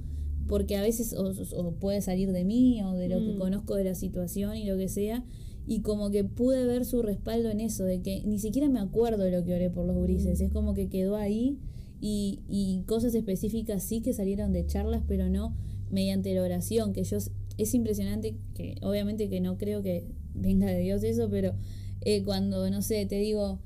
porque 0.47 0.77
a 0.77 0.83
veces 0.83 1.13
o, 1.13 1.33
o, 1.57 1.73
puede 1.73 2.01
salir 2.01 2.33
de 2.33 2.45
mí 2.45 2.83
o 2.83 2.95
de 2.95 3.09
lo 3.09 3.19
que 3.19 3.37
conozco 3.37 3.75
de 3.77 3.85
la 3.85 3.95
situación 3.95 4.57
y 4.57 4.65
lo 4.65 4.77
que 4.77 4.89
sea. 4.89 5.25
Y 5.67 5.83
como 5.83 6.11
que 6.11 6.25
pude 6.25 6.67
ver 6.67 6.85
su 6.85 7.03
respaldo 7.03 7.51
en 7.51 7.61
eso, 7.61 7.85
de 7.85 8.03
que 8.03 8.23
ni 8.25 8.39
siquiera 8.39 8.69
me 8.69 8.81
acuerdo 8.81 9.25
de 9.25 9.31
lo 9.31 9.45
que 9.45 9.55
oré 9.55 9.71
por 9.71 9.87
los 9.87 10.03
grises. 10.03 10.41
Es 10.41 10.51
como 10.51 10.75
que 10.75 10.89
quedó 10.89 11.17
ahí 11.17 11.59
y, 12.01 12.41
y 12.49 12.83
cosas 12.87 13.15
específicas 13.15 13.83
sí 13.83 14.01
que 14.01 14.13
salieron 14.13 14.53
de 14.53 14.67
charlas, 14.67 15.03
pero 15.07 15.29
no 15.29 15.55
mediante 15.91 16.35
la 16.35 16.43
oración, 16.43 16.93
que 16.93 17.05
yo 17.05 17.19
es 17.59 17.75
impresionante, 17.75 18.37
que 18.55 18.77
obviamente 18.83 19.29
que 19.29 19.41
no 19.41 19.59
creo 19.59 19.83
que 19.83 20.07
venga 20.35 20.67
de 20.67 20.81
Dios 20.81 21.03
eso, 21.03 21.29
pero 21.31 21.55
eh, 22.01 22.23
cuando, 22.25 22.69
no 22.71 22.83
sé, 22.83 23.05
te 23.07 23.17
digo, 23.17 23.61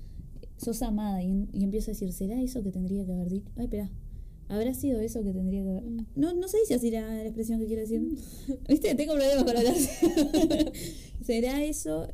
sos 0.57 0.83
amada 0.83 1.23
y, 1.23 1.47
y 1.53 1.63
empiezo 1.63 1.91
a 1.91 1.95
decir, 1.95 2.13
¿será 2.13 2.41
eso 2.41 2.63
que 2.63 2.73
tendría 2.73 3.05
que 3.05 3.13
haber 3.13 3.31
dicho? 3.31 3.51
Ay, 3.57 3.65
espera, 3.65 3.91
¿Habrá 4.49 4.75
sido 4.75 5.01
eso 5.01 5.23
que 5.23 5.33
tendría 5.33 5.63
que 5.63 5.71
haber? 5.71 5.85
Mm. 5.85 6.07
No, 6.17 6.35
no 6.35 6.49
sé 6.49 6.59
si 6.67 6.75
así 6.75 6.91
la, 6.91 7.01
la 7.03 7.25
expresión 7.25 7.61
que 7.61 7.67
quiero 7.67 7.83
decir. 7.83 8.03
¿Viste? 8.69 8.95
Tengo 8.95 9.15
problemas 9.15 9.45
para 9.45 9.61
hablar. 9.61 9.75
¿Será 11.23 11.65
eso 11.65 12.09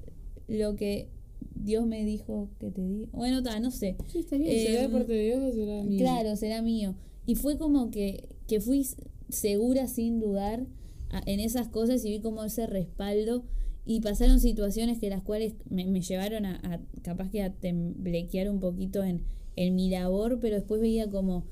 lo 0.47 0.77
que 0.77 1.09
Dios 1.55 1.87
me 1.87 2.05
dijo 2.05 2.51
que 2.59 2.71
te 2.71 2.87
di? 2.87 3.09
Bueno, 3.13 3.39
está, 3.39 3.59
no 3.61 3.71
sé. 3.71 3.97
Sí, 4.07 4.21
está 4.21 4.37
bien. 4.37 4.51
Eh, 4.51 4.67
¿Será 4.67 4.83
de 4.83 4.89
parte 4.89 5.13
de 5.13 5.25
Dios 5.25 5.43
o 5.43 5.53
será 5.53 5.83
mío? 5.83 5.99
Claro, 5.99 6.37
será 6.37 6.63
mío. 6.63 6.95
Y 7.27 7.35
fue 7.35 7.59
como 7.59 7.91
que, 7.91 8.29
que 8.47 8.61
fui 8.61 8.87
segura 9.29 9.87
sin 9.89 10.21
dudar 10.21 10.67
a, 11.11 11.23
en 11.27 11.41
esas 11.41 11.69
cosas 11.69 12.05
y 12.05 12.11
vi 12.11 12.21
como 12.21 12.45
ese 12.45 12.67
respaldo 12.67 13.45
y 13.85 14.01
pasaron 14.01 14.41
situaciones 14.41 14.99
que 14.99 15.11
las 15.11 15.23
cuales 15.23 15.55
me, 15.69 15.85
me 15.87 16.01
llevaron 16.01 16.47
a, 16.47 16.61
a, 16.63 16.81
capaz 17.03 17.31
que 17.31 17.43
a 17.43 17.53
temblequear 17.53 18.49
un 18.51 18.61
poquito 18.61 19.03
en, 19.03 19.25
en 19.57 19.75
mi 19.75 19.91
labor, 19.91 20.39
pero 20.41 20.57
después 20.57 20.81
veía 20.81 21.11
como 21.11 21.45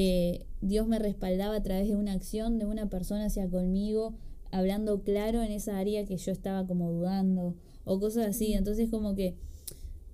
eh, 0.00 0.46
Dios 0.60 0.86
me 0.86 1.00
respaldaba 1.00 1.56
a 1.56 1.62
través 1.64 1.88
de 1.88 1.96
una 1.96 2.12
acción 2.12 2.60
de 2.60 2.66
una 2.66 2.88
persona 2.88 3.24
hacia 3.24 3.50
conmigo, 3.50 4.14
hablando 4.52 5.02
claro 5.02 5.42
en 5.42 5.50
esa 5.50 5.76
área 5.76 6.04
que 6.04 6.16
yo 6.16 6.30
estaba 6.30 6.64
como 6.68 6.92
dudando 6.92 7.56
o 7.82 7.98
cosas 7.98 8.28
así. 8.28 8.52
Entonces 8.52 8.90
como 8.90 9.16
que, 9.16 9.34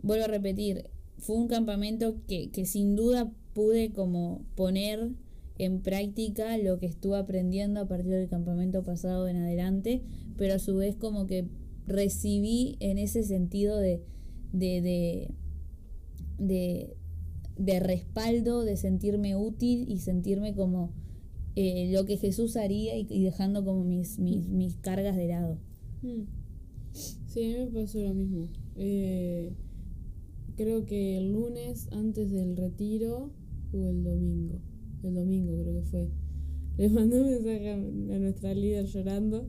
vuelvo 0.01 0.25
a 0.25 0.29
repetir, 0.29 0.87
fue 1.19 1.37
un 1.37 1.49
campamento 1.49 2.17
que, 2.27 2.51
que 2.51 2.65
sin 2.65 2.97
duda 2.97 3.31
pude 3.53 3.93
como 3.93 4.47
poner 4.55 5.11
en 5.59 5.83
práctica 5.83 6.57
lo 6.57 6.79
que 6.79 6.87
estuve 6.87 7.19
aprendiendo 7.19 7.81
a 7.81 7.87
partir 7.87 8.13
del 8.13 8.31
campamento 8.31 8.85
pasado 8.85 9.29
en 9.29 9.37
adelante, 9.37 10.01
pero 10.39 10.55
a 10.55 10.59
su 10.61 10.77
vez 10.77 10.97
como 10.97 11.27
que 11.27 11.47
recibí 11.87 12.79
en 12.81 12.97
ese 12.97 13.23
sentido 13.23 13.77
de, 13.77 14.03
de, 14.51 14.81
de, 14.81 15.35
de 16.39 16.97
de 17.57 17.81
respaldo, 17.81 18.65
de 18.65 18.77
sentirme 18.77 19.37
útil 19.37 19.87
y 19.89 19.99
sentirme 19.99 20.55
como 20.55 20.93
eh, 21.57 21.91
lo 21.93 22.05
que 22.05 22.17
Jesús 22.17 22.57
haría 22.57 22.97
y, 22.97 23.23
dejando 23.23 23.65
como 23.65 23.85
mis, 23.85 24.19
mis, 24.19 24.49
mis, 24.49 24.77
cargas 24.77 25.17
de 25.17 25.29
lado. 25.29 25.59
Hmm. 26.03 26.25
Sí, 26.93 27.45
a 27.45 27.49
mí 27.49 27.65
me 27.65 27.81
pasó 27.83 28.01
lo 28.01 28.15
mismo. 28.15 28.49
Eh, 28.77 29.53
creo 30.57 30.85
que 30.85 31.19
el 31.19 31.33
lunes 31.33 31.89
antes 31.93 32.31
del 32.31 32.57
retiro 32.57 33.31
o 33.73 33.89
el 33.89 34.03
domingo. 34.03 34.61
El 35.03 35.15
domingo 35.15 35.53
creo 35.63 35.75
que 35.75 35.83
fue. 35.83 36.09
Le 36.77 36.89
mandé 36.89 37.21
un 37.21 37.29
mensaje 37.29 37.71
a 37.71 38.19
nuestra 38.19 38.55
líder 38.55 38.87
llorando. 38.87 39.49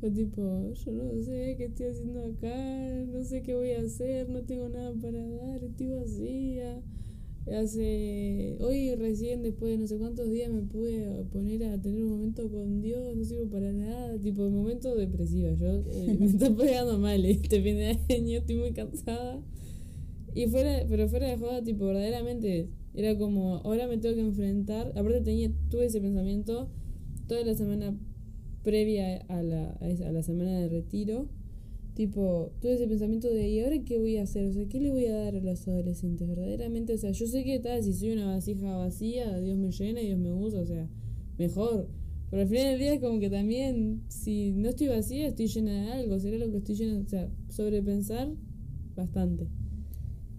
Fue 0.00 0.10
tipo, 0.10 0.72
yo 0.72 0.92
no 0.92 1.22
sé 1.22 1.56
qué 1.58 1.66
estoy 1.66 1.86
haciendo 1.86 2.24
acá, 2.24 3.04
no 3.06 3.22
sé 3.22 3.42
qué 3.42 3.54
voy 3.54 3.72
a 3.72 3.82
hacer, 3.82 4.30
no 4.30 4.42
tengo 4.42 4.68
nada 4.70 4.94
para 4.94 5.26
dar, 5.26 5.62
estoy 5.62 5.88
vacía. 5.88 6.82
Hace. 7.46 8.58
Hoy 8.60 8.94
recién, 8.94 9.42
después 9.42 9.72
de 9.72 9.78
no 9.78 9.86
sé 9.86 9.96
cuántos 9.96 10.30
días, 10.30 10.50
me 10.50 10.62
pude 10.62 11.24
poner 11.32 11.64
a 11.64 11.80
tener 11.80 12.02
un 12.02 12.10
momento 12.10 12.48
con 12.50 12.82
Dios, 12.82 13.16
no 13.16 13.24
sirvo 13.24 13.50
para 13.50 13.72
nada, 13.72 14.18
tipo 14.18 14.44
de 14.44 14.50
momento 14.50 14.94
depresivo. 14.94 15.54
Yo 15.54 15.82
eh, 15.90 16.16
me 16.20 16.26
está 16.26 16.54
pegando 16.54 16.98
mal 16.98 17.24
este 17.24 17.62
fin 17.62 17.76
de 17.76 17.98
año, 18.14 18.38
estoy 18.38 18.56
muy 18.56 18.72
cansada. 18.72 19.42
Y 20.34 20.46
fuera, 20.46 20.86
pero 20.88 21.08
fuera 21.08 21.28
de 21.28 21.38
joda, 21.38 21.62
tipo, 21.62 21.86
verdaderamente 21.86 22.68
era 22.94 23.16
como, 23.18 23.56
ahora 23.56 23.88
me 23.88 23.98
tengo 23.98 24.14
que 24.14 24.20
enfrentar. 24.20 24.88
Aparte 24.88 25.22
tenía, 25.22 25.50
tuve 25.70 25.86
ese 25.86 26.00
pensamiento 26.00 26.70
toda 27.26 27.44
la 27.44 27.54
semana 27.54 27.98
previa 28.62 29.16
a 29.28 29.42
la, 29.42 29.70
a 29.70 30.12
la 30.12 30.22
semana 30.22 30.60
de 30.60 30.68
retiro 30.68 31.28
Tipo, 32.00 32.50
todo 32.62 32.72
ese 32.72 32.88
pensamiento 32.88 33.28
de, 33.28 33.50
¿y 33.50 33.60
ahora 33.60 33.76
qué 33.84 33.98
voy 33.98 34.16
a 34.16 34.22
hacer? 34.22 34.46
O 34.46 34.52
sea, 34.54 34.66
¿qué 34.66 34.80
le 34.80 34.90
voy 34.90 35.04
a 35.04 35.14
dar 35.14 35.36
a 35.36 35.40
los 35.42 35.68
adolescentes? 35.68 36.26
Verdaderamente, 36.26 36.94
o 36.94 36.96
sea, 36.96 37.10
yo 37.10 37.26
sé 37.26 37.44
que 37.44 37.58
tal, 37.58 37.84
si 37.84 37.92
soy 37.92 38.12
una 38.12 38.26
vasija 38.26 38.74
vacía, 38.74 39.38
Dios 39.38 39.58
me 39.58 39.70
llena 39.70 40.00
y 40.00 40.06
Dios 40.06 40.18
me 40.18 40.32
usa, 40.32 40.60
o 40.60 40.64
sea, 40.64 40.88
mejor. 41.36 41.90
Pero 42.30 42.40
al 42.40 42.48
final 42.48 42.64
del 42.68 42.78
día 42.78 42.94
es 42.94 43.00
como 43.00 43.20
que 43.20 43.28
también, 43.28 44.00
si 44.08 44.52
no 44.52 44.70
estoy 44.70 44.88
vacía, 44.88 45.26
estoy 45.26 45.46
llena 45.48 45.72
de 45.72 45.92
algo, 45.92 46.18
será 46.18 46.38
lo 46.38 46.50
que 46.50 46.56
estoy 46.56 46.74
llena, 46.74 47.00
o 47.00 47.06
sea, 47.06 47.28
sobrepensar 47.50 48.32
bastante. 48.96 49.46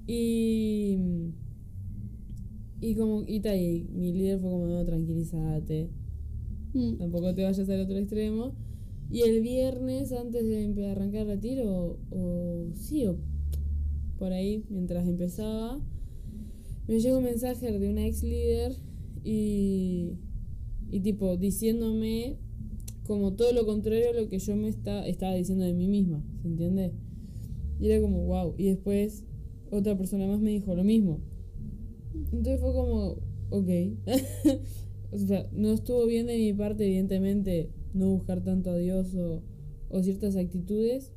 Y... 0.08 0.97
Y 2.80 2.95
como, 2.95 3.24
y 3.28 3.39
tal, 3.39 3.59
y 3.59 3.88
mi 3.93 4.14
líder 4.14 4.39
fue 4.39 4.49
como, 4.49 4.66
no, 4.66 4.84
tranquilízate. 4.84 5.91
Mm. 6.74 6.95
Tampoco 6.97 7.36
te 7.36 7.43
vayas 7.43 7.70
al 7.70 7.82
otro 7.82 7.97
extremo. 7.99 8.55
Y 9.12 9.24
el 9.24 9.41
viernes, 9.41 10.14
antes 10.14 10.47
de 10.47 10.88
arrancar 10.88 11.24
el 11.24 11.28
retiro, 11.28 11.99
o, 12.12 12.68
sí, 12.76 13.05
o 13.05 13.18
por 14.18 14.32
ahí, 14.32 14.64
mientras 14.70 15.05
empezaba, 15.05 15.82
me 16.88 16.99
llegó 16.99 17.18
un 17.18 17.26
mensaje 17.26 17.78
de 17.78 17.89
una 17.89 18.05
ex 18.05 18.24
líder 18.24 18.78
y, 19.24 20.14
y 20.89 20.99
tipo 21.01 21.36
diciéndome 21.36 22.38
como 23.05 23.34
todo 23.34 23.51
lo 23.51 23.66
contrario 23.66 24.12
a 24.12 24.14
lo 24.14 24.30
que 24.30 24.39
yo 24.39 24.55
me 24.55 24.70
está, 24.70 25.05
estaba 25.05 25.34
diciendo 25.34 25.66
de 25.66 25.74
mí 25.74 25.88
misma, 25.88 26.24
¿se 26.41 26.47
entiende? 26.47 26.93
Y 27.82 27.89
era 27.89 28.01
como, 28.01 28.26
wow. 28.26 28.53
Y 28.57 28.68
después 28.68 29.26
otra 29.72 29.97
persona 29.97 30.28
más 30.28 30.39
me 30.39 30.51
dijo 30.51 30.74
lo 30.76 30.86
mismo. 30.86 31.20
Entonces 32.32 32.62
fue 32.62 32.72
como, 32.72 33.18
ok. 33.49 33.70
o 35.12 35.18
sea, 35.18 35.49
no 35.51 35.74
estuvo 35.74 36.05
bien 36.05 36.28
de 36.28 36.38
mi 36.38 36.53
parte, 36.53 36.86
evidentemente, 36.86 37.72
no 37.94 38.10
buscar 38.10 38.44
tanto 38.44 38.72
a 38.72 38.78
Dios 38.78 39.16
o, 39.16 39.42
o 39.89 40.04
ciertas 40.04 40.36
actitudes, 40.36 41.12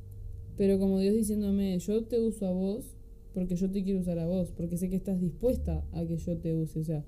pero 0.56 0.78
como 0.78 0.98
Dios 1.00 1.14
diciéndome, 1.14 1.78
yo 1.78 2.04
te 2.04 2.20
uso 2.20 2.46
a 2.46 2.52
vos 2.52 2.96
porque 3.32 3.56
yo 3.56 3.70
te 3.70 3.82
quiero 3.82 4.00
usar 4.00 4.18
a 4.20 4.26
vos, 4.26 4.52
porque 4.56 4.76
sé 4.76 4.88
que 4.88 4.96
estás 4.96 5.20
dispuesta 5.20 5.84
a 5.92 6.04
que 6.06 6.16
yo 6.16 6.36
te 6.38 6.54
use. 6.54 6.78
O 6.78 6.84
sea, 6.84 7.04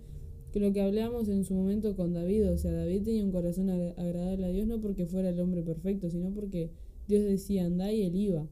que 0.53 0.59
lo 0.59 0.73
que 0.73 0.81
hablamos 0.81 1.29
en 1.29 1.45
su 1.45 1.55
momento 1.55 1.95
con 1.95 2.15
David, 2.15 2.51
o 2.51 2.59
sea, 2.59 2.73
David 2.73 3.03
tenía 3.03 3.25
un 3.25 3.31
corazón 3.31 3.71
agra- 3.71 3.95
agradable 3.97 4.47
a 4.47 4.51
Dios 4.51 4.67
no 4.67 4.81
porque 4.81 5.07
fuera 5.07 5.29
el 5.31 5.39
hombre 5.39 5.63
perfecto, 5.63 6.11
sino 6.11 6.31
porque 6.31 6.71
Dios 7.07 7.23
decía 7.25 7.67
andá 7.67 7.93
y 7.93 8.03
él 8.03 8.17
iba. 8.17 8.49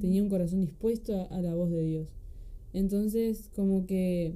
Tenía 0.00 0.22
un 0.22 0.28
corazón 0.28 0.60
dispuesto 0.60 1.16
a, 1.16 1.22
a 1.24 1.40
la 1.40 1.54
voz 1.54 1.70
de 1.70 1.82
Dios. 1.82 2.08
Entonces, 2.74 3.48
como 3.54 3.86
que 3.86 4.34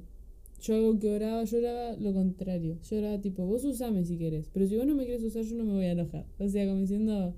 yo 0.63 0.75
algo 0.75 0.99
que 0.99 1.11
oraba, 1.11 1.45
yo 1.45 1.59
oraba 1.59 1.97
lo 1.97 2.13
contrario. 2.13 2.79
Yo 2.89 2.99
oraba 2.99 3.21
tipo, 3.21 3.45
vos 3.45 3.65
usame 3.65 4.05
si 4.05 4.17
querés, 4.17 4.49
pero 4.53 4.67
si 4.67 4.77
vos 4.77 4.87
no 4.87 4.95
me 4.95 5.05
querés 5.05 5.25
usar, 5.25 5.43
yo 5.43 5.57
no 5.57 5.65
me 5.65 5.73
voy 5.73 5.85
a 5.85 5.93
enojar. 5.93 6.25
O 6.39 6.49
sea, 6.49 6.67
como 6.67 6.81
diciendo, 6.81 7.35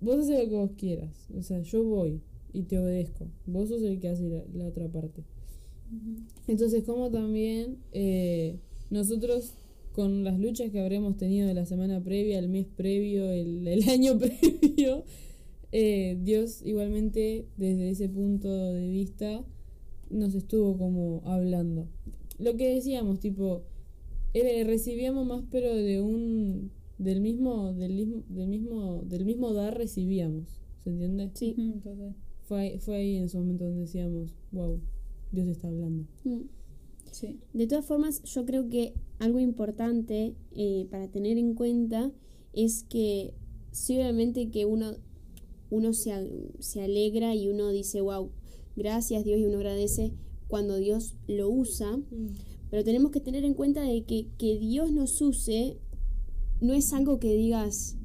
vos 0.00 0.18
haces 0.18 0.44
lo 0.44 0.48
que 0.48 0.54
vos 0.54 0.70
quieras. 0.76 1.26
O 1.36 1.42
sea, 1.42 1.60
yo 1.60 1.82
voy 1.82 2.20
y 2.52 2.62
te 2.62 2.78
obedezco. 2.78 3.26
Vos 3.46 3.68
sos 3.68 3.82
el 3.82 3.98
que 3.98 4.08
hace 4.08 4.28
la, 4.28 4.44
la 4.54 4.66
otra 4.66 4.88
parte. 4.88 5.24
Entonces, 6.46 6.84
como 6.84 7.10
también 7.10 7.78
eh, 7.92 8.58
nosotros 8.90 9.54
con 9.92 10.22
las 10.22 10.38
luchas 10.38 10.70
que 10.70 10.80
habremos 10.80 11.16
tenido 11.16 11.52
la 11.54 11.64
semana 11.64 12.02
previa, 12.02 12.38
el 12.38 12.48
mes 12.48 12.66
previo, 12.66 13.30
el, 13.30 13.66
el 13.66 13.88
año 13.88 14.18
previo, 14.18 15.04
eh, 15.72 16.18
Dios 16.22 16.62
igualmente 16.62 17.46
desde 17.56 17.90
ese 17.90 18.08
punto 18.08 18.48
de 18.48 18.88
vista 18.88 19.44
nos 20.10 20.34
estuvo 20.34 20.76
como 20.78 21.22
hablando. 21.24 21.88
Lo 22.38 22.56
que 22.56 22.74
decíamos, 22.74 23.20
tipo, 23.20 23.62
era- 24.34 24.64
recibíamos 24.66 25.26
más 25.26 25.42
pero 25.50 25.74
de 25.74 26.00
un 26.00 26.70
del 26.98 27.20
mismo 27.20 27.72
del 27.74 27.94
mismo 27.94 28.22
del 28.28 28.48
mismo 28.48 29.02
del 29.04 29.24
mismo 29.24 29.52
dar 29.54 29.76
recibíamos, 29.76 30.60
¿se 30.82 30.90
entiende? 30.90 31.30
Sí. 31.34 31.54
Ujú, 31.56 31.80
total. 31.80 32.14
Fue 32.44 32.60
ahí, 32.60 32.78
fue 32.78 32.96
ahí 32.96 33.16
en 33.16 33.24
esos 33.24 33.40
momentos 33.40 33.68
donde 33.68 33.82
decíamos, 33.82 34.34
wow, 34.52 34.80
Dios 35.32 35.46
está 35.48 35.68
hablando. 35.68 36.06
Mm. 36.24 36.40
Sí. 37.12 37.38
De 37.52 37.66
todas 37.66 37.84
formas, 37.84 38.22
yo 38.24 38.44
creo 38.44 38.68
que 38.68 38.94
algo 39.18 39.38
importante 39.38 40.34
eh, 40.54 40.86
para 40.90 41.08
tener 41.08 41.38
en 41.38 41.54
cuenta 41.54 42.10
es 42.52 42.84
que 42.84 43.34
sí, 43.70 43.96
obviamente 43.96 44.50
que 44.50 44.64
uno, 44.66 44.92
uno 45.70 45.92
se, 45.92 46.12
se 46.58 46.82
alegra 46.82 47.34
y 47.34 47.48
uno 47.48 47.70
dice, 47.70 48.00
wow, 48.00 48.30
gracias 48.76 49.24
Dios 49.24 49.38
y 49.40 49.44
uno 49.46 49.56
agradece 49.58 50.12
cuando 50.48 50.76
Dios 50.76 51.14
lo 51.28 51.48
usa, 51.50 51.98
pero 52.70 52.82
tenemos 52.84 53.10
que 53.12 53.20
tener 53.20 53.44
en 53.44 53.54
cuenta 53.54 53.82
de 53.82 54.02
que 54.04 54.26
que 54.38 54.58
Dios 54.58 54.90
nos 54.92 55.20
use 55.22 55.76
no 56.60 56.74
es 56.74 56.92
algo 56.92 57.18
que 57.20 57.32
digas, 57.34 57.96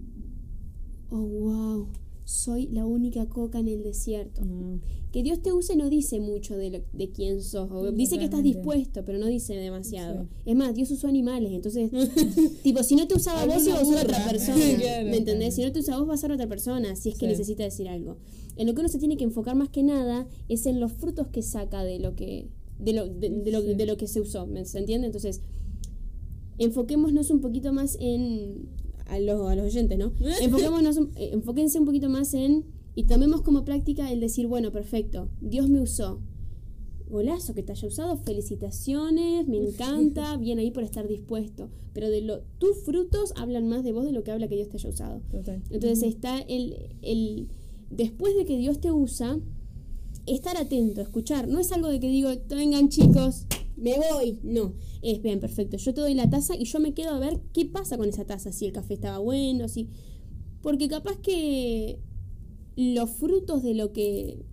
oh, 1.09 1.21
wow, 1.21 1.87
soy 2.25 2.67
la 2.67 2.85
única 2.85 3.27
coca 3.27 3.59
en 3.59 3.67
el 3.67 3.83
desierto. 3.83 4.43
No. 4.45 4.79
Que 5.11 5.21
Dios 5.21 5.41
te 5.43 5.53
use 5.53 5.75
no 5.75 5.89
dice 5.91 6.19
mucho 6.19 6.55
de, 6.57 6.71
lo- 6.71 6.83
de 6.93 7.11
quién 7.11 7.41
sos. 7.43 7.69
o 7.71 7.91
dice 7.91 8.17
que 8.17 8.23
estás 8.25 8.41
dispuesto, 8.41 9.05
pero 9.05 9.19
no 9.19 9.27
dice 9.27 9.53
demasiado. 9.53 10.23
Sí. 10.23 10.29
Es 10.47 10.55
más, 10.55 10.73
Dios 10.73 10.89
usó 10.89 11.07
animales. 11.07 11.51
Entonces, 11.51 11.91
tipo, 12.63 12.81
si 12.81 12.95
no 12.95 13.07
te 13.07 13.13
usaba 13.15 13.45
vos, 13.45 13.65
iba 13.67 13.77
a 13.79 13.83
usar 13.83 14.05
otra 14.05 14.25
persona. 14.27 14.57
Claro. 14.79 15.09
¿Me 15.09 15.17
entendés? 15.17 15.53
Si 15.55 15.61
no 15.63 15.71
te 15.71 15.79
usa 15.81 15.95
a 15.95 15.99
vos, 15.99 16.09
va 16.09 16.15
a 16.15 16.17
ser 16.17 16.31
otra 16.31 16.47
persona. 16.47 16.95
Si 16.95 17.09
es 17.09 17.15
que 17.15 17.25
Sí. 17.27 17.31
necesita 17.31 17.63
decir 17.63 17.87
algo. 17.89 18.17
En 18.55 18.67
lo 18.67 18.73
que 18.73 18.79
uno 18.81 18.89
se 18.89 18.99
tiene 18.99 19.17
que 19.17 19.23
enfocar 19.23 19.55
más 19.55 19.69
que 19.69 19.83
nada 19.83 20.27
es 20.49 20.65
en 20.65 20.79
los 20.79 20.91
frutos 20.93 21.27
que 21.27 21.41
saca 21.41 21.83
de 21.83 21.99
lo 21.99 22.15
que, 22.15 22.49
de 22.79 22.93
lo, 22.93 23.07
de, 23.07 23.29
de 23.29 23.51
lo, 23.51 23.61
de 23.61 23.85
lo 23.85 23.97
que 23.97 24.07
se 24.07 24.21
usó. 24.21 24.45
¿me- 24.45 24.65
¿Se 24.65 24.77
entiende? 24.79 25.07
Entonces, 25.07 25.41
enfoquémonos 26.57 27.29
un 27.29 27.41
poquito 27.41 27.73
más 27.73 27.97
en. 27.99 28.69
A 29.07 29.19
los, 29.19 29.49
a 29.51 29.55
los 29.55 29.65
oyentes, 29.65 29.97
¿no? 29.99 30.13
Enfoquémonos, 30.41 30.97
eh, 31.17 31.31
enfóquense 31.33 31.77
un 31.79 31.85
poquito 31.85 32.09
más 32.09 32.33
en. 32.33 32.65
Y 32.95 33.03
tomemos 33.03 33.41
como 33.41 33.65
práctica 33.65 34.11
el 34.11 34.19
decir, 34.19 34.47
bueno, 34.47 34.71
perfecto, 34.71 35.29
Dios 35.41 35.67
me 35.67 35.81
usó. 35.81 36.19
Golazo 37.09 37.53
que 37.53 37.63
te 37.63 37.71
haya 37.73 37.87
usado, 37.87 38.17
felicitaciones, 38.17 39.47
me 39.47 39.57
encanta, 39.57 40.37
bien 40.41 40.57
ahí 40.59 40.71
por 40.71 40.83
estar 40.83 41.07
dispuesto. 41.07 41.69
Pero 41.93 42.09
de 42.09 42.21
lo, 42.21 42.41
tus 42.59 42.77
frutos 42.77 43.33
hablan 43.35 43.67
más 43.67 43.83
de 43.83 43.91
vos 43.91 44.05
de 44.05 44.11
lo 44.13 44.23
que 44.23 44.31
habla 44.31 44.47
que 44.47 44.55
Dios 44.55 44.69
te 44.69 44.77
haya 44.77 44.89
usado. 44.89 45.21
Total. 45.31 45.61
Entonces 45.69 46.03
está 46.03 46.39
el, 46.39 46.75
el. 47.01 47.47
Después 47.95 48.35
de 48.35 48.45
que 48.45 48.57
Dios 48.57 48.79
te 48.79 48.91
usa, 48.91 49.39
estar 50.25 50.57
atento, 50.57 51.01
escuchar. 51.01 51.47
No 51.47 51.59
es 51.59 51.71
algo 51.71 51.89
de 51.89 51.99
que 51.99 52.09
digo, 52.09 52.29
vengan 52.49 52.89
chicos, 52.89 53.45
me 53.75 53.95
voy. 53.97 54.39
No. 54.43 54.73
Es 55.01 55.21
bien, 55.21 55.39
perfecto. 55.39 55.77
Yo 55.77 55.93
te 55.93 56.01
doy 56.01 56.13
la 56.13 56.29
taza 56.29 56.55
y 56.55 56.65
yo 56.65 56.79
me 56.79 56.93
quedo 56.93 57.11
a 57.11 57.19
ver 57.19 57.39
qué 57.53 57.65
pasa 57.65 57.97
con 57.97 58.09
esa 58.09 58.25
taza. 58.25 58.51
Si 58.51 58.65
el 58.65 58.71
café 58.71 58.95
estaba 58.95 59.19
bueno, 59.19 59.67
si. 59.67 59.89
Porque 60.61 60.87
capaz 60.87 61.17
que 61.19 61.99
los 62.75 63.09
frutos 63.11 63.63
de 63.63 63.73
lo 63.73 63.91
que. 63.93 64.43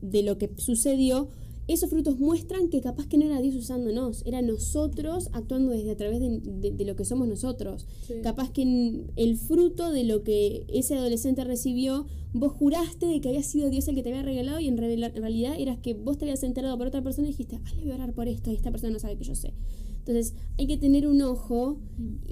de 0.00 0.22
lo 0.22 0.38
que 0.38 0.52
sucedió. 0.56 1.28
Esos 1.68 1.90
frutos 1.90 2.18
muestran 2.20 2.68
que 2.68 2.80
capaz 2.80 3.08
que 3.08 3.18
no 3.18 3.24
era 3.26 3.40
Dios 3.42 3.56
usándonos, 3.56 4.22
era 4.24 4.40
nosotros 4.40 5.28
actuando 5.32 5.72
desde 5.72 5.90
a 5.90 5.96
través 5.96 6.20
de, 6.20 6.38
de- 6.40 6.70
de 6.70 6.84
lo 6.84 6.94
que 6.94 7.04
somos 7.04 7.26
nosotros. 7.26 7.86
Sí. 8.06 8.14
Capaz 8.22 8.50
que 8.52 9.02
el 9.16 9.36
fruto 9.36 9.90
de 9.90 10.04
lo 10.04 10.22
que 10.22 10.64
ese 10.68 10.94
adolescente 10.94 11.42
recibió, 11.44 12.06
vos 12.32 12.52
juraste 12.52 13.06
de 13.06 13.20
que 13.20 13.30
había 13.30 13.42
sido 13.42 13.68
Dios 13.70 13.88
el 13.88 13.94
que 13.96 14.02
te 14.02 14.10
había 14.10 14.22
regalado 14.22 14.60
y 14.60 14.68
en, 14.68 14.76
realidad 14.76 15.54
eras 15.58 15.78
que 15.78 15.94
vos 15.94 16.18
te 16.18 16.24
habías 16.26 16.42
enterado 16.44 16.76
por 16.78 16.86
otra 16.86 17.02
persona 17.02 17.26
y 17.26 17.30
dijiste, 17.32 17.56
ah, 17.56 17.70
le 17.76 17.82
voy 17.82 17.90
a 17.92 17.94
orar 17.96 18.12
por 18.12 18.28
esto 18.28 18.50
y 18.50 18.54
esta 18.54 18.70
persona 18.70 18.92
no 18.92 18.98
sabe 19.00 19.16
que 19.16 19.24
yo 19.24 19.34
sé. 19.34 19.52
Entonces 19.98 20.34
hay 20.58 20.68
que 20.68 20.76
tener 20.76 21.06
un 21.08 21.20
ojo, 21.22 21.78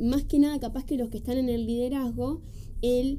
más 0.01 0.23
que 0.25 0.39
nada 0.39 0.61
capaz 0.61 0.85
que 0.85 0.97
los 0.97 1.09
que 1.11 1.17
están 1.17 1.39
en 1.39 1.49
el 1.49 1.67
liderazgo, 1.67 2.41
el, 2.83 3.19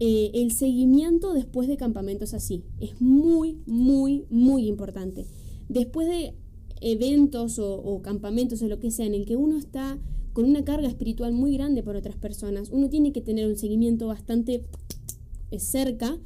eh, 0.00 0.30
el 0.34 0.52
seguimiento 0.52 1.32
después 1.32 1.68
de 1.68 1.76
campamentos 1.78 2.34
así. 2.34 2.64
Es 2.80 3.00
muy, 3.00 3.56
muy, 3.66 4.26
muy 4.28 4.66
importante. 4.68 5.24
Después 5.68 6.06
de 6.08 6.34
eventos 6.80 7.58
o, 7.58 7.74
o 7.76 8.02
campamentos 8.02 8.62
o 8.62 8.68
lo 8.68 8.78
que 8.78 8.90
sea 8.90 9.06
en 9.06 9.14
el 9.14 9.24
que 9.26 9.36
uno 9.36 9.56
está 9.58 9.98
con 10.32 10.44
una 10.44 10.64
carga 10.64 10.86
espiritual 10.88 11.32
muy 11.32 11.52
grande 11.54 11.82
por 11.82 11.96
otras 11.96 12.16
personas, 12.16 12.70
uno 12.70 12.88
tiene 12.88 13.12
que 13.12 13.20
tener 13.20 13.46
un 13.48 13.56
seguimiento 13.56 14.06
bastante 14.06 14.64
eh, 15.50 15.58
cerca, 15.58 16.16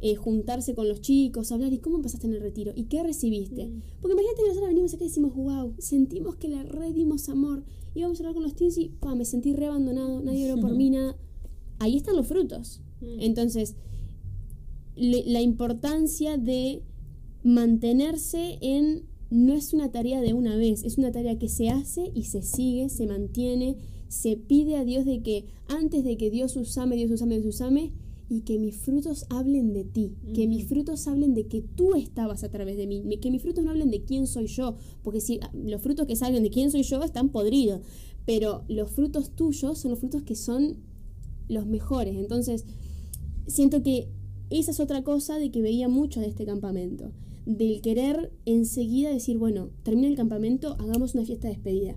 eh, 0.00 0.14
juntarse 0.16 0.74
con 0.74 0.88
los 0.88 1.00
chicos, 1.00 1.52
hablar, 1.52 1.72
¿y 1.72 1.78
cómo 1.78 2.02
pasaste 2.02 2.26
en 2.26 2.34
el 2.34 2.40
retiro? 2.40 2.72
¿Y 2.74 2.84
qué 2.84 3.02
recibiste? 3.02 3.70
Porque 4.00 4.12
imagínate 4.12 4.42
que 4.42 4.48
nosotros 4.48 4.68
venimos 4.68 4.94
acá 4.94 5.04
y 5.04 5.08
decimos, 5.08 5.34
wow, 5.34 5.74
sentimos 5.78 6.36
que 6.36 6.48
le 6.48 6.62
redimos 6.64 7.28
amor. 7.28 7.64
Íbamos 7.94 8.18
a 8.18 8.22
hablar 8.22 8.34
con 8.34 8.42
los 8.42 8.54
teens 8.54 8.76
y 8.78 8.88
pa, 8.88 9.14
me 9.14 9.24
sentí 9.24 9.52
re 9.54 9.66
abandonado, 9.66 10.20
nadie 10.22 10.50
oró 10.52 10.60
por 10.60 10.72
mí, 10.76 10.90
nada. 10.90 11.16
Ahí 11.78 11.96
están 11.96 12.16
los 12.16 12.26
frutos. 12.26 12.82
Entonces, 13.20 13.74
le- 14.96 15.24
la 15.26 15.40
importancia 15.40 16.36
de 16.36 16.82
mantenerse 17.42 18.58
en 18.60 19.04
no 19.30 19.54
es 19.54 19.72
una 19.72 19.90
tarea 19.90 20.20
de 20.20 20.34
una 20.34 20.56
vez, 20.56 20.84
es 20.84 20.98
una 20.98 21.10
tarea 21.10 21.38
que 21.38 21.48
se 21.48 21.70
hace 21.70 22.10
y 22.14 22.24
se 22.24 22.42
sigue, 22.42 22.88
se 22.90 23.06
mantiene, 23.06 23.78
se 24.08 24.36
pide 24.36 24.76
a 24.76 24.84
Dios 24.84 25.06
de 25.06 25.22
que 25.22 25.46
antes 25.68 26.04
de 26.04 26.18
que 26.18 26.30
Dios 26.30 26.54
usame, 26.56 26.96
Dios 26.96 27.10
usame, 27.10 27.38
Dios 27.38 27.54
usame, 27.54 27.92
y 28.28 28.42
que 28.42 28.58
mis 28.58 28.76
frutos 28.76 29.26
hablen 29.28 29.74
de 29.74 29.84
ti, 29.84 30.14
que 30.34 30.46
mis 30.46 30.66
frutos 30.66 31.06
hablen 31.06 31.34
de 31.34 31.48
que 31.48 31.60
tú 31.60 31.94
estabas 31.94 32.44
a 32.44 32.50
través 32.50 32.78
de 32.78 32.86
mí, 32.86 33.02
que 33.20 33.30
mis 33.30 33.42
frutos 33.42 33.62
no 33.62 33.70
hablen 33.70 33.90
de 33.90 34.04
quién 34.04 34.26
soy 34.26 34.46
yo, 34.46 34.76
porque 35.02 35.20
si 35.20 35.38
ah, 35.42 35.50
los 35.52 35.82
frutos 35.82 36.06
que 36.06 36.16
salgan 36.16 36.42
de 36.42 36.48
quién 36.48 36.70
soy 36.70 36.82
yo 36.82 37.02
están 37.02 37.28
podridos, 37.28 37.82
pero 38.24 38.64
los 38.68 38.90
frutos 38.90 39.36
tuyos 39.36 39.78
son 39.78 39.90
los 39.90 40.00
frutos 40.00 40.22
que 40.22 40.34
son 40.34 40.78
los 41.48 41.66
mejores. 41.66 42.16
Entonces, 42.16 42.64
siento 43.46 43.82
que 43.82 44.08
esa 44.48 44.70
es 44.70 44.80
otra 44.80 45.04
cosa 45.04 45.38
de 45.38 45.50
que 45.50 45.60
veía 45.60 45.88
mucho 45.88 46.20
de 46.20 46.28
este 46.28 46.46
campamento. 46.46 47.12
Del 47.46 47.80
querer 47.80 48.30
enseguida 48.46 49.10
decir, 49.10 49.36
bueno, 49.38 49.70
termina 49.82 50.08
el 50.08 50.16
campamento, 50.16 50.76
hagamos 50.78 51.14
una 51.14 51.24
fiesta 51.24 51.48
de 51.48 51.54
despedida. 51.54 51.96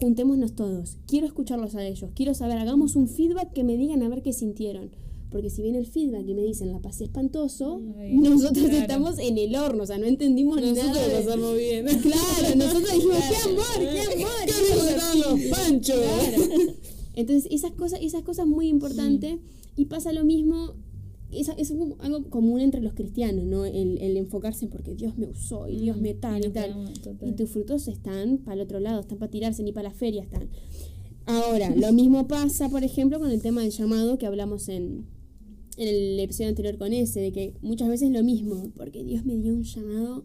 Juntémonos 0.00 0.54
todos. 0.54 0.98
Quiero 1.06 1.26
escucharlos 1.26 1.74
a 1.74 1.84
ellos. 1.86 2.10
Quiero 2.14 2.34
saber, 2.34 2.58
hagamos 2.58 2.94
un 2.96 3.08
feedback 3.08 3.52
que 3.52 3.64
me 3.64 3.76
digan 3.76 4.02
a 4.02 4.08
ver 4.08 4.22
qué 4.22 4.32
sintieron. 4.32 4.90
Porque 5.30 5.50
si 5.50 5.62
viene 5.62 5.78
el 5.78 5.86
feedback 5.86 6.24
y 6.28 6.34
me 6.34 6.42
dicen 6.42 6.70
la 6.70 6.78
pasé 6.78 7.04
espantoso, 7.04 7.80
Ay, 7.98 8.14
nosotros 8.18 8.66
claro. 8.66 8.78
estamos 8.78 9.18
en 9.18 9.36
el 9.36 9.56
horno, 9.56 9.82
o 9.82 9.86
sea, 9.86 9.98
no 9.98 10.06
entendimos 10.06 10.60
Nosotros 10.60 10.86
nada. 10.86 11.08
lo 11.08 11.08
de- 11.08 11.24
pasamos 11.24 11.56
bien. 11.58 11.86
Claro, 12.02 12.54
nosotros 12.56 12.92
dijimos, 12.94 13.16
qué 13.18 13.50
amor, 13.50 13.64
qué 13.78 14.00
amor. 14.00 14.30
¡Qué 14.46 14.52
ricos 14.52 14.88
estaban 14.90 15.18
los 15.20 15.40
panchos! 15.50 15.96
Claro. 15.96 16.72
Entonces, 17.16 17.48
esas 17.52 17.72
cosas, 17.72 18.00
esas 18.02 18.22
cosas 18.22 18.46
muy 18.46 18.68
importantes. 18.68 19.38
Y 19.76 19.86
pasa 19.86 20.12
lo 20.12 20.24
mismo, 20.24 20.74
es, 21.30 21.48
es 21.56 21.72
algo 22.00 22.30
común 22.30 22.60
entre 22.60 22.80
los 22.80 22.94
cristianos, 22.94 23.44
¿no? 23.44 23.64
El, 23.64 23.98
el 23.98 24.16
enfocarse 24.16 24.66
en 24.66 24.70
porque 24.70 24.94
Dios 24.94 25.18
me 25.18 25.26
usó 25.26 25.68
y 25.68 25.78
Dios 25.78 26.00
me 26.00 26.14
tal 26.14 26.44
y, 26.44 26.50
tal. 26.50 26.92
Y 27.22 27.32
tus 27.32 27.50
frutos 27.50 27.88
están 27.88 28.38
para 28.38 28.54
el 28.54 28.60
otro 28.60 28.80
lado, 28.80 29.00
están 29.00 29.18
para 29.18 29.30
tirarse, 29.30 29.62
ni 29.62 29.72
para 29.72 29.88
la 29.88 29.94
feria 29.94 30.22
están. 30.22 30.48
Ahora, 31.26 31.74
lo 31.74 31.92
mismo 31.94 32.28
pasa, 32.28 32.68
por 32.68 32.84
ejemplo, 32.84 33.18
con 33.18 33.30
el 33.30 33.42
tema 33.42 33.62
del 33.62 33.70
llamado 33.70 34.18
que 34.18 34.26
hablamos 34.26 34.68
en, 34.68 35.06
en 35.76 35.88
el 35.88 36.20
episodio 36.20 36.50
anterior 36.50 36.78
con 36.78 36.92
ese, 36.92 37.20
de 37.20 37.32
que 37.32 37.54
muchas 37.62 37.88
veces 37.88 38.10
lo 38.10 38.22
mismo, 38.22 38.70
porque 38.76 39.04
Dios 39.04 39.24
me 39.24 39.36
dio 39.36 39.54
un 39.54 39.64
llamado 39.64 40.24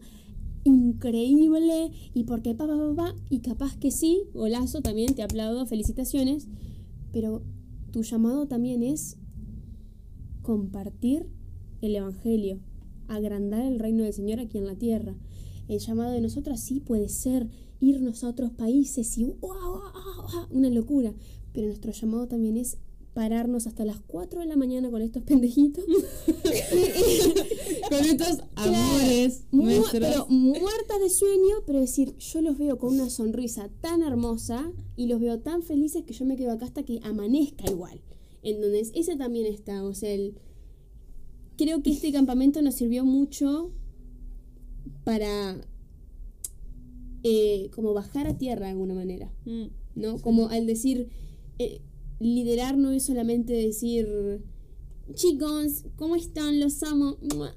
increíble 0.63 1.91
y 2.13 2.25
porque 2.25 2.53
pa, 2.53 2.67
pa, 2.67 2.77
pa, 2.77 2.95
pa, 2.95 3.15
y 3.29 3.39
capaz 3.39 3.77
que 3.77 3.91
sí, 3.91 4.23
golazo, 4.33 4.81
también 4.81 5.15
te 5.15 5.23
aplaudo, 5.23 5.65
felicitaciones, 5.65 6.47
pero 7.11 7.41
tu 7.91 8.03
llamado 8.03 8.47
también 8.47 8.83
es 8.83 9.17
compartir 10.53 11.27
el 11.83 11.95
Evangelio, 11.95 12.57
agrandar 13.07 13.63
el 13.67 13.77
reino 13.77 14.03
del 14.03 14.13
Señor 14.13 14.39
aquí 14.39 14.57
en 14.57 14.65
la 14.65 14.73
tierra. 14.75 15.15
el 15.67 15.77
llamado 15.77 16.11
de 16.11 16.21
nosotras 16.21 16.59
sí 16.59 16.79
puede 16.79 17.07
ser 17.07 17.47
irnos 17.79 18.23
a 18.23 18.29
otros 18.29 18.49
países 18.51 19.15
y 19.19 19.25
¡guau, 19.25 19.37
guau, 19.41 19.81
guau! 20.31 20.47
una 20.49 20.71
locura. 20.71 21.13
Pero 21.53 21.67
nuestro 21.67 21.91
llamado 21.91 22.27
también 22.27 22.57
es 22.57 22.79
pararnos 23.13 23.67
hasta 23.67 23.85
las 23.85 23.99
4 23.99 24.39
de 24.39 24.47
la 24.47 24.55
mañana 24.55 24.89
con 24.89 25.03
estos 25.03 25.21
pendejitos. 25.29 25.85
Con 25.85 25.95
estos 28.05 28.39
amores 28.55 29.43
Mu- 29.51 29.65
nuestros. 29.65 29.91
pero 30.01 30.25
muertas 30.29 30.99
de 30.99 31.09
sueño, 31.11 31.57
pero 31.67 31.79
decir, 31.79 32.17
yo 32.17 32.41
los 32.41 32.57
veo 32.57 32.79
con 32.79 32.95
una 32.95 33.11
sonrisa 33.11 33.69
tan 33.81 34.01
hermosa 34.01 34.71
y 34.95 35.05
los 35.05 35.19
veo 35.21 35.41
tan 35.41 35.61
felices 35.61 36.05
que 36.05 36.13
yo 36.13 36.25
me 36.25 36.35
quedo 36.35 36.53
acá 36.53 36.65
hasta 36.65 36.81
que 36.81 37.01
amanezca 37.03 37.69
igual. 37.69 38.01
Entonces, 38.43 38.91
ese 38.95 39.15
también 39.17 39.45
está, 39.45 39.83
o 39.83 39.93
sea, 39.93 40.11
el- 40.11 40.35
creo 41.57 41.81
que 41.83 41.91
este 41.91 42.11
campamento 42.11 42.61
nos 42.61 42.75
sirvió 42.75 43.03
mucho 43.05 43.71
para 45.03 45.59
eh, 47.23 47.69
como 47.75 47.93
bajar 47.93 48.27
a 48.27 48.37
tierra 48.37 48.67
de 48.67 48.71
alguna 48.71 48.93
manera. 48.93 49.29
Mm, 49.45 49.65
¿no? 49.95 50.17
Como 50.19 50.47
al 50.47 50.65
decir, 50.65 51.09
eh, 51.57 51.81
liderar 52.19 52.77
no 52.77 52.91
es 52.91 53.03
solamente 53.03 53.51
decir, 53.53 54.07
chicos, 55.15 55.83
¿cómo 55.97 56.15
están? 56.15 56.59
Los 56.59 56.81
amo. 56.83 57.17
Mua. 57.35 57.55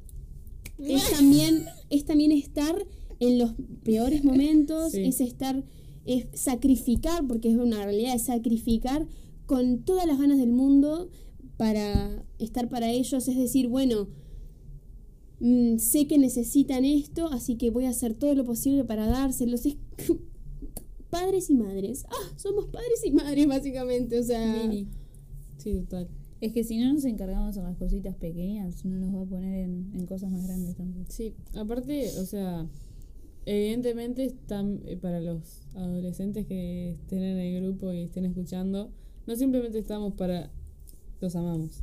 Es 0.79 1.13
también, 1.13 1.65
es 1.91 2.05
también 2.05 2.33
estar 2.33 2.75
en 3.21 3.39
los 3.39 3.53
peores 3.85 4.25
momentos, 4.25 4.93
Sí. 4.93 5.05
es 5.05 5.21
estar, 5.21 5.63
es 6.07 6.27
sacrificar, 6.33 7.25
porque 7.29 7.51
es 7.51 7.57
una 7.57 7.85
realidad, 7.85 8.17
es 8.17 8.23
sacrificar 8.25 9.07
con 9.53 9.83
todas 9.83 10.07
las 10.07 10.19
ganas 10.19 10.39
del 10.39 10.51
mundo 10.51 11.11
para 11.59 12.25
estar 12.39 12.71
para 12.71 12.91
ellos, 12.91 13.29
es 13.29 13.37
decir, 13.37 13.69
bueno, 13.69 14.09
mm, 15.41 15.77
sé 15.77 16.07
que 16.07 16.17
necesitan 16.17 16.87
esto, 16.87 17.27
así 17.27 17.57
que 17.57 17.69
voy 17.69 17.85
a 17.85 17.91
hacer 17.91 18.15
todo 18.15 18.35
lo 18.35 18.47
posible 18.47 18.83
para 18.85 19.07
dárselos. 19.07 19.67
Es 19.67 19.77
padres 21.11 21.51
y 21.51 21.55
madres. 21.55 22.07
Ah, 22.09 22.33
somos 22.37 22.65
padres 22.69 23.05
y 23.05 23.11
madres, 23.11 23.47
básicamente. 23.47 24.19
O 24.19 24.23
sea. 24.23 24.73
Sí, 25.59 25.75
total. 25.81 26.09
Es 26.41 26.55
que 26.55 26.65
si 26.65 26.79
no 26.79 26.91
nos 26.91 27.05
encargamos 27.05 27.55
en 27.59 27.65
las 27.65 27.77
cositas 27.77 28.17
pequeñas, 28.17 28.87
no 28.87 28.97
nos 29.01 29.15
va 29.15 29.21
a 29.21 29.27
poner 29.27 29.65
en, 29.65 29.93
en 29.95 30.07
cosas 30.07 30.31
más 30.31 30.47
grandes 30.47 30.77
tampoco. 30.77 31.11
Sí, 31.11 31.35
aparte, 31.55 32.09
o 32.19 32.25
sea, 32.25 32.67
evidentemente 33.45 34.25
están 34.25 34.81
eh, 34.87 34.97
para 34.97 35.21
los 35.21 35.61
adolescentes 35.75 36.47
que 36.47 36.93
estén 36.93 37.23
en 37.23 37.37
el 37.37 37.63
grupo 37.63 37.93
y 37.93 38.01
estén 38.01 38.25
escuchando, 38.25 38.91
no 39.27 39.37
simplemente 39.37 39.79
estamos 39.79 40.15
para 40.15 40.51
los 41.21 41.37
amamos. 41.37 41.83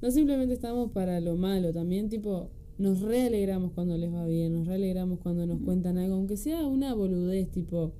No 0.00 0.10
simplemente 0.10 0.54
estamos 0.54 0.90
para 0.90 1.20
lo 1.20 1.36
malo, 1.36 1.72
también 1.72 2.08
tipo 2.08 2.50
nos 2.78 3.00
realegramos 3.00 3.72
cuando 3.72 3.96
les 3.96 4.12
va 4.12 4.26
bien, 4.26 4.52
nos 4.54 4.66
realegramos 4.66 5.20
cuando 5.20 5.46
nos 5.46 5.60
cuentan 5.60 5.98
algo, 5.98 6.16
aunque 6.16 6.36
sea 6.36 6.66
una 6.66 6.94
boludez, 6.94 7.50
tipo 7.50 7.92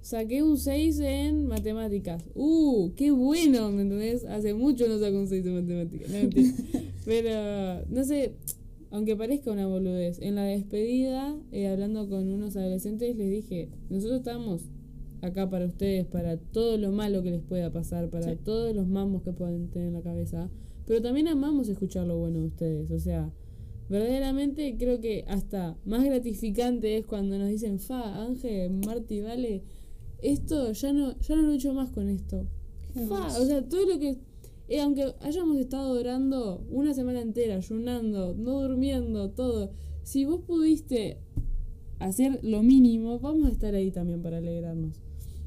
saqué 0.00 0.42
un 0.42 0.56
6 0.56 1.00
en 1.00 1.46
matemáticas. 1.46 2.24
¡Uh! 2.34 2.92
¡Qué 2.96 3.10
bueno! 3.10 3.70
¿Me 3.70 3.82
entendés? 3.82 4.24
Hace 4.24 4.54
mucho 4.54 4.88
no 4.88 4.98
saco 4.98 5.18
un 5.18 5.28
6 5.28 5.44
en 5.44 5.54
matemáticas. 5.54 6.08
No. 6.10 6.80
Pero, 7.04 7.84
no 7.90 8.04
sé, 8.04 8.32
aunque 8.90 9.16
parezca 9.16 9.50
una 9.50 9.66
boludez, 9.66 10.18
en 10.20 10.36
la 10.36 10.44
despedida, 10.44 11.36
eh, 11.52 11.68
hablando 11.68 12.08
con 12.08 12.30
unos 12.30 12.56
adolescentes, 12.56 13.16
les 13.16 13.30
dije, 13.30 13.68
nosotros 13.90 14.20
estamos 14.20 14.62
acá 15.22 15.48
para 15.50 15.66
ustedes, 15.66 16.06
para 16.06 16.36
todo 16.36 16.76
lo 16.78 16.92
malo 16.92 17.22
que 17.22 17.30
les 17.30 17.42
pueda 17.42 17.72
pasar, 17.72 18.08
para 18.10 18.32
Sí. 18.32 18.38
todos 18.44 18.74
los 18.74 18.86
mambos 18.86 19.22
que 19.22 19.32
pueden 19.32 19.68
tener 19.68 19.88
en 19.88 19.94
la 19.94 20.02
cabeza, 20.02 20.50
pero 20.86 21.02
también 21.02 21.28
amamos 21.28 21.68
escuchar 21.68 22.06
lo 22.06 22.16
bueno 22.18 22.40
de 22.40 22.46
ustedes, 22.46 22.90
o 22.90 22.98
sea, 23.00 23.32
verdaderamente 23.88 24.76
creo 24.78 25.00
que 25.00 25.24
hasta 25.28 25.76
más 25.84 26.04
gratificante 26.04 26.98
es 26.98 27.06
cuando 27.06 27.38
nos 27.38 27.48
dicen, 27.48 27.78
fa, 27.78 28.22
Ángel, 28.24 28.70
Marti, 28.86 29.20
vale, 29.22 29.62
esto 30.22 30.72
ya 30.72 30.92
no, 30.92 31.18
ya 31.20 31.36
no 31.36 31.42
lucho 31.42 31.72
más 31.74 31.90
con 31.90 32.08
esto. 32.08 32.46
Fa, 33.08 33.26
o 33.40 33.44
sea, 33.44 33.62
todo 33.68 33.86
lo 33.86 33.98
que 33.98 34.18
eh, 34.68 34.80
aunque 34.80 35.14
hayamos 35.20 35.56
estado 35.58 35.98
orando 35.98 36.62
una 36.70 36.92
semana 36.92 37.22
entera, 37.22 37.56
ayunando, 37.56 38.34
no 38.34 38.60
durmiendo, 38.60 39.30
todo, 39.30 39.70
si 40.02 40.26
vos 40.26 40.40
pudiste 40.46 41.16
hacer 41.98 42.40
lo 42.42 42.62
mínimo, 42.62 43.18
vamos 43.18 43.48
a 43.48 43.52
estar 43.52 43.74
ahí 43.74 43.90
también 43.90 44.20
para 44.20 44.38
alegrarnos. 44.38 45.00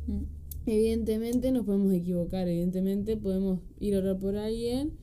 Mm. 0.07 0.23
Evidentemente 0.65 1.51
nos 1.51 1.65
podemos 1.65 1.93
equivocar, 1.93 2.47
evidentemente 2.47 3.17
podemos 3.17 3.61
ir 3.79 3.95
a 3.95 3.99
orar 3.99 4.19
por 4.19 4.37
alguien 4.37 4.93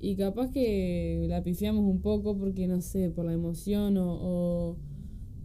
y 0.00 0.16
capaz 0.16 0.50
que 0.50 1.26
la 1.28 1.42
pifiamos 1.42 1.84
un 1.84 2.00
poco 2.00 2.36
porque 2.36 2.66
no 2.66 2.80
sé, 2.80 3.10
por 3.10 3.24
la 3.24 3.32
emoción 3.32 3.96
o, 3.96 4.18
o, 4.20 4.76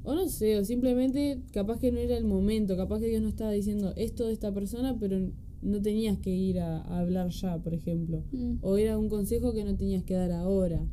o 0.03 0.16
no 0.16 0.28
sé, 0.28 0.57
o 0.57 0.66
simplemente 0.66 1.41
capaz 1.53 1.80
que 1.80 1.91
no 1.91 1.99
era 1.99 2.18
el 2.18 2.26
momento, 2.26 2.76
capaz 2.76 2.99
que 2.99 3.07
Dios 3.07 3.22
no 3.22 3.30
estaba 3.30 3.51
diciendo 3.51 3.93
esto 3.95 4.26
de 4.26 4.34
esta 4.34 4.51
persona, 4.51 4.97
pero 4.99 5.20
no 5.62 5.82
tenías 5.82 6.18
que 6.18 6.32
ir 6.32 6.60
a, 6.60 6.82
a 6.82 6.99
hablar 6.99 7.30
ya, 7.30 7.57
por 7.62 7.74
ejemplo. 7.74 8.24
Mm. 8.32 8.57
O 8.62 8.78
era 8.78 8.97
un 8.97 9.10
consejo 9.10 9.53
que 9.53 9.64
no 9.64 9.76
tenías 9.76 10.03
que 10.03 10.14
dar 10.14 10.32
ahora. 10.32 10.86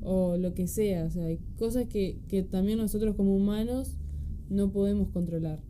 O 0.00 0.36
lo 0.36 0.54
que 0.54 0.66
sea. 0.66 1.04
O 1.04 1.10
sea, 1.10 1.26
hay 1.26 1.38
cosas 1.58 1.86
que, 1.86 2.18
que 2.28 2.42
también 2.42 2.78
nosotros 2.78 3.14
como 3.16 3.34
humanos 3.34 3.96
no 4.48 4.70
podemos 4.70 5.08
controlar. 5.08 5.62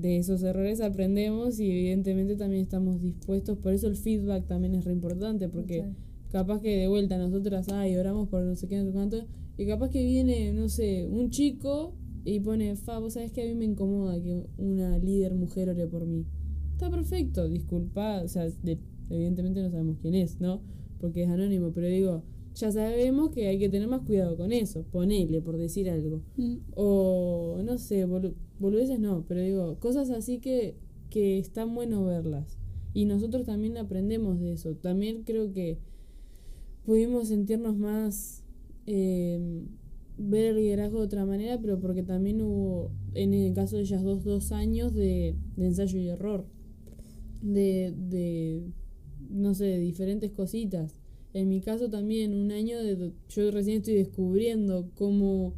De 0.00 0.16
esos 0.16 0.42
errores 0.42 0.80
aprendemos 0.80 1.60
y 1.60 1.70
evidentemente 1.70 2.36
también 2.36 2.62
estamos 2.62 3.00
dispuestos. 3.02 3.58
Por 3.58 3.72
eso 3.74 3.86
el 3.88 3.96
feedback 3.96 4.46
también 4.46 4.74
es 4.74 4.84
re 4.84 4.92
importante. 4.92 5.48
Porque 5.48 5.82
Sí. 5.82 5.88
capaz 6.32 6.60
que 6.62 6.76
de 6.76 6.88
vuelta 6.88 7.18
nosotras, 7.18 7.68
ay, 7.70 7.96
oramos 7.96 8.28
por 8.28 8.42
no 8.42 8.54
sé 8.56 8.66
qué, 8.68 8.78
no 8.78 8.86
sé 8.86 8.92
cuánto. 8.92 9.26
Y 9.58 9.66
capaz 9.66 9.90
que 9.90 10.02
viene, 10.02 10.52
no 10.54 10.68
sé, 10.68 11.06
un 11.06 11.28
chico 11.30 11.94
y 12.24 12.40
pone, 12.40 12.76
fa, 12.76 12.98
vos 12.98 13.14
sabés 13.14 13.30
que 13.32 13.42
a 13.42 13.46
mí 13.46 13.54
me 13.54 13.64
incomoda 13.66 14.20
que 14.22 14.46
una 14.56 14.96
líder 14.98 15.34
mujer 15.34 15.68
ore 15.70 15.86
por 15.86 16.06
mí. 16.06 16.24
Está 16.72 16.90
perfecto, 16.90 17.46
disculpa, 17.48 18.22
o 18.24 18.28
sea, 18.28 18.48
de- 18.62 18.78
evidentemente 19.10 19.60
no 19.60 19.70
sabemos 19.70 19.98
quién 20.00 20.14
es, 20.14 20.40
¿no? 20.40 20.62
Porque 20.98 21.24
es 21.24 21.28
anónimo, 21.28 21.72
pero 21.74 21.88
digo, 21.88 22.22
ya 22.54 22.72
sabemos 22.72 23.30
que 23.30 23.48
hay 23.48 23.58
que 23.58 23.68
tener 23.68 23.86
más 23.88 24.00
cuidado 24.02 24.36
con 24.36 24.50
eso, 24.52 24.84
ponele, 24.90 25.42
por 25.42 25.58
decir 25.58 25.90
algo. 25.90 26.22
Mm. 26.36 26.56
O, 26.74 27.60
no 27.64 27.76
sé, 27.76 28.06
bolu- 28.06 28.34
boludeces 28.60 29.00
no, 29.00 29.24
pero 29.26 29.40
digo, 29.40 29.78
cosas 29.80 30.10
así 30.10 30.38
que, 30.38 30.76
que 31.10 31.38
están 31.38 31.74
bueno 31.74 32.04
verlas. 32.04 32.58
Y 32.94 33.04
nosotros 33.04 33.46
también 33.46 33.76
aprendemos 33.76 34.40
de 34.40 34.52
eso. 34.52 34.74
También 34.74 35.22
creo 35.24 35.52
que 35.52 35.78
pudimos 36.84 37.28
sentirnos 37.28 37.76
más, 37.76 38.44
eh, 38.86 39.64
ver 40.18 40.46
el 40.46 40.56
liderazgo 40.56 40.98
de 40.98 41.06
otra 41.06 41.24
manera, 41.24 41.58
pero 41.60 41.80
porque 41.80 42.02
también 42.02 42.42
hubo, 42.42 42.90
en 43.14 43.32
el 43.32 43.54
caso 43.54 43.76
de 43.76 43.82
ellas 43.82 44.02
dos, 44.02 44.24
dos 44.24 44.52
años 44.52 44.94
de, 44.94 45.36
de 45.56 45.66
ensayo 45.66 45.98
y 45.98 46.08
error. 46.08 46.46
De, 47.42 47.94
de, 47.96 48.62
no 49.30 49.54
sé, 49.54 49.64
de 49.64 49.78
diferentes 49.78 50.30
cositas. 50.32 51.00
En 51.32 51.48
mi 51.48 51.60
caso 51.60 51.88
también, 51.88 52.34
un 52.34 52.50
año 52.50 52.78
de... 52.82 53.12
Yo 53.28 53.50
recién 53.50 53.78
estoy 53.78 53.94
descubriendo 53.94 54.90
cómo, 54.94 55.54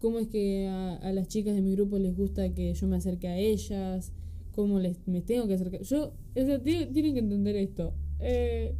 cómo 0.00 0.18
es 0.18 0.28
que 0.28 0.66
a, 0.66 0.96
a 0.96 1.12
las 1.12 1.28
chicas 1.28 1.54
de 1.54 1.62
mi 1.62 1.72
grupo 1.72 1.98
les 1.98 2.16
gusta 2.16 2.52
que 2.52 2.74
yo 2.74 2.86
me 2.88 2.96
acerque 2.96 3.28
a 3.28 3.38
ellas, 3.38 4.12
cómo 4.52 4.78
les, 4.78 4.96
me 5.06 5.20
tengo 5.20 5.46
que 5.46 5.54
acercar. 5.54 5.82
Yo, 5.82 6.12
o 6.36 6.44
sea, 6.44 6.62
tienen, 6.62 6.92
que 6.92 7.18
entender 7.18 7.56
esto. 7.56 7.94
Eh, 8.18 8.74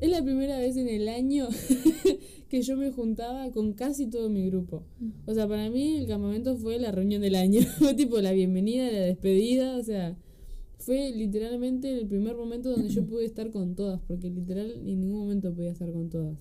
es 0.00 0.10
la 0.10 0.22
primera 0.22 0.58
vez 0.58 0.76
en 0.76 0.88
el 0.88 1.08
año 1.08 1.48
que 2.48 2.62
yo 2.62 2.76
me 2.76 2.90
juntaba 2.90 3.50
con 3.52 3.72
casi 3.72 4.08
todo 4.08 4.28
mi 4.28 4.46
grupo. 4.46 4.84
O 5.26 5.34
sea, 5.34 5.46
para 5.48 5.70
mí 5.70 5.96
el 5.96 6.06
campamento 6.06 6.56
fue 6.56 6.78
la 6.78 6.90
reunión 6.90 7.22
del 7.22 7.36
año. 7.36 7.60
Tipo 7.96 8.20
la 8.20 8.32
bienvenida, 8.32 8.90
la 8.90 9.00
despedida. 9.00 9.76
O 9.76 9.82
sea, 9.82 10.16
fue 10.78 11.12
literalmente 11.12 11.92
el 11.92 12.06
primer 12.06 12.36
momento 12.36 12.70
donde 12.70 12.88
yo 12.88 13.06
pude 13.06 13.24
estar 13.24 13.50
con 13.50 13.74
todas. 13.76 14.00
Porque 14.06 14.30
literal 14.30 14.72
en 14.72 15.00
ningún 15.00 15.20
momento 15.20 15.54
podía 15.54 15.70
estar 15.70 15.92
con 15.92 16.10
todas. 16.10 16.36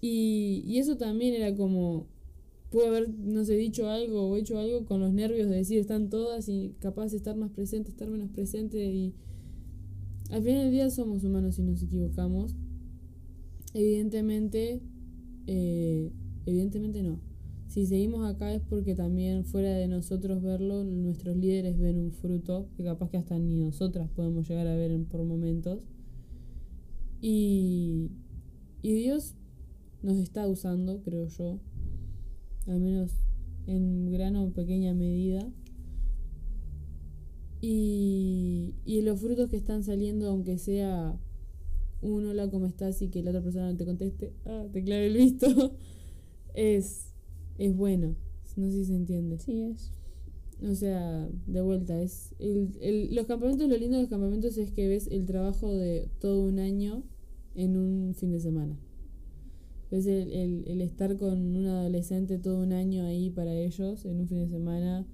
Y, 0.00 0.64
y 0.66 0.78
eso 0.78 0.96
también 0.96 1.34
era 1.34 1.54
como. 1.54 2.08
Pude 2.72 2.86
haber, 2.86 3.10
no 3.10 3.44
sé, 3.44 3.54
dicho 3.54 3.90
algo 3.90 4.30
o 4.30 4.36
hecho 4.38 4.58
algo 4.58 4.86
con 4.86 4.98
los 4.98 5.12
nervios 5.12 5.46
de 5.50 5.56
decir 5.56 5.78
están 5.78 6.08
todas 6.08 6.48
y 6.48 6.74
capaz 6.80 7.10
de 7.10 7.18
estar 7.18 7.36
más 7.36 7.50
presente, 7.50 7.90
estar 7.90 8.08
menos 8.08 8.30
presente 8.30 8.82
y 8.82 9.14
al 10.30 10.42
final 10.42 10.62
del 10.62 10.70
día 10.70 10.88
somos 10.88 11.22
humanos 11.22 11.58
y 11.58 11.62
nos 11.62 11.82
equivocamos. 11.82 12.54
Evidentemente, 13.74 14.80
eh, 15.46 16.10
evidentemente 16.46 17.02
no. 17.02 17.20
Si 17.68 17.84
seguimos 17.84 18.24
acá 18.26 18.54
es 18.54 18.62
porque 18.62 18.94
también 18.94 19.44
fuera 19.44 19.74
de 19.74 19.88
nosotros 19.88 20.42
verlo, 20.42 20.82
nuestros 20.82 21.36
líderes 21.36 21.78
ven 21.78 21.98
un 21.98 22.12
fruto 22.12 22.70
que 22.74 22.84
capaz 22.84 23.10
que 23.10 23.18
hasta 23.18 23.38
ni 23.38 23.56
nosotras 23.56 24.08
podemos 24.08 24.48
llegar 24.48 24.66
a 24.66 24.74
ver 24.74 24.92
en, 24.92 25.04
por 25.04 25.22
momentos. 25.24 25.80
Y, 27.20 28.10
y 28.80 28.94
Dios 28.94 29.34
nos 30.02 30.16
está 30.16 30.48
usando, 30.48 31.02
creo 31.02 31.28
yo, 31.28 31.60
al 32.68 32.80
menos 32.80 33.12
en 33.66 34.10
gran 34.12 34.36
o 34.36 34.50
pequeña 34.52 34.94
medida. 34.94 35.48
Y, 37.60 38.74
y 38.84 39.02
los 39.02 39.20
frutos 39.20 39.48
que 39.48 39.56
están 39.56 39.84
saliendo, 39.84 40.28
aunque 40.28 40.58
sea 40.58 41.16
un 42.02 42.26
hola, 42.26 42.50
¿cómo 42.50 42.66
estás? 42.66 43.00
y 43.02 43.08
que 43.08 43.22
la 43.22 43.30
otra 43.30 43.42
persona 43.42 43.70
no 43.70 43.76
te 43.76 43.86
conteste, 43.86 44.32
ah, 44.46 44.66
te 44.72 44.82
clave 44.84 45.06
el 45.08 45.16
visto, 45.16 45.76
es, 46.54 47.12
es 47.58 47.76
bueno. 47.76 48.16
No 48.56 48.70
sé 48.70 48.78
si 48.78 48.84
se 48.86 48.96
entiende. 48.96 49.38
Sí, 49.38 49.62
es. 49.62 49.92
O 50.62 50.74
sea, 50.74 51.28
de 51.46 51.60
vuelta, 51.62 52.00
es 52.02 52.34
el, 52.38 52.70
el- 52.80 53.14
los 53.14 53.26
campamentos, 53.26 53.68
lo 53.68 53.76
lindo 53.76 53.96
de 53.96 54.02
los 54.04 54.10
campamentos 54.10 54.58
es 54.58 54.72
que 54.72 54.88
ves 54.88 55.08
el 55.10 55.26
trabajo 55.26 55.74
de 55.74 56.08
todo 56.20 56.42
un 56.44 56.58
año 56.60 57.02
en 57.56 57.76
un 57.76 58.14
fin 58.14 58.32
de 58.32 58.40
semana. 58.40 58.78
Ves 59.92 60.06
el, 60.06 60.32
el, 60.32 60.64
el 60.66 60.80
estar 60.80 61.16
con 61.16 61.56
un 61.56 61.66
adolescente 61.66 62.38
todo 62.38 62.60
un 62.60 62.72
año 62.72 63.04
ahí 63.04 63.30
para 63.30 63.54
ellos 63.54 64.04
en 64.04 64.18
un 64.18 64.26
fin 64.26 64.38
de 64.38 64.48
semana 64.48 65.06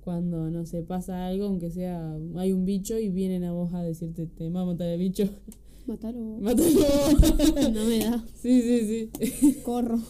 cuando, 0.00 0.50
no 0.50 0.66
sé, 0.66 0.82
pasa 0.82 1.26
algo, 1.26 1.44
aunque 1.46 1.70
sea, 1.70 2.18
hay 2.34 2.52
un 2.52 2.64
bicho 2.64 2.98
y 2.98 3.08
vienen 3.08 3.44
a 3.44 3.52
vos 3.52 3.72
a 3.72 3.82
decirte, 3.82 4.26
te 4.26 4.50
va 4.50 4.62
a 4.62 4.64
matar 4.66 4.88
el 4.88 4.98
bicho, 4.98 5.28
Mátalo. 5.86 6.20
mátalo. 6.40 7.70
no 7.72 7.84
me 7.84 7.98
da. 7.98 8.24
sí, 8.34 8.62
sí, 8.62 9.10
sí. 9.20 9.56
Corro. 9.62 10.00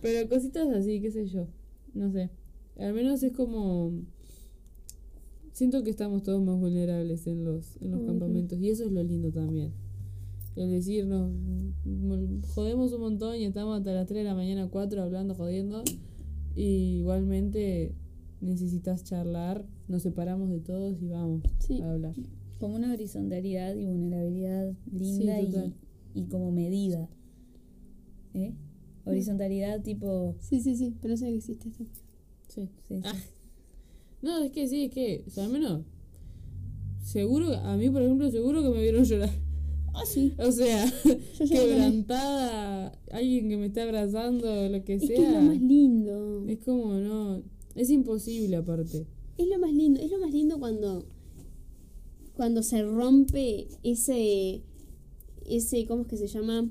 Pero 0.00 0.28
cositas 0.28 0.68
así, 0.68 1.00
qué 1.00 1.10
sé 1.10 1.26
yo. 1.26 1.46
No 1.94 2.10
sé. 2.10 2.30
Al 2.78 2.94
menos 2.94 3.22
es 3.22 3.32
como. 3.32 3.92
Siento 5.52 5.82
que 5.82 5.90
estamos 5.90 6.22
todos 6.22 6.42
más 6.42 6.58
vulnerables 6.58 7.26
en 7.26 7.44
los, 7.44 7.76
en 7.82 7.90
los 7.90 8.02
campamentos. 8.04 8.58
Y 8.58 8.70
eso 8.70 8.84
es 8.84 8.92
lo 8.92 9.02
lindo 9.02 9.30
también. 9.30 9.72
El 10.54 10.70
decir, 10.70 11.06
nos 11.06 11.30
jodemos 12.54 12.92
un 12.92 13.00
montón 13.00 13.36
y 13.36 13.44
estamos 13.44 13.78
hasta 13.78 13.92
las 13.92 14.06
3 14.06 14.18
de 14.22 14.24
la 14.24 14.34
mañana, 14.34 14.68
4 14.70 15.02
hablando, 15.02 15.34
jodiendo. 15.34 15.82
Y 16.54 16.98
igualmente 16.98 17.94
necesitas 18.40 19.04
charlar, 19.04 19.64
nos 19.88 20.02
separamos 20.02 20.50
de 20.50 20.60
todos 20.60 21.00
y 21.00 21.08
vamos 21.08 21.42
Sí. 21.60 21.80
a 21.80 21.90
hablar. 21.92 22.14
Como 22.58 22.76
una 22.76 22.92
horizontalidad 22.92 23.74
y 23.74 23.86
vulnerabilidad 23.86 24.72
linda 24.92 25.40
Sí, 25.40 25.74
y, 26.14 26.20
y 26.20 26.24
como 26.26 26.52
medida. 26.52 27.08
¿Eh? 28.34 28.54
Horizontalidad 29.04 29.82
tipo... 29.82 30.36
Sí, 30.40 30.60
sí, 30.60 30.76
sí, 30.76 30.94
pero 31.00 31.12
no 31.14 31.16
sé 31.18 31.26
que 31.30 31.36
existe 31.36 31.68
esto. 31.70 31.84
Sí. 32.48 32.68
sí, 32.88 32.96
sí. 32.96 33.00
Ah. 33.04 33.14
No, 34.20 34.38
es 34.44 34.52
que 34.52 34.68
sí, 34.68 34.84
es 34.84 34.90
que, 34.92 35.24
o 35.26 35.30
sea, 35.30 35.44
al 35.46 35.52
menos. 35.52 35.82
Seguro, 37.00 37.52
a 37.54 37.76
mí 37.76 37.88
por 37.90 38.02
ejemplo, 38.02 38.30
seguro 38.30 38.62
que 38.62 38.68
me 38.68 38.82
vieron 38.82 39.02
llorar. 39.04 39.30
Ah, 39.94 40.04
sí. 40.06 40.32
O 40.38 40.50
sea, 40.52 40.86
Yo 41.04 41.46
quebrantada, 41.48 42.98
alguien 43.10 43.48
que 43.48 43.56
me 43.58 43.66
esté 43.66 43.82
abrazando, 43.82 44.68
lo 44.68 44.84
que 44.84 44.94
Es 44.94 45.06
sea. 45.06 45.16
que 45.16 45.22
es 45.26 45.32
lo 45.32 45.40
más 45.42 45.60
lindo. 45.60 46.44
Es 46.48 46.58
como, 46.60 46.94
no. 46.94 47.42
Es 47.74 47.90
imposible 47.90 48.56
aparte. 48.56 49.06
Es 49.38 49.48
lo 49.48 49.58
más 49.58 49.72
lindo, 49.72 50.00
es 50.00 50.10
lo 50.10 50.18
más 50.18 50.32
lindo 50.32 50.58
cuando 50.58 51.06
cuando 52.34 52.62
se 52.62 52.82
rompe 52.82 53.68
ese 53.82 54.62
ese 55.46 55.86
¿cómo 55.86 56.02
es 56.02 56.08
que 56.08 56.16
se 56.16 56.26
llama? 56.28 56.68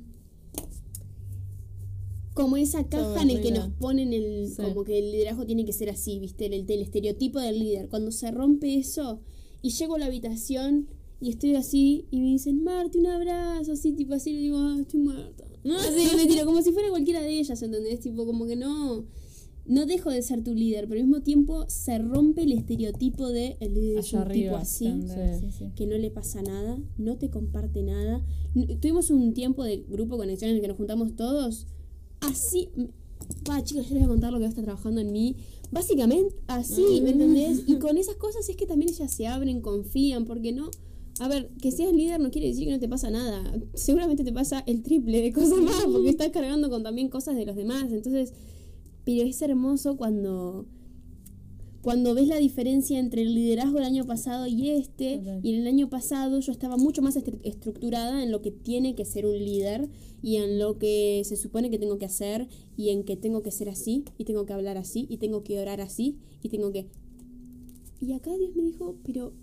Como 2.34 2.56
esa 2.58 2.88
caja 2.88 3.22
en 3.24 3.30
el 3.30 3.42
que 3.42 3.50
barrera. 3.50 3.68
nos 3.68 3.76
ponen 3.78 4.14
el 4.14 4.48
Sí. 4.50 4.62
como 4.62 4.84
que 4.84 4.98
el 5.00 5.12
liderazgo 5.12 5.46
tiene 5.46 5.66
que 5.66 5.74
ser 5.74 5.90
así, 5.90 6.18
¿viste? 6.20 6.46
El, 6.46 6.54
el 6.54 6.82
estereotipo 6.82 7.40
del 7.40 7.60
líder. 7.60 7.90
Cuando 7.90 8.12
se 8.12 8.32
rompe 8.32 8.76
eso 8.78 9.20
y 9.62 9.72
llego 9.72 9.96
a 9.96 10.00
la 10.00 10.06
habitación 10.06 10.88
y 11.22 11.30
estoy 11.30 11.56
así 11.56 12.08
y 12.12 12.20
me 12.20 12.28
dicen, 12.28 12.64
"Marti, 12.64 12.98
un 13.00 13.08
abrazo", 13.08 13.72
así 13.72 13.94
tipo 13.94 14.14
así, 14.14 14.34
le 14.34 14.40
digo, 14.40 14.58
"Ah, 14.58 14.78
estoy 14.82 15.00
muerta." 15.00 15.46
Así 15.64 16.16
me 16.18 16.26
tiro 16.26 16.46
como 16.46 16.62
si 16.62 16.72
fuera 16.72 16.90
cualquiera 16.90 17.22
de 17.22 17.40
ellas, 17.40 17.62
¿entendés? 17.62 18.00
Tipo 18.00 18.26
como 18.26 18.48
que 18.48 18.56
no 18.56 19.06
no 19.66 19.86
dejo 19.86 20.10
de 20.10 20.22
ser 20.22 20.44
tu 20.44 20.54
líder, 20.54 20.88
pero 20.88 21.00
al 21.00 21.08
mismo 21.08 21.22
tiempo 21.22 21.66
se 21.68 21.98
rompe 22.00 22.44
el 22.44 22.52
estereotipo 22.52 23.30
de 23.30 23.58
el 23.60 23.74
líder 23.76 24.00
es 24.00 24.14
un 24.14 24.28
tipo 24.28 24.56
así, 24.56 24.92
sí. 25.08 25.52
sí, 25.52 25.66
que 25.76 25.86
no 25.86 25.98
le 25.98 26.10
pasa 26.10 26.42
nada, 26.42 26.80
no 26.98 27.18
te 27.18 27.30
comparte 27.30 27.84
nada. 27.84 28.26
Tuvimos 28.82 29.12
un 29.12 29.34
tiempo 29.34 29.64
de 29.64 29.86
grupo 29.88 30.18
conexión 30.18 30.50
en 30.50 30.56
el 30.58 30.62
que 30.62 30.68
nos 30.68 30.78
juntamos 30.78 31.16
todos. 31.16 31.68
Así. 32.20 32.70
Va, 33.48 33.64
chicos, 33.64 33.88
yo 33.88 33.94
les 33.94 34.04
voy 34.04 34.04
a 34.04 34.08
contar 34.08 34.34
lo 34.34 34.40
que 34.40 34.46
estar 34.46 34.64
trabajando 34.64 35.00
en 35.00 35.12
mí. 35.12 35.38
Básicamente, 35.72 36.36
así, 36.48 37.00
¿me 37.02 37.12
entendés? 37.12 37.64
Y 37.66 37.76
con 37.76 37.98
esas 37.98 38.16
cosas 38.16 38.50
es 38.50 38.58
que 38.58 38.66
también 38.66 38.92
ellas 38.92 39.14
se 39.14 39.28
abren, 39.28 39.62
confían, 39.62 40.26
porque 40.26 40.52
no. 40.52 40.70
A 41.20 41.28
ver, 41.28 41.50
que 41.62 41.72
seas 41.72 41.94
líder 41.94 42.20
no 42.20 42.32
quiere 42.32 42.48
decir 42.48 42.66
que 42.66 42.72
no 42.74 42.80
te 42.80 42.90
pasa 42.90 43.10
nada. 43.12 43.44
Seguramente 43.76 44.24
te 44.24 44.34
pasa 44.34 44.64
el 44.66 44.82
triple 44.82 45.22
de 45.22 45.32
cosas 45.34 45.60
más, 45.60 45.84
porque 45.86 46.10
estás 46.10 46.30
cargando 46.30 46.70
con 46.70 46.82
también 46.84 47.10
cosas 47.10 47.36
de 47.36 47.46
los 47.46 47.56
demás. 47.56 47.92
Entonces, 47.92 48.34
pero 49.04 49.28
es 49.28 49.42
hermoso 49.42 49.98
cuando 49.98 50.66
cuando 51.82 52.14
ves 52.14 52.28
la 52.28 52.38
diferencia 52.38 53.00
entre 53.00 53.24
el 53.24 53.34
liderazgo 53.34 53.78
del 53.80 53.86
año 53.86 54.06
pasado 54.06 54.46
y 54.46 54.70
este, 54.70 55.18
Total. 55.18 55.40
y 55.42 55.54
en 55.56 55.62
el 55.62 55.68
año 55.68 55.90
pasado 55.90 56.40
yo 56.40 56.52
estaba 56.52 56.78
mucho 56.78 57.02
más 57.02 57.18
estru- 57.18 57.40
estructurada 57.44 58.22
en 58.22 58.32
lo 58.32 58.44
que 58.44 58.52
tiene 58.52 58.94
que 58.94 59.04
ser 59.04 59.26
un 59.26 59.36
líder 59.40 59.90
y 60.22 60.36
en 60.36 60.60
lo 60.60 60.78
que 60.78 61.24
se 61.26 61.36
supone 61.36 61.72
que 61.72 61.80
tengo 61.80 61.98
que 61.98 62.06
hacer 62.06 62.48
y 62.78 62.90
en 62.90 63.04
que 63.04 63.16
tengo 63.18 63.42
que 63.42 63.50
ser 63.50 63.68
así 63.68 64.06
y 64.20 64.26
tengo 64.26 64.46
que 64.46 64.54
hablar 64.54 64.78
así 64.78 65.08
y 65.10 65.18
tengo 65.18 65.44
que 65.44 65.60
orar 65.60 65.82
así 65.82 66.20
y 66.44 66.50
tengo 66.50 66.72
que... 66.72 66.86
Y 68.00 68.14
acá 68.14 68.32
Dios 68.38 68.56
me 68.56 68.62
dijo, 68.62 68.98
pero 69.04 69.34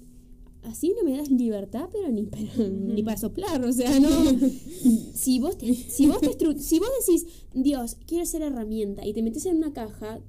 así 0.62 0.92
no 0.96 1.08
me 1.08 1.16
das 1.16 1.30
libertad, 1.30 1.88
pero 1.92 2.10
ni 2.10 2.26
para, 2.26 2.42
ni 2.68 3.02
para 3.02 3.16
soplar, 3.16 3.64
o 3.64 3.72
sea, 3.72 3.98
no. 4.00 4.08
si 5.14 5.38
vos 5.40 5.56
te- 5.58 5.74
si 5.74 6.06
vos 6.06 6.20
te 6.20 6.28
si 6.58 6.78
vos 6.78 6.88
decís, 7.06 7.26
Dios, 7.54 7.96
quiero 8.06 8.24
ser 8.26 8.42
herramienta 8.42 9.06
y 9.06 9.12
te 9.12 9.22
metes 9.22 9.46
en 9.46 9.56
una 9.58 9.72
caja, 9.72 10.20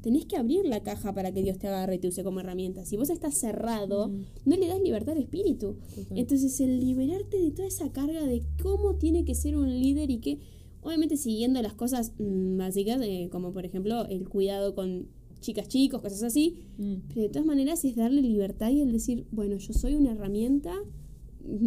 tenés 0.00 0.26
que 0.26 0.36
abrir 0.36 0.64
la 0.64 0.82
caja 0.82 1.12
para 1.12 1.32
que 1.32 1.42
Dios 1.42 1.58
te 1.58 1.66
agarre 1.66 1.96
y 1.96 1.98
te 1.98 2.08
use 2.08 2.22
como 2.22 2.40
herramienta. 2.40 2.84
Si 2.84 2.96
vos 2.96 3.10
estás 3.10 3.36
cerrado, 3.36 4.10
no 4.44 4.56
le 4.56 4.68
das 4.68 4.80
libertad 4.80 5.14
al 5.16 5.22
espíritu. 5.22 5.76
Entonces, 6.14 6.60
el 6.60 6.78
liberarte 6.80 7.36
de 7.38 7.50
toda 7.50 7.66
esa 7.68 7.90
carga 7.92 8.24
de 8.24 8.42
cómo 8.62 8.94
tiene 8.96 9.24
que 9.24 9.34
ser 9.34 9.56
un 9.56 9.68
líder 9.68 10.10
y 10.10 10.18
que, 10.18 10.38
obviamente, 10.82 11.16
siguiendo 11.16 11.60
las 11.62 11.74
cosas 11.74 12.12
mm, 12.18 12.56
básicas, 12.58 13.00
eh, 13.02 13.28
como 13.32 13.52
por 13.52 13.64
ejemplo 13.66 14.06
el 14.06 14.28
cuidado 14.28 14.74
con 14.76 15.08
chicas, 15.40 15.68
chicos, 15.68 16.00
cosas 16.02 16.22
así, 16.22 16.56
Mm. 16.78 16.94
pero 17.08 17.22
de 17.22 17.28
todas 17.28 17.46
maneras 17.46 17.84
es 17.84 17.96
darle 17.96 18.22
libertad 18.22 18.70
y 18.70 18.80
el 18.80 18.92
decir, 18.92 19.26
bueno, 19.30 19.56
yo 19.56 19.72
soy 19.72 19.94
una 19.94 20.12
herramienta 20.12 20.74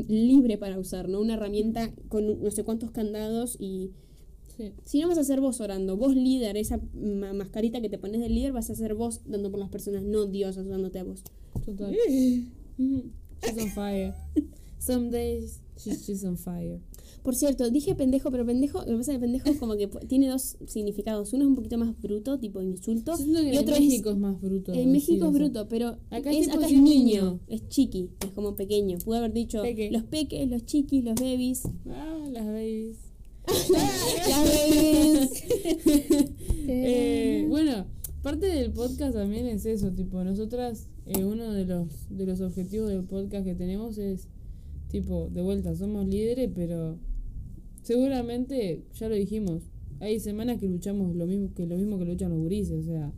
libre 0.08 0.58
para 0.58 0.78
usar, 0.80 1.10
¿no? 1.10 1.20
Una 1.22 1.34
herramienta 1.36 1.94
con 2.10 2.42
no 2.44 2.52
sé 2.52 2.64
cuántos 2.64 2.92
candados 2.92 3.58
y 3.60 3.92
Sí. 4.58 4.72
si 4.84 5.00
no 5.00 5.08
vas 5.08 5.18
a 5.18 5.24
ser 5.24 5.40
vos 5.42 5.60
orando, 5.62 5.98
vos 5.98 6.16
líder, 6.16 6.58
esa 6.58 6.80
ma- 6.94 7.34
mascarita 7.34 7.82
que 7.82 7.90
te 7.90 7.98
pones 7.98 8.20
de 8.22 8.30
líder, 8.30 8.52
vas 8.52 8.70
a 8.70 8.76
ser 8.76 8.94
vos 8.96 9.22
dando 9.26 9.50
por 9.50 9.60
las 9.60 9.70
personas, 9.70 10.04
no 10.04 10.26
Dios 10.26 10.58
ayudándote 10.58 11.00
a 11.00 11.04
vos. 11.04 11.24
Total. 11.66 11.96
She's 12.78 13.58
on 13.58 13.70
fire. 13.74 14.14
Some 14.82 15.12
days 15.12 15.62
she's 15.78 16.08
just 16.08 16.26
on 16.26 16.38
fire. 16.38 16.80
Por 17.22 17.36
cierto, 17.36 17.70
dije 17.70 17.94
pendejo, 17.94 18.32
pero 18.32 18.44
pendejo, 18.48 18.80
lo 18.80 18.86
que 18.86 18.98
pasa 18.98 19.12
es 19.12 19.20
que 19.20 19.22
pendejo 19.22 19.60
como 19.60 19.78
que 19.78 19.88
tiene 20.08 20.28
dos 20.28 20.58
significados. 20.66 21.34
Uno 21.34 21.44
es 21.44 21.50
un 21.50 21.56
poquito 21.56 21.78
más 21.78 22.02
bruto, 22.02 22.40
tipo 22.40 22.64
insulto, 22.64 23.14
Yo 23.20 23.44
y 23.44 23.50
en 23.50 23.60
otro 23.60 23.76
México 23.76 24.10
es... 24.10 24.16
es 24.16 24.22
más 24.22 24.42
bruto. 24.42 24.74
En 24.74 24.92
México 24.92 25.28
es 25.28 25.34
bruto, 25.34 25.68
pero 25.70 26.00
Acá 26.10 26.32
es, 26.32 26.48
es 26.48 26.56
acá 26.56 26.66
es 26.66 26.74
niño, 26.74 26.84
niño. 26.84 27.40
es 27.48 27.68
chiqui, 27.70 28.10
es 28.26 28.32
como 28.32 28.56
pequeño. 28.56 28.98
Pude 29.06 29.20
haber 29.20 29.34
dicho 29.34 29.62
Peque. 29.62 29.92
los 29.92 30.02
peques, 30.04 30.50
los 30.50 30.66
chiquis, 30.66 31.04
los 31.04 31.14
babies. 31.14 31.62
Ah, 31.88 32.28
las 32.32 32.46
babies. 32.48 32.98
Las 33.72 34.50
babies. 34.50 35.44
Eh, 36.74 37.46
bueno, 37.50 37.86
parte 38.22 38.46
del 38.46 38.72
podcast 38.72 39.14
también 39.14 39.46
es 39.48 39.66
eso, 39.66 39.92
tipo, 39.92 40.24
nosotras, 40.24 40.88
eh, 41.06 41.26
uno 41.26 41.52
de 41.52 41.66
los, 41.66 41.88
de 42.10 42.26
los 42.26 42.40
objetivos 42.40 42.88
del 42.88 43.04
podcast 43.04 43.46
que 43.46 43.56
tenemos 43.56 43.98
es, 43.98 44.28
tipo, 44.92 45.30
de 45.32 45.42
vuelta, 45.42 45.76
somos 45.76 46.08
líderes, 46.08 46.50
pero 46.54 46.98
seguramente, 47.84 48.84
ya 48.94 49.10
lo 49.10 49.16
dijimos, 49.16 49.64
hay 50.00 50.20
semanas 50.20 50.60
que 50.60 50.68
luchamos 50.68 51.16
lo 51.16 51.28
mismo 51.28 51.54
que 51.54 51.66
lo 51.66 51.78
mismo 51.78 51.98
que 51.98 52.06
luchan 52.06 52.32
los 52.32 52.39
gurises, 52.39 52.84
o 52.84 52.84
sea, 52.84 53.12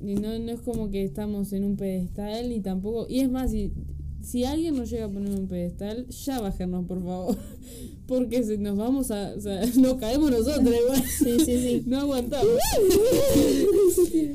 y 0.00 0.14
no, 0.14 0.38
no 0.38 0.52
es 0.52 0.60
como 0.60 0.90
que 0.90 1.04
estamos 1.04 1.52
en 1.52 1.64
un 1.64 1.76
pedestal 1.76 2.48
ni 2.48 2.60
tampoco, 2.60 3.06
y 3.08 3.20
es 3.20 3.30
más, 3.30 3.50
si, 3.50 3.72
si 4.22 4.44
alguien 4.44 4.76
nos 4.76 4.90
llega 4.90 5.06
a 5.06 5.08
poner 5.08 5.32
en 5.32 5.40
un 5.40 5.48
pedestal, 5.48 6.06
ya 6.08 6.40
bájenos, 6.40 6.86
por 6.86 7.02
favor, 7.02 7.36
porque 8.06 8.40
nos 8.58 8.76
vamos 8.76 9.10
a, 9.10 9.34
o 9.36 9.40
sea, 9.40 9.64
nos 9.76 9.94
caemos 9.94 10.30
nosotros 10.30 10.74
igual. 10.74 11.02
Sí, 11.02 11.38
sí, 11.44 11.58
sí. 11.58 11.82
No 11.86 12.00
aguantamos. 12.00 12.58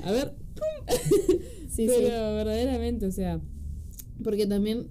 A 0.03 0.11
ver, 0.11 0.33
Sí, 1.69 1.87
pero 1.87 1.97
sí. 1.97 2.03
verdaderamente, 2.03 3.07
o 3.07 3.11
sea, 3.11 3.41
porque 4.23 4.45
también 4.45 4.87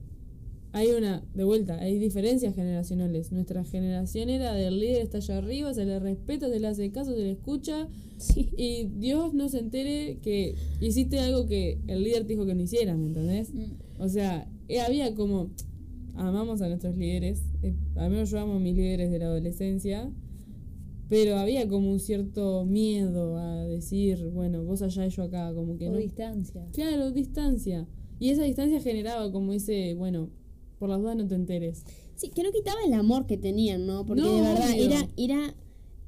hay 0.72 0.88
una, 0.92 1.22
de 1.34 1.44
vuelta, 1.44 1.78
hay 1.78 1.98
diferencias 1.98 2.54
generacionales. 2.54 3.30
Nuestra 3.30 3.62
generación 3.64 4.30
era 4.30 4.54
del 4.54 4.80
líder 4.80 5.02
está 5.02 5.18
allá 5.18 5.38
arriba, 5.38 5.74
se 5.74 5.84
le 5.84 5.98
respeta, 6.00 6.48
se 6.48 6.58
le 6.60 6.66
hace 6.66 6.90
caso, 6.90 7.12
se 7.14 7.18
le 7.20 7.30
escucha 7.32 7.88
Sí. 8.18 8.48
y 8.56 8.84
Dios 8.98 9.34
no 9.34 9.48
se 9.48 9.58
entere 9.58 10.18
que 10.22 10.54
hiciste 10.80 11.18
algo 11.18 11.46
que 11.46 11.78
el 11.88 12.04
líder 12.04 12.22
te 12.22 12.28
dijo 12.34 12.46
que 12.46 12.54
no 12.54 12.62
hicieras, 12.62 12.96
¿me 12.96 13.08
entendés? 13.08 13.52
Mm. 13.52 13.72
O 14.00 14.08
sea, 14.08 14.48
eh, 14.68 14.80
había 14.80 15.14
como. 15.14 15.50
Amamos 16.14 16.60
a 16.62 16.68
nuestros 16.68 16.96
líderes. 16.96 17.42
eh, 17.62 17.74
al 17.96 18.10
menos 18.10 18.30
yo 18.30 18.38
amo 18.38 18.54
a 18.54 18.58
mis 18.60 18.76
líderes 18.76 19.10
de 19.10 19.18
la 19.18 19.24
adolescencia. 19.26 20.10
Pero 21.08 21.36
había 21.36 21.68
como 21.68 21.90
un 21.92 22.00
cierto 22.00 22.64
miedo 22.64 23.36
a 23.36 23.64
decir, 23.66 24.30
bueno, 24.32 24.62
vos 24.64 24.80
allá 24.82 25.06
y 25.06 25.10
yo 25.10 25.24
acá, 25.24 25.52
como 25.54 25.76
que 25.76 25.88
O 25.88 25.92
no. 25.92 25.98
distancia. 25.98 26.64
Claro, 26.72 27.10
distancia. 27.10 27.86
Y 28.18 28.30
esa 28.30 28.44
distancia 28.44 28.80
generaba 28.80 29.30
como 29.30 29.52
ese, 29.52 29.94
bueno, 29.94 30.30
por 30.82 30.90
las 30.90 31.00
dudas 31.00 31.14
no 31.16 31.28
te 31.28 31.36
enteres. 31.36 31.84
Sí, 32.16 32.30
que 32.30 32.42
no 32.42 32.50
quitaba 32.50 32.80
el 32.84 32.92
amor 32.94 33.26
que 33.26 33.36
tenían, 33.36 33.86
¿no? 33.86 34.04
Porque 34.04 34.20
No, 34.20 34.34
de 34.34 34.40
verdad 34.42 34.70
obvio. 34.72 34.84
era, 34.84 35.08
era 35.16 35.54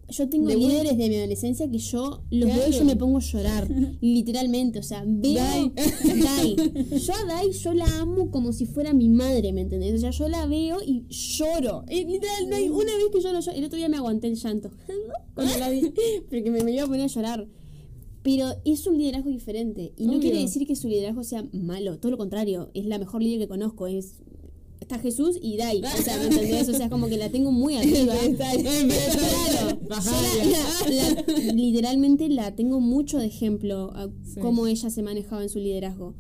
yo 0.09 0.29
tengo 0.29 0.49
De 0.49 0.57
líderes 0.57 0.99
de 0.99 1.09
mi 1.09 1.15
adolescencia 1.15 1.71
que 1.71 1.79
yo 1.79 2.25
los 2.33 2.49
veo 2.53 2.69
y 2.69 2.73
yo 2.73 2.85
me 2.85 2.97
pongo 2.97 3.19
a 3.19 3.21
llorar, 3.21 3.69
literalmente, 4.01 4.81
o 4.81 4.83
sea, 4.83 5.05
veo 5.07 5.33
Dai. 5.35 5.73
Dai. 5.77 6.57
Yo 6.99 7.13
a 7.15 7.25
Dai 7.25 7.53
yo 7.53 7.73
la 7.73 7.87
amo 8.01 8.33
como 8.33 8.53
si 8.53 8.67
fuera 8.67 8.93
mi 8.93 9.09
madre, 9.09 9.53
¿me 9.53 9.61
entendés? 9.61 9.95
O 9.95 9.99
sea, 9.99 10.11
yo 10.11 10.29
la 10.29 10.45
veo 10.47 10.79
y 10.85 11.07
lloro. 11.09 11.85
Eh, 11.87 12.05
literal, 12.05 12.53
hay 12.53 12.69
una 12.69 12.97
vez 12.97 13.05
que 13.13 13.21
yo 13.21 13.33
no 13.33 13.39
lloro. 13.41 13.57
El 13.57 13.65
otro 13.65 13.77
día 13.77 13.89
me 13.89 13.97
aguanté 13.97 14.27
el 14.27 14.35
llanto 14.35 14.73
cuando 15.35 15.57
la 15.57 15.71
vi, 15.71 15.93
porque 16.29 16.51
me, 16.51 16.65
me 16.65 16.73
iba 16.73 16.83
a 16.83 16.87
poner 16.89 17.03
a 17.03 17.07
llorar. 17.07 17.47
Pero 18.25 18.47
es 18.65 18.87
un 18.87 18.97
liderazgo 18.99 19.29
diferente. 19.31 19.93
Y 19.99 20.07
no 20.07 20.13
Obvio. 20.13 20.23
quiere 20.23 20.39
decir 20.41 20.67
que 20.67 20.75
su 20.77 20.89
liderazgo 20.89 21.23
sea 21.25 21.45
malo. 21.53 21.99
Todo 21.99 22.11
lo 22.11 22.17
contrario. 22.19 22.71
Es 22.73 22.87
la 22.87 22.99
mejor 22.99 23.23
líder 23.23 23.39
que 23.41 23.49
conozco. 23.49 23.87
Es 23.87 24.15
está 24.85 24.99
Jesús 24.99 25.39
y 25.43 25.57
Dai. 25.57 25.83
O 25.83 26.03
sea, 26.03 26.17
¿me 26.19 26.25
entendés? 26.27 26.69
O 26.69 26.75
sea, 26.75 26.89
como 26.91 27.09
que 27.09 27.17
la 27.17 27.31
tengo 27.31 27.51
muy 27.53 27.77
arriba. 27.77 28.15
Claro, 28.37 29.79
la- 29.89 30.91
la- 30.91 31.53
literalmente 31.55 32.29
la 32.29 32.55
tengo 32.55 32.81
mucho 32.81 33.19
de 33.19 33.27
ejemplo 33.27 33.93
a 33.95 34.09
Sí. 34.25 34.41
cómo 34.41 34.67
ella 34.67 34.91
se 34.91 35.03
manejaba 35.03 35.43
en 35.43 35.49
su 35.49 35.59
liderazgo. 35.59 36.15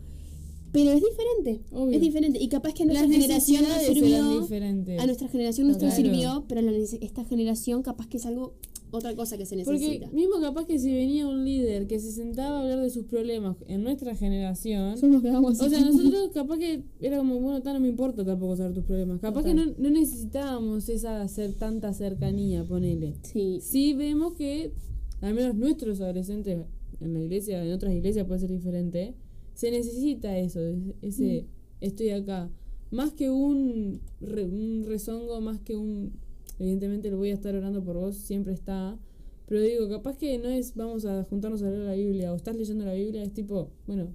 Pero 0.72 0.90
es 0.90 1.00
diferente, 1.02 1.62
Obvio. 1.72 1.94
es 1.96 2.00
diferente. 2.00 2.38
Y 2.42 2.48
capaz 2.48 2.74
que 2.74 2.82
a 2.82 2.86
nuestra 2.86 3.06
Las 3.06 3.16
generación 3.16 3.62
nos 3.68 3.82
sirvió, 3.82 4.98
a 4.98 5.06
nuestra 5.06 5.28
generación 5.28 5.68
nos 5.68 5.76
Claro. 5.76 5.94
sirvió, 5.94 6.44
pero 6.48 6.62
la 6.62 6.72
esta 6.72 7.24
generación 7.24 7.82
capaz 7.82 8.08
que 8.08 8.16
es 8.16 8.26
algo, 8.26 8.54
otra 8.95 9.14
cosa 9.14 9.36
que 9.36 9.45
se 9.47 9.57
Porque 9.64 9.78
necesita. 9.80 10.09
mismo 10.11 10.40
capaz 10.40 10.66
que 10.66 10.78
si 10.78 10.92
venía 10.92 11.26
un 11.26 11.45
líder 11.45 11.86
que 11.86 11.99
se 11.99 12.12
sentaba 12.12 12.59
a 12.59 12.62
hablar 12.62 12.80
de 12.80 12.90
sus 12.90 13.05
problemas 13.07 13.57
en 13.66 13.82
nuestra 13.82 14.14
generación, 14.14 14.97
Somos 14.99 15.22
que 15.22 15.30
vamos 15.30 15.61
o 15.61 15.68
sea, 15.68 15.80
nosotros 15.80 16.30
capaz 16.32 16.59
que 16.59 16.82
era 17.01 17.18
como, 17.18 17.40
bueno, 17.40 17.61
ta, 17.62 17.72
no 17.72 17.80
me 17.80 17.88
importa 17.88 18.24
tampoco 18.24 18.57
saber 18.57 18.72
tus 18.74 18.84
problemas. 18.84 19.20
Capaz 19.20 19.45
que 19.45 19.55
no, 19.55 19.64
no 19.78 19.90
necesitábamos 19.90 20.88
esa 20.88 21.22
hacer 21.22 21.55
tanta 21.55 21.92
cercanía, 21.92 22.64
ponele. 22.64 23.14
Sí, 23.22 23.59
Sí 23.61 23.95
vemos 23.95 24.34
que, 24.34 24.72
al 25.20 25.34
menos 25.34 25.55
nuestros 25.57 26.01
adolescentes 26.01 26.59
en 27.01 27.12
la 27.14 27.20
iglesia, 27.20 27.64
en 27.64 27.72
otras 27.72 27.92
iglesias 27.95 28.26
puede 28.26 28.40
ser 28.40 28.51
diferente, 28.51 29.14
se 29.55 29.70
necesita 29.70 30.36
eso, 30.38 30.61
ese 31.03 31.47
estoy 31.80 32.11
acá. 32.11 32.51
Más 32.90 33.12
que 33.12 33.28
un, 33.30 34.01
re- 34.20 34.45
un 34.45 34.84
rezongo, 34.86 35.40
más 35.40 35.59
que 35.61 35.74
un, 35.76 36.12
evidentemente 36.59 37.11
lo 37.11 37.16
voy 37.18 37.30
a 37.30 37.34
estar 37.34 37.55
orando 37.55 37.82
por 37.84 37.96
vos, 37.96 38.16
siempre 38.16 38.52
está. 38.52 38.98
Pero 39.46 39.61
digo, 39.61 39.88
capaz 39.88 40.16
que 40.16 40.38
no 40.38 40.48
es 40.48 40.74
vamos 40.74 41.05
a 41.05 41.22
juntarnos 41.24 41.62
a 41.62 41.68
leer 41.70 41.82
la 41.82 41.94
Biblia 41.94 42.32
o 42.32 42.36
estás 42.36 42.57
leyendo 42.57 42.84
la 42.84 42.94
Biblia, 42.94 43.22
es 43.22 43.32
tipo, 43.32 43.70
bueno, 43.86 44.09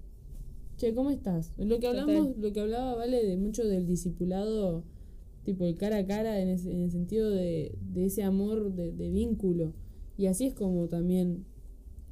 che, 0.78 0.94
¿cómo 0.94 1.12
estás? 1.12 1.52
Lo 1.58 1.80
que 1.80 1.88
hablamos, 1.88 2.38
lo 2.38 2.52
que 2.54 2.60
hablaba 2.62 2.96
vale 2.96 3.24
de 3.26 3.38
mucho 3.38 3.64
del 3.66 3.86
discipulado, 3.86 4.84
tipo 5.44 5.66
el 5.66 5.76
cara 5.76 5.98
a 5.98 6.06
cara 6.08 6.40
en, 6.42 6.50
ese- 6.50 6.72
en 6.72 6.82
el 6.82 6.92
sentido 6.92 7.30
de, 7.30 7.76
de 7.94 8.06
ese 8.06 8.24
amor 8.24 8.74
de, 8.74 8.92
de 8.92 9.10
vínculo. 9.12 9.74
Y 10.18 10.26
así 10.26 10.46
es 10.48 10.54
como 10.54 10.88
también 10.88 11.46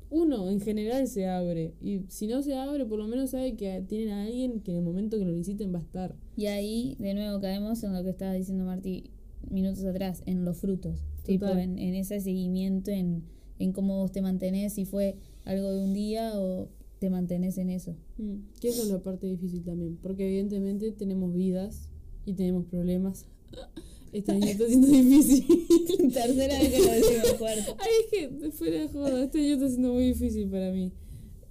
uno 0.09 0.49
en 0.49 0.61
general 0.61 1.07
se 1.07 1.27
abre. 1.27 1.73
Y 1.81 2.01
si 2.07 2.27
no 2.27 2.41
se 2.43 2.55
abre, 2.55 2.85
por 2.85 2.99
lo 2.99 3.07
menos 3.07 3.31
sabe 3.31 3.55
que 3.55 3.83
tienen 3.87 4.09
a 4.09 4.23
alguien 4.23 4.61
que 4.61 4.71
en 4.71 4.77
el 4.77 4.83
momento 4.83 5.17
que 5.17 5.25
lo 5.25 5.31
necesiten 5.31 5.73
va 5.73 5.79
a 5.79 5.81
estar. 5.81 6.15
Y 6.37 6.45
ahí, 6.45 6.95
de 6.99 7.13
nuevo, 7.13 7.39
caemos 7.41 7.83
en 7.83 7.93
lo 7.93 8.03
que 8.03 8.11
estaba 8.11 8.33
diciendo 8.33 8.63
Marti 8.63 9.11
minutos 9.49 9.83
atrás, 9.85 10.23
en 10.25 10.45
los 10.45 10.57
frutos. 10.57 11.05
Tipo, 11.23 11.47
en, 11.47 11.77
en 11.77 11.95
ese 11.95 12.19
seguimiento, 12.21 12.91
en, 12.91 13.23
en 13.59 13.73
cómo 13.73 13.97
vos 13.97 14.11
te 14.11 14.21
mantenés, 14.21 14.73
si 14.73 14.85
fue 14.85 15.17
algo 15.43 15.71
de 15.71 15.83
un 15.83 15.93
día 15.93 16.31
o 16.35 16.69
te 16.99 17.09
mantenés 17.09 17.57
en 17.57 17.69
eso. 17.69 17.95
Mm, 18.17 18.59
Que 18.59 18.69
eso 18.69 18.83
es 18.83 18.89
la 18.89 18.99
parte 18.99 19.27
difícil 19.27 19.63
también. 19.63 19.97
Porque 20.01 20.27
evidentemente 20.27 20.91
tenemos 20.91 21.33
vidas 21.33 21.89
y 22.25 22.33
tenemos 22.33 22.65
problemas. 22.65 23.25
Este 24.13 24.31
año 24.31 24.45
está 24.45 24.65
siendo 24.65 24.87
difícil. 24.87 25.45
Tercera 26.13 26.59
vez 26.59 26.69
que 26.69 26.79
lo 26.79 26.91
decimos, 26.93 27.33
cuarto. 27.39 27.75
Ay, 27.77 27.89
es 27.99 28.07
que 28.09 28.51
fuera 28.51 28.79
de 28.79 28.87
joda, 28.87 29.23
este 29.25 29.39
año 29.39 29.53
está 29.55 29.67
siendo 29.67 29.93
muy 29.93 30.05
difícil 30.05 30.49
para 30.49 30.71
mí. 30.71 30.93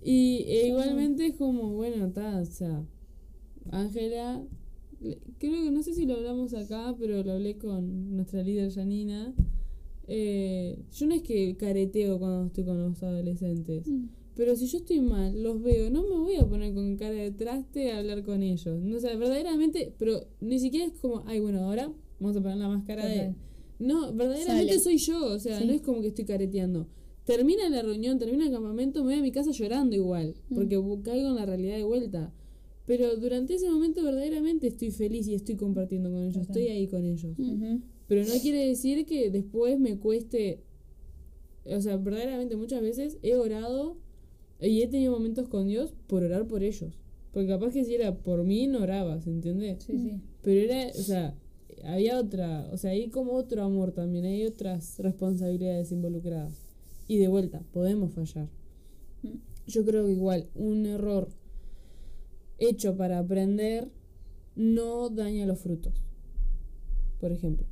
Y 0.03 0.45
e 0.49 0.69
igualmente 0.69 1.27
es 1.27 1.35
como, 1.37 1.75
bueno, 1.75 2.07
está, 2.07 2.39
o 2.41 2.47
sea, 2.47 2.83
Ángela, 3.71 4.43
creo 5.39 5.65
que 5.65 5.71
no 5.71 5.83
sé 5.83 5.95
si 5.95 6.07
lo 6.07 6.15
hablamos 6.15 6.55
acá, 6.55 6.95
pero 6.99 7.23
lo 7.23 7.33
hablé 7.33 7.57
con 7.59 8.15
nuestra 8.17 8.43
líder 8.43 8.71
Janina. 8.73 9.35
Eh, 10.09 10.79
yo 10.93 11.07
no 11.07 11.15
es 11.15 11.23
que 11.23 11.57
careteo 11.57 12.19
cuando 12.19 12.47
estoy 12.47 12.65
con 12.65 12.79
los 12.81 13.03
adolescentes, 13.03 13.87
pero 14.37 14.55
si 14.55 14.67
yo 14.69 14.79
estoy 14.79 15.01
mal, 15.01 15.43
los 15.43 15.61
veo, 15.63 15.91
no 15.91 16.03
me 16.03 16.17
voy 16.19 16.37
a 16.37 16.47
poner 16.47 16.75
con 16.75 16.97
cara 16.97 17.15
de 17.15 17.31
traste 17.33 17.91
a 17.91 17.99
hablar 17.99 18.23
con 18.23 18.43
ellos. 18.43 18.81
No, 18.83 18.97
o 18.97 19.01
sea, 19.01 19.17
verdaderamente, 19.17 19.93
pero 19.99 20.21
ni 20.41 20.59
siquiera 20.61 20.87
es 20.87 20.93
como, 21.01 21.23
ay, 21.27 21.41
bueno, 21.41 21.61
ahora 21.65 21.91
vamos 22.21 22.37
a 22.37 22.41
poner 22.41 22.59
la 22.59 22.69
máscara 22.69 23.05
de... 23.07 23.35
No, 23.79 24.13
verdaderamente 24.15 24.79
Sale. 24.79 24.81
soy 24.81 24.99
yo, 24.99 25.27
o 25.35 25.39
sea, 25.39 25.59
Sí. 25.59 25.67
no 25.67 25.73
es 25.73 25.83
como 25.83 26.01
que 26.01 26.09
estoy 26.09 26.25
careteando. 26.25 26.87
Termina 27.25 27.69
la 27.69 27.83
reunión, 27.83 28.19
termina 28.19 28.47
el 28.47 28.53
campamento, 28.53 29.01
me 29.03 29.11
voy 29.11 29.19
a 29.19 29.23
mi 29.23 29.33
casa 29.33 29.51
llorando 29.51 29.97
igual, 29.97 30.35
porque 30.55 30.79
bu- 30.79 31.03
caigo 31.03 31.29
en 31.31 31.35
la 31.35 31.45
realidad 31.47 31.77
de 31.77 31.83
vuelta. 31.83 32.33
Pero 32.87 33.17
durante 33.17 33.55
ese 33.55 33.69
momento 33.69 34.03
verdaderamente 34.03 34.69
estoy 34.69 34.93
feliz 34.93 35.27
y 35.27 35.35
estoy 35.35 35.57
compartiendo 35.57 36.11
con 36.11 36.23
ellos, 36.23 36.47
Total. 36.47 36.63
estoy 36.63 36.69
ahí 36.69 36.87
con 36.87 37.05
ellos. 37.05 37.37
Pero 38.07 38.25
no 38.25 38.41
quiere 38.41 38.69
decir 38.69 39.05
que 39.07 39.31
después 39.31 39.79
me 39.81 39.99
cueste, 39.99 40.61
o 41.65 41.81
sea, 41.81 41.97
verdaderamente 41.97 42.57
muchas 42.57 42.81
veces 42.81 43.19
he 43.23 43.35
orado 43.35 43.97
y 44.61 44.83
he 44.83 44.87
tenido 44.87 45.13
momentos 45.13 45.49
con 45.49 45.67
Dios 45.67 45.93
por 46.07 46.23
orar 46.23 46.47
por 46.47 46.63
ellos. 46.63 46.99
Porque 47.33 47.49
capaz 47.49 47.73
que 47.73 47.85
si 47.85 47.95
era 47.95 48.17
por 48.17 48.45
mí 48.45 48.69
no 48.69 48.83
orabas, 48.83 49.27
¿entiendes? 49.27 49.83
Sí, 49.83 49.99
sí. 49.99 50.21
Pero 50.43 50.61
era, 50.61 50.89
o 50.89 51.03
sea, 51.03 51.35
había 51.85 52.19
otra, 52.19 52.69
o 52.73 52.79
sea, 52.79 52.93
hay 52.93 53.09
como 53.09 53.33
otro 53.33 53.63
amor 53.63 53.93
también, 53.93 54.25
hay 54.25 54.45
otras 54.45 54.99
responsabilidades 55.01 55.91
involucradas. 55.93 56.55
Y 57.09 57.19
de 57.19 57.29
vuelta, 57.29 57.63
podemos 57.73 58.13
fallar. 58.13 58.49
Mm. 59.23 59.29
Yo 59.67 59.85
creo 59.85 60.07
que 60.07 60.13
igual 60.13 60.47
un 60.55 60.87
error 60.87 61.29
hecho 62.59 62.97
para 62.97 63.19
aprender 63.19 63.91
no 64.55 65.11
daña 65.11 65.47
los 65.47 65.61
frutos. 65.61 65.95
Por 67.21 67.33
ejemplo. 67.33 67.67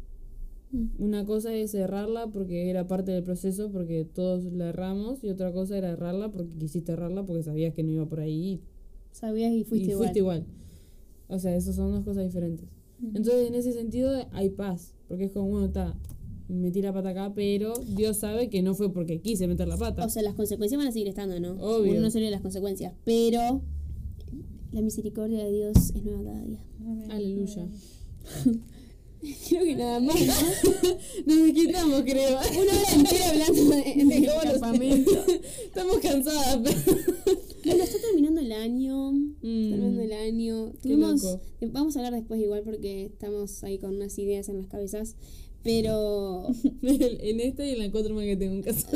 Mm. 0.72 0.87
Una 0.99 1.24
cosa 1.24 1.55
es 1.55 1.74
errarla 1.74 2.28
porque 2.28 2.70
era 2.70 2.87
parte 2.87 3.12
del 3.12 3.22
proceso, 3.22 3.70
porque 3.70 4.05
todos 4.05 4.45
la 4.45 4.68
erramos, 4.68 5.22
y 5.24 5.28
otra 5.28 5.53
cosa 5.53 5.78
era 5.78 5.91
errarla 5.91 6.30
porque 6.30 6.53
quisiste 6.59 6.93
errarla 6.93 7.24
porque 7.24 7.43
sabías 7.43 7.74
que 7.74 7.82
no 7.82 7.93
iba 7.93 8.07
por 8.07 8.20
ahí 8.20 8.62
sabías 9.14 9.53
y 9.53 9.64
fuiste 9.64 9.89
y 9.89 9.91
igual. 9.93 10.07
fuiste 10.07 10.18
igual. 10.18 10.45
O 11.28 11.39
sea, 11.39 11.57
esas 11.57 11.76
son 11.76 11.93
dos 11.93 12.05
cosas 12.05 12.24
diferentes. 12.24 12.68
Entonces, 13.03 13.49
en 13.49 13.55
ese 13.55 13.72
sentido, 13.72 14.11
hay 14.32 14.51
paz. 14.51 14.95
Porque 15.09 15.24
es 15.24 15.32
como, 15.32 15.49
bueno, 15.49 15.66
está, 15.66 15.97
metí 16.49 16.82
la 16.82 16.93
pata 16.93 17.11
acá, 17.11 17.32
pero 17.35 17.74
Dios 17.97 18.18
sabe 18.18 18.49
que 18.49 18.62
no 18.62 18.74
fue 18.74 18.93
porque 18.93 19.20
quise 19.20 19.47
meter 19.47 19.68
la 19.68 19.76
pata. 19.76 20.05
O 20.05 20.09
sea, 20.09 20.22
las 20.22 20.35
consecuencias 20.35 20.78
van 20.78 20.89
a 20.89 20.93
seguir 20.93 21.09
estando, 21.09 21.39
¿no? 21.41 21.53
Obvio. 21.61 21.93
Uno 21.93 22.01
no 22.01 22.11
se 22.11 22.20
las 22.30 22.41
consecuencias, 22.41 22.95
pero 23.05 23.62
la 24.74 24.82
misericordia 24.82 25.44
de 25.44 25.52
Dios 25.52 25.76
es 25.94 26.02
nueva 26.04 26.24
cada 26.24 26.42
día. 26.44 26.60
Aleluya. 27.10 27.68
Creo 29.48 29.64
que 29.64 29.74
nada 29.76 30.00
más. 30.00 30.16
Nos 31.26 31.52
quitamos, 31.54 32.02
creo. 32.02 32.36
Una 32.38 32.72
hora 32.78 32.92
entera 32.94 33.30
hablando 33.30 33.62
de, 33.70 34.04
de 34.04 34.26
cómo 34.28 34.40
campamento. 34.52 35.10
Estamos 35.64 35.96
cansadas. 35.98 36.58
pero- 36.62 37.02
Bueno, 37.64 37.84
está 37.84 37.98
terminando 38.02 38.40
el 38.42 38.52
año. 38.52 39.12
Mm. 39.12 39.32
Está 39.40 39.76
terminando 39.76 40.02
el 40.02 40.12
año. 40.12 40.72
Qué 40.72 40.78
Tuvimos, 40.90 41.22
loco. 41.22 41.40
eh, 41.62 41.70
vamos 41.72 41.96
a 41.96 42.00
hablar 42.00 42.12
después 42.12 42.38
igual 42.42 42.62
porque 42.64 43.06
estamos 43.06 43.64
ahí 43.64 43.78
con 43.78 43.94
unas 43.96 44.18
ideas 44.18 44.50
en 44.50 44.58
las 44.58 44.66
cabezas. 44.66 45.16
Pero 45.62 46.46
en 46.74 47.40
esta 47.40 47.64
y 47.66 47.70
en 47.70 47.78
la 47.78 47.90
cuatro 47.90 48.14
más 48.14 48.24
que 48.24 48.36
tengo 48.36 48.56
en 48.56 48.62
casa. 48.62 48.86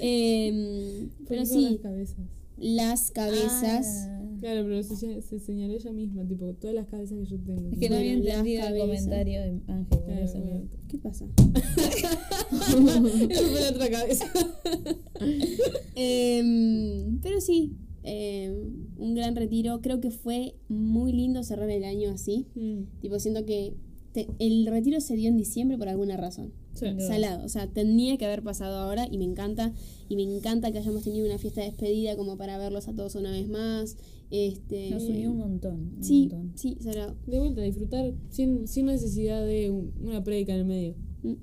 Em, 0.00 1.10
pero 1.28 1.28
¿Por 1.28 1.28
qué 1.28 1.36
con 1.36 1.46
sí, 1.46 1.60
las 1.72 1.76
cabezas. 1.80 2.16
Las 2.62 3.10
cabezas. 3.10 4.06
Ah, 4.08 4.18
Claro, 4.40 4.64
pero 4.64 4.82
se, 4.82 5.22
se 5.22 5.38
señaló 5.38 5.74
ella 5.74 5.92
misma, 5.92 6.26
tipo, 6.26 6.52
todas 6.54 6.74
las 6.74 6.88
cabezas 6.88 7.16
que 7.16 7.26
yo 7.26 7.38
tengo. 7.38 7.68
es 7.70 7.78
que 7.78 7.88
no 7.88 7.94
había 7.94 8.12
entendido 8.14 8.66
el 8.66 8.76
comentario 8.80 9.40
de 9.40 9.60
Ángel. 9.68 9.86
por 9.88 10.04
Claro, 10.04 10.24
eso 10.24 10.40
bueno. 10.40 10.60
me- 10.64 10.88
¿Qué 10.88 10.98
pasa? 10.98 11.26
Eso 13.30 13.46
fue 13.46 13.60
la 13.60 13.70
otra 13.70 13.88
cabeza. 13.90 14.24
Em, 15.94 17.20
pero 17.20 17.40
sí, 17.40 17.76
em, 18.02 18.54
un 18.98 19.14
gran 19.14 19.36
retiro. 19.36 19.80
Creo 19.80 20.00
que 20.00 20.10
fue 20.10 20.56
muy 20.68 21.12
lindo 21.12 21.42
cerrar 21.44 21.70
el 21.70 21.84
año 21.84 22.10
así. 22.10 22.46
Mm, 22.54 23.00
Tipo, 23.00 23.18
siento 23.18 23.44
que 23.44 23.74
te- 24.12 24.28
el 24.38 24.66
retiro 24.66 25.00
se 25.00 25.14
dio 25.14 25.28
en 25.28 25.36
diciembre 25.36 25.78
por 25.78 25.88
alguna 25.88 26.16
razón. 26.16 26.52
Sí. 26.74 26.86
Salado, 27.06 27.44
o 27.44 27.48
sea, 27.48 27.66
tenía 27.66 28.16
que 28.18 28.24
haber 28.26 28.42
pasado 28.42 28.76
ahora 28.78 29.06
y 29.10 29.18
me 29.18 29.24
encanta. 29.24 29.72
Y 30.08 30.16
me 30.16 30.22
encanta 30.22 30.70
que 30.72 30.78
hayamos 30.78 31.02
tenido 31.04 31.26
una 31.26 31.38
fiesta 31.38 31.60
de 31.62 31.68
despedida 31.68 32.16
como 32.16 32.36
para 32.36 32.58
verlos 32.58 32.88
a 32.88 32.92
todos 32.94 33.14
una 33.14 33.30
vez 33.32 33.48
más. 33.48 33.96
Este, 34.30 34.90
Nos 34.90 35.02
unió 35.04 35.30
un 35.30 35.38
montón. 35.38 35.92
un 35.98 36.04
Sí, 36.04 36.20
montón. 36.30 36.52
sí, 36.56 36.76
salado. 36.80 37.16
De 37.26 37.38
vuelta, 37.38 37.60
disfrutar 37.62 38.12
sin, 38.30 38.66
sin 38.66 38.86
necesidad 38.86 39.44
de 39.46 39.70
un- 39.70 39.92
una 40.02 40.24
prédica 40.24 40.54
en 40.54 40.60
el 40.60 40.64
medio. 40.66 40.94
Mm. 41.22 41.34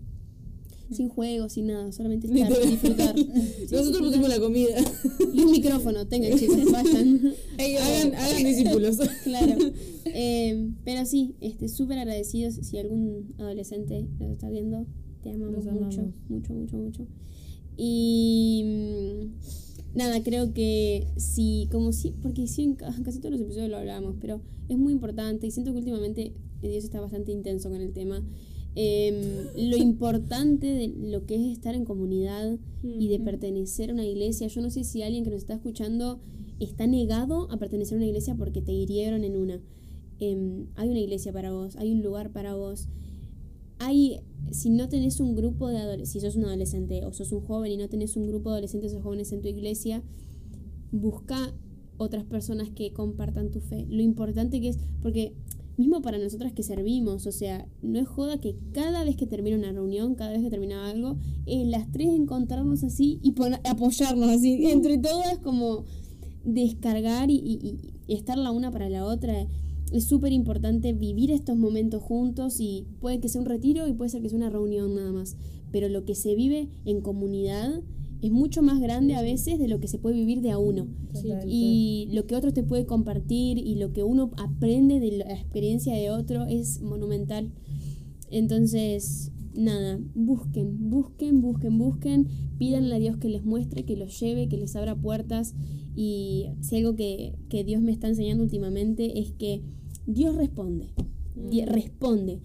Sin 0.91 1.07
juegos, 1.07 1.53
sin 1.53 1.67
nada, 1.67 1.91
solamente 1.91 2.25
estar, 2.33 2.49
Literal. 2.49 2.69
disfrutar. 2.71 3.15
Nosotros 3.71 4.01
pusimos 4.07 4.27
la 4.29 4.39
comida. 4.39 4.75
Y 5.33 5.41
un 5.41 5.51
micrófono, 5.51 6.07
tengan 6.07 6.35
chicos, 6.39 6.57
vayan. 6.71 7.33
hagan, 7.59 8.15
hagan 8.15 8.43
discípulos. 8.43 8.97
Claro. 9.23 9.55
Eh, 10.05 10.71
pero 10.83 11.05
sí, 11.05 11.35
este, 11.41 11.69
súper 11.69 11.99
agradecidos. 11.99 12.55
Si 12.55 12.77
algún 12.79 13.35
adolescente 13.37 14.07
nos 14.19 14.31
está 14.31 14.49
viendo, 14.49 14.87
Te 15.23 15.31
amamos, 15.31 15.65
Los 15.65 15.73
mucho, 15.73 15.99
amamos. 16.01 16.15
mucho, 16.29 16.53
mucho, 16.53 16.77
mucho. 16.77 17.07
Y 17.77 18.63
mm, 18.65 19.97
nada, 19.97 20.21
creo 20.23 20.53
que 20.53 21.07
sí, 21.17 21.67
como 21.71 21.91
sí, 21.91 22.13
porque 22.21 22.47
sí, 22.47 22.63
en 22.63 22.75
ca- 22.75 22.93
casi 23.03 23.19
todos 23.19 23.31
los 23.33 23.41
episodios 23.41 23.69
lo 23.69 23.77
hablamos, 23.77 24.15
pero 24.19 24.41
es 24.69 24.77
muy 24.77 24.93
importante 24.93 25.47
y 25.47 25.51
siento 25.51 25.71
que 25.71 25.79
últimamente 25.79 26.33
Dios 26.61 26.83
está 26.83 26.99
bastante 27.01 27.31
intenso 27.31 27.69
con 27.69 27.81
el 27.81 27.91
tema. 27.93 28.21
Em, 28.75 29.15
lo 29.69 29.77
importante 29.89 30.67
de 30.67 30.87
lo 30.89 31.25
que 31.25 31.35
es 31.35 31.41
estar 31.57 31.73
en 31.75 31.85
comunidad 31.85 32.57
y 32.83 33.07
de 33.07 33.19
pertenecer 33.19 33.89
a 33.89 33.93
una 33.93 34.05
iglesia. 34.05 34.47
Yo 34.47 34.61
no 34.61 34.69
sé 34.69 34.83
si 34.83 35.01
alguien 35.01 35.23
que 35.23 35.31
nos 35.31 35.39
está 35.39 35.53
escuchando 35.55 36.19
está 36.59 36.87
negado 36.87 37.49
a 37.51 37.57
pertenecer 37.57 37.95
a 37.95 37.97
una 37.97 38.07
iglesia 38.07 38.35
porque 38.35 38.61
te 38.61 38.71
hirieron 38.73 39.23
en 39.23 39.35
una. 39.37 39.61
Em, 40.19 40.65
hay 40.75 40.89
una 40.89 40.99
iglesia 40.99 41.31
para 41.31 41.51
vos, 41.53 41.75
hay 41.77 41.91
un 41.91 42.01
lugar 42.03 42.31
para 42.31 42.55
vos. 42.55 42.87
Hay, 43.79 44.19
si 44.51 44.69
no 44.69 44.87
tenés 44.89 45.19
un 45.19 45.35
grupo 45.35 45.67
de 45.69 45.77
adolescentes, 45.77 46.09
si 46.11 46.19
sos 46.19 46.35
un 46.35 46.45
adolescente 46.45 47.05
o 47.05 47.13
sos 47.13 47.31
un 47.31 47.41
joven 47.41 47.71
y 47.71 47.77
no 47.77 47.87
tenés 47.89 48.15
un 48.17 48.27
grupo 48.27 48.49
de 48.49 48.55
adolescentes 48.55 48.93
o 48.93 49.01
jóvenes 49.01 49.31
en 49.31 49.41
tu 49.41 49.47
iglesia, 49.47 50.03
busca 50.91 51.53
otras 51.97 52.23
personas 52.25 52.69
que 52.69 52.93
compartan 52.93 53.51
tu 53.51 53.59
fe. 53.59 53.85
Lo 53.89 54.01
importante 54.01 54.61
que 54.61 54.69
es, 54.69 54.77
porque 55.01 55.33
mismo 55.77 56.01
para 56.01 56.17
nosotras 56.17 56.51
que 56.53 56.63
servimos, 56.63 57.25
o 57.25 57.31
sea, 57.31 57.65
no 57.81 57.99
es 57.99 58.07
joda 58.07 58.37
que 58.39 58.55
cada 58.73 59.03
vez 59.05 59.15
que 59.15 59.27
termina 59.27 59.57
una 59.57 59.71
reunión, 59.71 60.15
cada 60.15 60.31
vez 60.31 60.41
que 60.41 60.49
termina 60.49 60.89
algo, 60.89 61.17
eh, 61.45 61.65
las 61.65 61.89
tres 61.91 62.09
encontrarnos 62.09 62.83
así 62.83 63.19
y 63.23 63.33
apoyarnos 63.63 64.29
así, 64.29 64.65
entre 64.71 64.97
todas 64.97 65.39
como 65.39 65.85
descargar 66.43 67.29
y, 67.29 67.35
y- 67.35 67.93
y 68.07 68.13
estar 68.15 68.37
la 68.37 68.51
una 68.51 68.71
para 68.71 68.89
la 68.89 69.05
otra. 69.05 69.45
Es 69.91 70.05
súper 70.05 70.31
importante 70.31 70.93
vivir 70.93 71.31
estos 71.31 71.57
momentos 71.57 72.03
juntos 72.03 72.59
y 72.59 72.87
puede 72.99 73.19
que 73.19 73.29
sea 73.29 73.41
un 73.41 73.47
retiro 73.47 73.87
y 73.87 73.93
puede 73.93 74.09
ser 74.09 74.21
que 74.21 74.29
sea 74.29 74.37
una 74.37 74.49
reunión 74.49 74.95
nada 74.95 75.11
más, 75.11 75.35
pero 75.71 75.89
lo 75.89 76.05
que 76.05 76.15
se 76.15 76.35
vive 76.35 76.69
en 76.85 77.01
comunidad 77.01 77.81
es 78.21 78.31
mucho 78.31 78.61
más 78.61 78.79
grande 78.79 79.15
a 79.15 79.21
veces 79.21 79.59
de 79.59 79.67
lo 79.67 79.79
que 79.79 79.87
se 79.87 79.97
puede 79.97 80.15
vivir 80.15 80.41
de 80.41 80.51
a 80.51 80.57
uno 80.57 80.87
y 81.45 82.09
lo 82.11 82.27
que 82.27 82.35
otro 82.35 82.51
te 82.53 82.63
puede 82.63 82.85
compartir 82.85 83.57
y 83.57 83.75
lo 83.75 83.93
que 83.93 84.03
uno 84.03 84.31
aprende 84.37 84.99
de 84.99 85.19
la 85.19 85.33
experiencia 85.33 85.95
de 85.95 86.11
otro 86.11 86.45
es 86.45 86.81
monumental. 86.81 87.51
Entonces, 88.29 89.31
nada, 89.55 89.99
busquen, 90.15 90.89
busquen, 90.89 91.41
busquen, 91.41 91.77
busquen, 91.77 92.27
pídanle 92.57 92.95
a 92.95 92.99
Dios 92.99 93.17
que 93.17 93.29
les 93.29 93.43
muestre, 93.43 93.83
que 93.85 93.95
los 93.97 94.19
lleve, 94.19 94.47
que 94.47 94.57
les 94.57 94.75
abra 94.75 94.95
puertas 94.95 95.55
y 95.95 96.47
si 96.61 96.77
algo 96.77 96.95
que, 96.95 97.33
que 97.49 97.63
Dios 97.63 97.81
me 97.81 97.91
está 97.91 98.07
enseñando 98.07 98.43
últimamente 98.43 99.19
es 99.19 99.31
que 99.31 99.61
Dios 100.07 100.35
responde, 100.35 100.87
Di- 101.35 101.65
responde. 101.65 102.39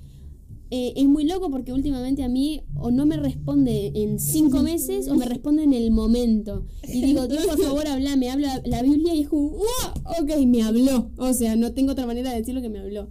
Eh, 0.71 0.93
es 0.97 1.07
muy 1.07 1.25
loco 1.25 1.51
porque 1.51 1.73
últimamente 1.73 2.25
a 2.25 2.29
mí 2.29 2.63
o 2.77 2.91
no 2.91 3.07
me 3.07 3.17
responde 3.17 3.93
en 3.95 4.19
cinco 4.19 4.63
meses 4.63 5.09
o 5.09 5.15
me 5.15 5.25
responde 5.27 5.63
en 5.63 5.73
el 5.73 5.91
momento. 5.93 6.65
Y 6.93 7.03
digo, 7.03 7.29
Dios, 7.29 7.47
por 7.47 7.61
favor, 7.61 7.87
habla, 7.87 8.17
me 8.17 8.31
habla 8.31 8.61
la 8.65 8.83
Biblia 8.83 9.15
y 9.15 9.21
es 9.21 9.29
como, 9.29 9.51
"Wow, 9.51 10.23
ok, 10.23 10.47
me 10.47 10.63
habló. 10.63 11.11
O 11.19 11.33
sea, 11.33 11.55
no 11.55 11.73
tengo 11.75 11.93
otra 11.93 12.07
manera 12.07 12.31
de 12.33 12.39
decirlo 12.39 12.61
que 12.63 12.71
me 12.71 12.81
habló. 12.81 13.09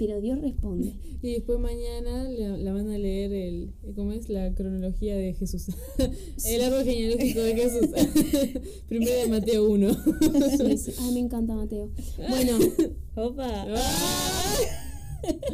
Pero 0.00 0.18
Dios 0.22 0.40
responde. 0.40 0.94
Y 1.22 1.34
después 1.34 1.58
mañana 1.58 2.30
la, 2.30 2.56
la 2.56 2.72
van 2.72 2.88
a 2.88 2.96
leer 2.96 3.30
el, 3.34 3.72
¿cómo 3.94 4.12
es? 4.12 4.30
La 4.30 4.54
cronología 4.54 5.14
de 5.14 5.34
Jesús. 5.34 5.66
el 6.46 6.62
árbol 6.62 6.82
genealógico 6.82 7.40
de 7.40 7.54
Jesús. 7.56 7.90
Primero 8.88 9.20
de 9.20 9.28
Mateo 9.28 9.68
1. 9.68 9.96
Sí, 10.56 10.78
sí. 10.78 10.92
Ay, 10.98 11.12
me 11.12 11.20
encanta 11.20 11.54
Mateo. 11.54 11.90
Bueno, 12.26 12.58
Opa. 13.16 13.66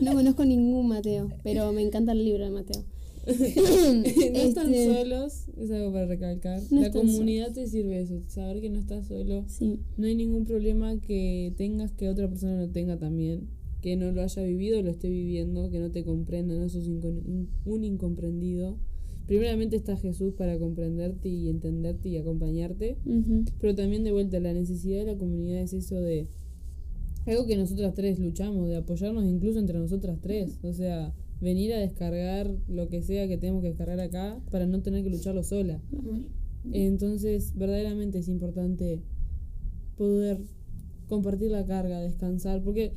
no 0.00 0.12
conozco 0.12 0.44
ningún 0.44 0.86
Mateo, 0.86 1.32
pero 1.42 1.72
me 1.72 1.82
encanta 1.82 2.12
el 2.12 2.24
libro 2.24 2.44
de 2.44 2.50
Mateo. 2.52 2.84
no 3.26 4.40
están 4.40 4.72
Este, 4.72 4.94
solos, 4.94 5.48
es 5.58 5.70
algo 5.72 5.92
para 5.92 6.06
recalcar. 6.06 6.62
No 6.70 6.80
la 6.82 6.86
están 6.86 7.08
comunidad 7.08 7.52
te 7.52 7.66
sirve 7.66 8.02
eso, 8.02 8.22
saber 8.28 8.60
que 8.60 8.70
no 8.70 8.78
estás 8.78 9.08
solo. 9.08 9.44
Sí, 9.48 9.80
No 9.96 10.06
hay 10.06 10.14
ningún 10.14 10.44
problema 10.44 11.00
que 11.00 11.52
tengas 11.56 11.90
que 11.90 12.08
otra 12.08 12.28
persona 12.28 12.54
no 12.54 12.68
tenga 12.70 12.96
también. 12.98 13.48
Que 13.80 13.96
no 13.96 14.10
lo 14.10 14.22
haya 14.22 14.42
vivido, 14.42 14.82
lo 14.82 14.90
esté 14.90 15.08
viviendo, 15.08 15.70
que 15.70 15.78
no 15.78 15.90
te 15.90 16.04
comprenda, 16.04 16.54
no 16.54 16.68
sos 16.68 16.88
un, 16.88 17.48
un 17.64 17.84
incomprendido. 17.84 18.78
Primeramente 19.26 19.76
está 19.76 19.96
Jesús 19.96 20.34
para 20.34 20.58
comprenderte 20.58 21.28
y 21.28 21.48
entenderte 21.48 22.08
y 22.08 22.16
acompañarte. 22.16 22.96
Pero 23.60 23.74
también 23.74 24.04
de 24.04 24.12
vuelta, 24.12 24.38
la 24.40 24.52
necesidad 24.52 25.04
de 25.04 25.12
la 25.12 25.18
comunidad 25.18 25.62
es 25.62 25.72
eso 25.72 26.00
de 26.00 26.28
algo 27.26 27.46
que 27.46 27.56
nosotras 27.56 27.92
tres 27.94 28.20
luchamos, 28.20 28.68
de 28.68 28.76
apoyarnos 28.76 29.24
incluso 29.24 29.58
entre 29.58 29.78
nosotras 29.78 30.18
tres. 30.20 30.58
O 30.62 30.72
sea, 30.72 31.12
venir 31.40 31.72
a 31.74 31.78
descargar 31.78 32.54
lo 32.68 32.88
que 32.88 33.02
sea 33.02 33.26
que 33.26 33.36
tenemos 33.36 33.62
que 33.62 33.68
descargar 33.68 34.00
acá 34.00 34.40
para 34.50 34.66
no 34.66 34.80
tener 34.80 35.02
que 35.02 35.10
lucharlo 35.10 35.42
sola. 35.42 35.80
Entonces, 36.72 37.52
verdaderamente 37.56 38.18
es 38.18 38.28
importante 38.28 39.00
poder 39.96 40.38
compartir 41.08 41.50
la 41.50 41.64
carga, 41.64 42.00
descansar, 42.00 42.62
porque 42.62 42.92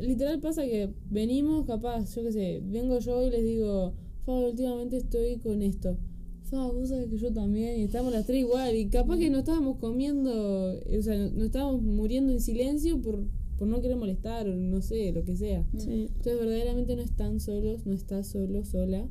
literal 0.00 0.40
pasa 0.40 0.64
que 0.64 0.90
venimos, 1.10 1.66
capaz, 1.66 2.14
yo 2.14 2.24
qué 2.24 2.32
sé, 2.32 2.62
vengo 2.64 2.98
yo 2.98 3.26
y 3.26 3.30
les 3.30 3.44
digo, 3.44 3.94
Fa, 4.24 4.32
últimamente 4.32 4.98
estoy 4.98 5.38
con 5.38 5.62
esto. 5.62 5.96
Fa, 6.44 6.66
vos 6.66 6.88
sabés 6.88 7.08
que 7.08 7.18
yo 7.18 7.32
también, 7.32 7.80
y 7.80 7.84
estamos 7.84 8.12
las 8.12 8.26
tres 8.26 8.40
igual, 8.40 8.74
y 8.76 8.88
capaz 8.88 9.18
que 9.18 9.30
no 9.30 9.38
estábamos 9.38 9.76
comiendo, 9.78 10.30
o 10.30 11.02
sea, 11.02 11.16
no, 11.16 11.30
no 11.30 11.44
estábamos 11.44 11.82
muriendo 11.82 12.32
en 12.32 12.40
silencio 12.40 13.00
por, 13.00 13.26
por 13.58 13.68
no 13.68 13.80
querer 13.80 13.96
molestar, 13.96 14.48
o 14.48 14.56
no 14.56 14.80
sé, 14.80 15.12
lo 15.12 15.24
que 15.24 15.36
sea. 15.36 15.66
sí. 15.76 16.08
Entonces 16.08 16.38
verdaderamente 16.38 16.94
no 16.94 17.02
están 17.02 17.40
solos, 17.40 17.84
no 17.86 17.92
estás 17.92 18.28
solo, 18.28 18.64
sola. 18.64 19.08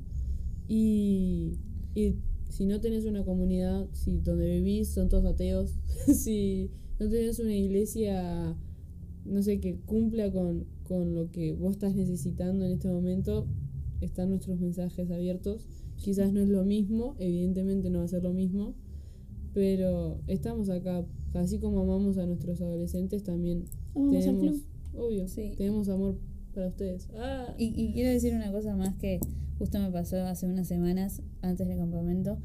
Y, 0.67 1.59
y 1.95 2.15
si 2.49 2.65
no 2.65 2.79
tenés 2.79 3.05
una 3.05 3.23
comunidad, 3.23 3.87
si 3.91 4.17
donde 4.19 4.49
vivís 4.59 4.89
son 4.89 5.09
todos 5.09 5.25
ateos, 5.25 5.75
si 6.13 6.71
no 6.99 7.09
tenés 7.09 7.39
una 7.39 7.53
iglesia, 7.53 8.55
no 9.25 9.41
sé, 9.43 9.59
que 9.59 9.75
cumpla 9.85 10.31
con, 10.31 10.65
con 10.87 11.13
lo 11.13 11.29
que 11.31 11.53
vos 11.53 11.73
estás 11.73 11.95
necesitando 11.95 12.65
en 12.65 12.71
este 12.73 12.87
momento, 12.89 13.47
están 14.01 14.29
nuestros 14.29 14.59
mensajes 14.59 15.09
abiertos. 15.11 15.67
Quizás 15.97 16.31
no 16.31 16.39
es 16.41 16.49
lo 16.49 16.63
mismo, 16.63 17.15
evidentemente 17.19 17.89
no 17.89 17.99
va 17.99 18.05
a 18.05 18.07
ser 18.07 18.23
lo 18.23 18.33
mismo, 18.33 18.75
pero 19.53 20.19
estamos 20.27 20.69
acá. 20.69 21.05
Así 21.33 21.59
como 21.59 21.81
amamos 21.81 22.17
a 22.17 22.25
nuestros 22.25 22.61
adolescentes, 22.61 23.23
también 23.23 23.65
Amamos 23.95 24.15
al 24.15 24.21
tenemos, 24.23 24.41
club. 24.43 24.63
obvio, 25.05 25.27
Sí. 25.27 25.53
tenemos 25.57 25.89
amor 25.89 26.17
para 26.53 26.67
ustedes. 26.67 27.09
Ah. 27.15 27.53
Y, 27.57 27.65
y 27.75 27.93
quiero 27.93 28.09
decir 28.11 28.33
una 28.33 28.51
cosa 28.51 28.75
más 28.75 28.95
que 28.95 29.19
justo 29.59 29.79
me 29.79 29.91
pasó 29.91 30.17
hace 30.25 30.47
unas 30.47 30.67
semanas 30.67 31.21
antes 31.41 31.67
del 31.67 31.77
campamento, 31.77 32.37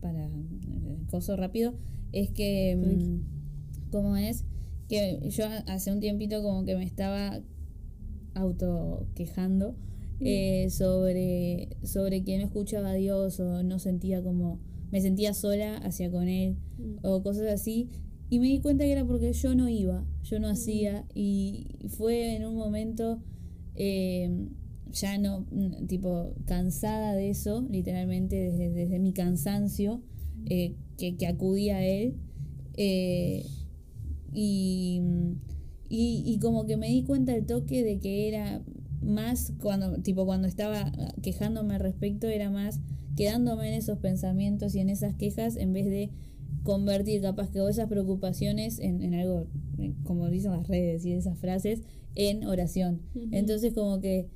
para 0.00 0.26
eh, 0.26 0.98
coso 1.10 1.36
rápido, 1.36 1.74
es 2.12 2.30
que, 2.30 2.76
mm, 2.76 3.90
¿cómo 3.90 4.16
es? 4.16 4.44
Que 4.88 5.20
yo 5.30 5.44
hace 5.66 5.92
un 5.92 6.00
tiempito 6.00 6.42
como 6.42 6.64
que 6.64 6.76
me 6.76 6.84
estaba 6.84 7.40
auto 8.36 9.06
quejando 9.14 9.74
eh, 10.20 10.68
sobre, 10.70 11.76
sobre 11.82 12.24
que 12.24 12.38
no 12.38 12.44
escuchaba 12.44 12.90
a 12.90 12.94
Dios 12.94 13.38
o 13.40 13.62
no 13.62 13.78
sentía 13.78 14.22
como, 14.22 14.60
me 14.90 15.00
sentía 15.00 15.34
sola 15.34 15.76
hacia 15.78 16.10
con 16.10 16.28
Él 16.28 16.56
o 17.02 17.22
cosas 17.22 17.48
así. 17.48 17.90
Y 18.28 18.40
me 18.40 18.46
di 18.46 18.60
cuenta 18.60 18.84
que 18.84 18.92
era 18.92 19.04
porque 19.04 19.32
yo 19.32 19.54
no 19.54 19.68
iba, 19.68 20.04
yo 20.22 20.40
no 20.40 20.48
hacía 20.48 21.04
y 21.14 21.68
fue 21.88 22.34
en 22.34 22.44
un 22.44 22.56
momento 22.56 23.20
eh, 23.76 24.48
ya 24.90 25.18
no, 25.18 25.46
mm, 25.50 25.86
tipo, 25.86 26.32
cansada 26.46 27.14
de 27.14 27.30
eso, 27.30 27.66
literalmente 27.70 28.36
desde, 28.36 28.70
desde 28.70 28.98
mi 28.98 29.12
cansancio, 29.12 30.02
eh, 30.46 30.74
que, 30.96 31.16
que 31.16 31.26
acudí 31.26 31.70
a 31.70 31.84
él. 31.84 32.16
y, 34.32 35.02
y, 35.88 36.22
y 36.26 36.38
como 36.38 36.66
que 36.66 36.76
me 36.76 36.88
di 36.88 37.02
cuenta 37.04 37.32
al 37.32 37.46
toque 37.46 37.82
de 37.84 37.98
que 37.98 38.28
era 38.28 38.62
más 39.02 39.52
cuando, 39.60 39.98
tipo, 40.02 40.24
cuando 40.26 40.48
estaba 40.48 40.92
quejándome 41.22 41.74
al 41.74 41.80
respecto, 41.80 42.26
era 42.26 42.50
más 42.50 42.80
quedándome 43.16 43.68
en 43.68 43.74
esos 43.74 43.98
pensamientos 43.98 44.74
y 44.74 44.80
en 44.80 44.90
esas 44.90 45.14
quejas 45.14 45.56
en 45.56 45.72
vez 45.72 45.86
de 45.86 46.10
convertir 46.62 47.22
capaz 47.22 47.50
que 47.50 47.66
esas 47.68 47.88
preocupaciones 47.88 48.78
en, 48.80 49.00
en 49.02 49.14
algo, 49.14 49.46
como 50.04 50.28
dicen 50.28 50.52
las 50.52 50.66
redes 50.66 51.04
y 51.04 51.12
esas 51.12 51.38
frases, 51.38 51.82
en 52.14 52.44
oración. 52.44 53.02
Entonces 53.30 53.72
como 53.72 54.00
que 54.00 54.28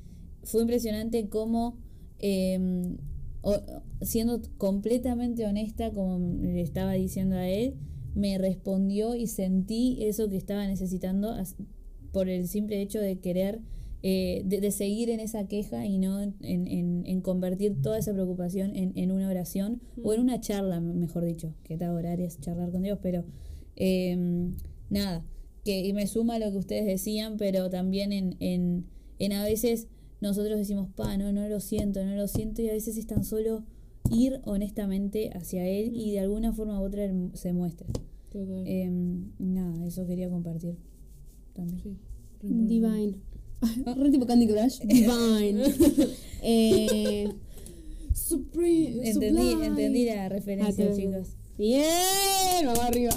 fue 0.44 0.62
impresionante 0.62 1.28
cómo, 1.28 1.78
eh, 2.18 2.58
o- 3.42 3.60
siendo 4.02 4.40
completamente 4.58 5.46
honesta, 5.46 5.90
como 5.92 6.18
le 6.42 6.60
estaba 6.60 6.92
diciendo 6.92 7.36
a 7.36 7.48
él, 7.48 7.74
me 8.14 8.38
respondió 8.38 9.14
y 9.14 9.26
sentí 9.26 9.98
eso 10.00 10.28
que 10.28 10.36
estaba 10.36 10.66
necesitando 10.66 11.34
por 12.12 12.28
el 12.28 12.48
simple 12.48 12.80
hecho 12.82 13.00
de 13.00 13.18
querer, 13.20 13.60
eh, 14.02 14.42
de, 14.46 14.60
de 14.60 14.70
seguir 14.70 15.10
en 15.10 15.20
esa 15.20 15.46
queja 15.46 15.86
y 15.86 15.98
no 15.98 16.20
en, 16.22 16.34
en- 16.40 17.02
en 17.06 17.20
convertir 17.20 17.80
toda 17.82 17.98
esa 17.98 18.12
preocupación 18.12 18.74
en, 18.74 18.92
en 18.96 19.12
una 19.12 19.28
oración 19.28 19.80
o 20.02 20.14
en 20.14 20.20
una 20.20 20.40
charla, 20.40 20.80
mejor 20.80 21.24
dicho, 21.24 21.54
que 21.64 21.76
tal 21.76 21.90
orar 21.94 22.20
es 22.20 22.40
charlar 22.40 22.70
con 22.72 22.82
Dios, 22.82 22.98
pero 23.02 23.24
eh, 23.76 24.16
nada, 24.88 25.24
que 25.64 25.80
y 25.86 25.92
me 25.92 26.06
suma 26.06 26.36
a 26.36 26.38
lo 26.38 26.50
que 26.50 26.58
ustedes 26.58 26.86
decían, 26.86 27.36
pero 27.36 27.68
también 27.70 28.12
en, 28.12 28.36
en, 28.40 28.86
en 29.18 29.32
a 29.32 29.44
veces 29.44 29.86
nosotros 30.20 30.58
decimos, 30.58 30.88
pa, 30.96 31.16
no, 31.16 31.32
no 31.32 31.48
lo 31.48 31.60
siento, 31.60 32.04
no 32.04 32.14
lo 32.14 32.26
siento, 32.28 32.62
y 32.62 32.68
a 32.68 32.72
veces 32.72 32.96
es 32.96 33.06
tan 33.06 33.24
solo 33.24 33.64
ir 34.10 34.40
honestamente 34.44 35.30
hacia 35.34 35.66
él 35.66 35.92
y 35.94 36.12
de 36.12 36.20
alguna 36.20 36.52
forma 36.52 36.80
u 36.80 36.84
otra 36.84 37.04
él 37.04 37.30
se 37.34 37.52
muestra. 37.52 37.86
Total. 38.30 38.62
Em, 38.66 39.30
nada, 39.38 39.86
eso 39.86 40.06
quería 40.06 40.28
compartir 40.28 40.76
también. 41.54 41.80
Sí. 41.82 41.96
Divine. 42.42 43.14
Re 43.96 44.10
tipo 44.10 44.26
Candy 44.26 44.46
Crush. 44.46 44.78
Divine. 44.84 45.62
eh, 46.42 47.28
Supreme. 48.14 49.08
Entendí, 49.08 49.52
entendí 49.64 50.04
la 50.06 50.24
Ah, 50.24 50.28
referencia, 50.28 50.88
te- 50.90 50.96
chicos. 50.96 51.28
Bien, 51.58 51.84
vamos 52.64 52.80
arriba. 52.80 53.10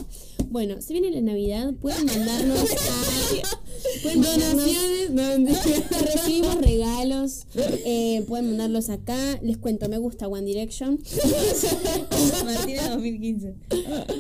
Bueno, 0.50 0.82
se 0.82 0.94
viene 0.94 1.12
la 1.12 1.22
Navidad, 1.22 1.74
pueden 1.76 2.06
mandarnos 2.06 2.60
a... 2.72 3.63
Pueden 4.02 4.20
mandarnos, 4.22 4.66
Donaciones. 4.66 5.10
No, 5.12 6.02
recibimos 6.14 6.56
regalos, 6.62 7.46
eh, 7.56 8.24
pueden 8.28 8.48
mandarlos 8.48 8.90
acá. 8.90 9.40
Les 9.42 9.58
cuento, 9.58 9.88
me 9.90 9.98
gusta 9.98 10.28
One 10.28 10.46
Direction. 10.46 11.00
Martina 12.46 12.90
2015. 12.90 13.56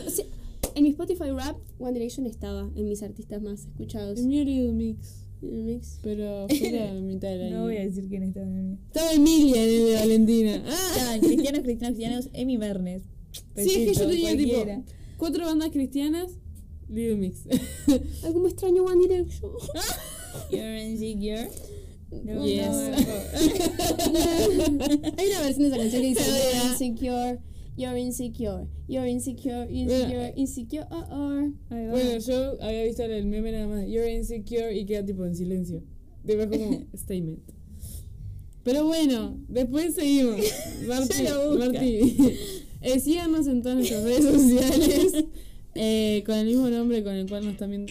Sí, 0.09 0.23
En 0.75 0.83
mi 0.83 0.89
Spotify 0.89 1.31
Rap, 1.31 1.57
One 1.79 1.93
Direction 1.93 2.25
estaba 2.25 2.69
en 2.75 2.87
mis 2.89 3.01
artistas 3.03 3.41
más 3.41 3.61
escuchados. 3.65 4.19
El 4.19 4.27
mío 4.27 4.43
Little 4.43 4.71
Mix. 4.73 5.25
El 5.41 5.63
mix. 5.63 5.99
Pero 6.01 6.47
fue 6.49 6.71
la 6.71 6.93
mitad 7.01 7.27
del 7.29 7.43
año. 7.43 7.57
No 7.57 7.63
voy 7.63 7.77
a 7.77 7.81
decir 7.85 8.07
quién 8.07 8.23
estaba 8.23 8.45
en 8.45 8.55
el 8.57 8.63
mío. 8.63 8.77
Estaba 8.87 9.11
Emilia 9.13 9.63
en 9.63 9.69
el 9.69 9.85
de 9.87 9.93
Valentina. 9.95 10.63
Ah, 10.65 10.87
Estaban 10.95 11.19
cristianos, 11.19 11.61
cristianos, 11.63 11.95
cristianos, 11.95 12.29
Emi 12.33 12.57
Bernes. 12.57 13.03
sí, 13.55 13.69
es 13.69 13.87
que 13.89 13.93
yo 13.93 14.07
tenía 14.07 14.29
cualquiera. 14.33 14.75
tipo 14.77 14.91
cuatro 15.17 15.45
bandas 15.45 15.69
cristianas. 15.71 16.31
Little 16.93 17.17
Mix. 17.17 17.45
Algo 18.23 18.39
me 18.39 18.49
extraño 18.49 18.83
One 18.83 19.01
Direction. 19.07 19.49
You're 20.51 20.77
insecure. 20.77 21.49
No, 22.11 22.45
Yes. 22.45 22.69
no, 22.69 22.93
Hay 25.17 25.27
una 25.29 25.41
versión 25.41 25.63
de 25.63 25.67
esa 25.69 25.77
canción 25.77 26.01
que 26.01 26.07
dice 26.09 26.21
You're 26.21 26.39
insecure, 26.69 27.39
you're 27.75 27.99
insecure, 27.99 28.67
you're 28.87 29.09
insecure, 29.09 29.67
insecure, 29.71 30.31
insecure, 30.35 30.85
oh, 30.91 31.03
oh. 31.09 31.51
Bueno, 31.69 32.19
yo 32.19 32.55
había 32.61 32.83
visto 32.83 33.01
el 33.03 33.25
meme 33.25 33.51
nada 33.51 33.65
más. 33.67 33.87
You're 33.87 34.13
insecure 34.13 34.71
y 34.77 34.85
queda 34.85 35.03
tipo 35.03 35.25
en 35.25 35.35
silencio. 35.35 35.81
Después 36.23 36.49
como 36.49 36.85
statement. 36.95 37.39
Pero 38.63 38.85
bueno, 38.85 39.39
después 39.49 39.95
seguimos. 39.95 40.39
Busca. 40.85 41.55
Marti. 41.57 42.15
Eh, 42.81 42.99
síganos 42.99 43.47
en 43.47 43.63
todas 43.63 43.77
nuestras 43.77 44.03
redes 44.03 44.23
sociales. 44.23 45.25
Eh, 45.75 46.23
con 46.25 46.35
el 46.35 46.45
mismo 46.45 46.69
nombre 46.69 47.03
con 47.03 47.13
el 47.13 47.27
cual 47.27 47.45
nos 47.45 47.57
también. 47.57 47.87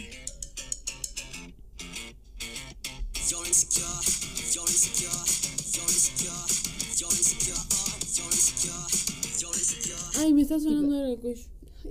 Ay, 10.18 10.32
me 10.34 10.42
está 10.42 10.60
sonando 10.60 11.04
el 11.04 11.18
cuello. 11.18 11.42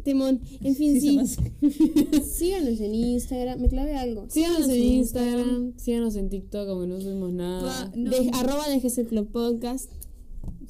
Temón. 0.03 0.39
En 0.63 0.75
fin, 0.75 0.99
Sí, 1.01 1.19
Síganos 2.23 2.79
en 2.79 2.95
Instagram. 2.95 3.59
Me 3.59 3.67
clavé 3.67 3.95
algo. 3.95 4.25
Síganos 4.29 4.69
en 4.69 4.83
Instagram, 4.83 5.73
síganos 5.77 6.15
en 6.15 6.29
TikTok, 6.29 6.69
aunque 6.69 6.87
no 6.87 7.01
subimos 7.01 7.31
nada. 7.33 7.91
No. 7.95 8.09
De, 8.09 8.31
arroba 8.33 8.65
Podcast. 9.31 9.91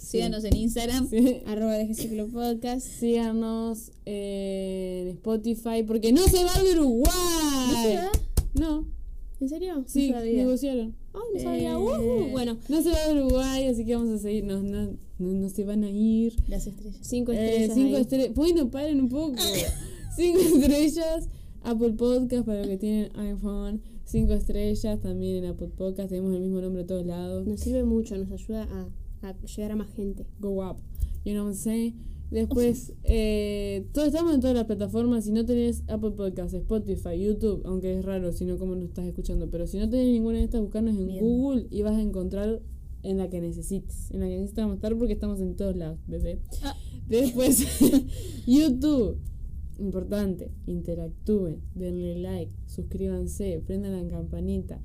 Síganos 0.01 0.43
en 0.43 0.55
Instagram. 0.55 1.07
Sí. 1.09 1.41
Arroba 1.45 1.75
Club 2.09 2.31
Podcast. 2.31 2.85
Síganos 2.85 3.91
en 4.05 5.09
Spotify, 5.09 5.83
porque 5.85 6.11
no 6.11 6.21
se 6.27 6.43
va 6.43 6.61
de 6.61 6.71
Uruguay. 6.79 7.11
¿No 7.71 7.83
se 7.83 7.95
va? 7.95 8.11
No, 8.53 8.87
¿En 9.39 9.49
serio? 9.49 9.83
sí, 9.87 10.11
No 10.11 10.19
negociaron. 10.21 10.95
Ay, 11.13 11.21
no 11.35 11.39
sabía. 11.39 11.71
Eh, 11.73 11.77
Uh, 11.77 12.31
bueno, 12.31 12.57
No 12.67 12.81
se 12.81 12.89
va 12.89 13.07
de 13.07 13.13
Uruguay, 13.21 13.67
así 13.67 13.85
que 13.85 13.95
vamos 13.95 14.19
a 14.19 14.21
seguir. 14.21 14.43
No, 14.43 14.61
no, 14.61 14.97
no, 15.19 15.49
se 15.49 15.63
van 15.63 15.83
a 15.83 15.89
ir. 15.89 16.35
Las 16.47 16.67
estrellas. 16.67 16.97
cinco 17.01 17.31
Eh, 17.31 17.63
estrellas. 17.63 17.75
cinco 17.75 17.97
estrellas. 17.97 18.33
Bueno, 18.35 18.69
paren 18.69 18.99
un 19.01 19.09
poco. 19.09 19.35
cinco 20.15 20.39
estrellas. 20.39 21.29
Apple 21.63 21.91
Podcast 21.93 22.45
para 22.45 22.59
los 22.59 22.67
que 22.67 22.77
tienen 22.77 23.11
iPhone. 23.17 23.81
Cinco 24.03 24.33
estrellas 24.33 24.99
también 24.99 25.37
en 25.43 25.45
Apple 25.51 25.69
Podcast. 25.77 26.09
Tenemos 26.09 26.33
el 26.35 26.41
mismo 26.41 26.59
nombre 26.59 26.81
a 26.83 26.87
todos 26.87 27.05
lados. 27.05 27.47
Nos 27.47 27.59
sirve 27.59 27.83
mucho, 27.83 28.17
nos 28.17 28.31
ayuda 28.31 28.63
a, 28.63 28.89
a 29.21 29.35
llegar 29.45 29.71
a 29.71 29.75
más 29.75 29.89
gente. 29.93 30.25
Go 30.39 30.63
up. 30.63 30.77
You 31.23 31.33
know 31.33 31.43
what 31.43 31.51
I'm 31.51 31.55
saying? 31.55 32.11
Después, 32.31 32.93
eh, 33.03 33.87
todo, 33.91 34.05
estamos 34.05 34.33
en 34.33 34.39
todas 34.39 34.55
las 34.55 34.65
plataformas. 34.65 35.25
Si 35.25 35.31
no 35.33 35.45
tenés 35.45 35.83
Apple 35.87 36.11
Podcast, 36.11 36.53
Spotify, 36.53 37.19
YouTube, 37.19 37.61
aunque 37.65 37.99
es 37.99 38.05
raro 38.05 38.31
si 38.31 38.45
no 38.45 38.57
como 38.57 38.73
nos 38.75 38.85
estás 38.85 39.05
escuchando, 39.05 39.49
pero 39.49 39.67
si 39.67 39.77
no 39.77 39.89
tenés 39.89 40.07
ninguna 40.07 40.37
de 40.37 40.45
estas, 40.45 40.61
buscarnos 40.61 40.95
en 40.95 41.07
Bien. 41.07 41.19
Google 41.19 41.67
y 41.69 41.81
vas 41.81 41.97
a 41.97 42.01
encontrar 42.01 42.61
en 43.03 43.17
la 43.17 43.29
que 43.29 43.41
necesites. 43.41 44.11
En 44.11 44.21
la 44.21 44.27
que 44.27 44.37
necesitamos 44.37 44.75
estar 44.75 44.97
porque 44.97 45.13
estamos 45.13 45.41
en 45.41 45.57
todos 45.57 45.75
lados, 45.75 45.99
bebé. 46.07 46.39
Ah. 46.63 46.75
Después, 47.07 47.67
YouTube. 48.47 49.17
Importante, 49.77 50.51
interactúen, 50.67 51.61
denle 51.73 52.15
like, 52.15 52.51
suscríbanse, 52.67 53.61
prendan 53.65 54.03
la 54.03 54.07
campanita. 54.07 54.79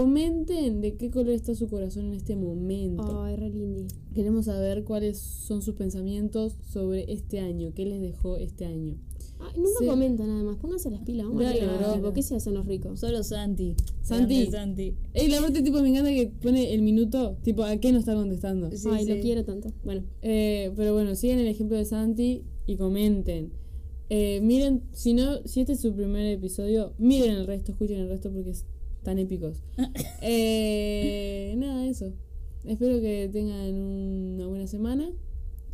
Comenten 0.00 0.80
de 0.80 0.94
qué 0.94 1.10
color 1.10 1.30
está 1.30 1.52
su 1.56 1.66
corazón 1.66 2.04
en 2.06 2.14
este 2.14 2.36
momento. 2.36 3.24
Ay, 3.24 3.34
re 3.34 3.50
lindy. 3.50 3.88
Queremos 4.14 4.44
saber 4.44 4.84
cuáles 4.84 5.18
son 5.18 5.62
sus 5.62 5.74
pensamientos 5.74 6.54
sobre 6.72 7.12
este 7.12 7.40
año, 7.40 7.72
qué 7.74 7.86
les 7.86 8.00
dejó 8.00 8.36
este 8.36 8.66
año. 8.66 8.94
Ay, 9.40 9.54
nunca 9.56 9.80
Sí. 9.80 9.86
comentan 9.86 10.28
nada 10.28 10.44
más. 10.44 10.58
Pónganse 10.58 10.92
las 10.92 11.00
pilas. 11.02 11.26
Vamos 11.26 11.42
Dale, 11.42 11.66
bro. 11.66 11.94
tipo, 11.94 12.12
¿Qué 12.12 12.22
se 12.22 12.36
hacen 12.36 12.54
los 12.54 12.66
ricos? 12.66 13.00
Solo 13.00 13.24
Santi. 13.24 13.74
Santi. 14.00 14.46
Santi. 14.46 14.94
Ey, 15.12 15.26
la 15.28 15.40
parte 15.40 15.60
tipo 15.60 15.82
me 15.82 15.88
encanta 15.88 16.10
que 16.10 16.28
pone 16.40 16.72
el 16.72 16.82
minuto, 16.82 17.36
tipo 17.42 17.64
a 17.64 17.76
qué 17.78 17.90
nos 17.90 18.02
está 18.02 18.14
contestando. 18.14 18.70
Sí, 18.70 18.86
Ay, 18.92 19.06
sí. 19.06 19.12
lo 19.12 19.20
quiero 19.20 19.44
tanto. 19.44 19.72
Bueno, 19.82 20.04
Eh, 20.22 20.70
pero 20.76 20.92
bueno, 20.94 21.16
sigan 21.16 21.40
el 21.40 21.48
ejemplo 21.48 21.76
de 21.76 21.84
Santi 21.84 22.44
y 22.64 22.76
comenten. 22.76 23.50
Eh, 24.08 24.40
miren, 24.40 24.82
si 24.92 25.14
no, 25.14 25.42
si 25.46 25.62
este 25.62 25.72
es 25.72 25.80
su 25.80 25.92
primer 25.94 26.26
episodio, 26.26 26.92
miren 26.98 27.32
el 27.32 27.46
resto, 27.48 27.72
escuchen 27.72 27.98
el 27.98 28.08
resto 28.08 28.30
porque 28.30 28.54
están 29.00 29.18
épicos. 29.18 29.62
Eh, 30.22 31.54
nada, 31.56 31.86
eso. 31.86 32.12
Espero 32.64 33.00
que 33.00 33.28
tengan 33.32 33.74
una 33.74 34.46
buena 34.46 34.66
semana. 34.66 35.10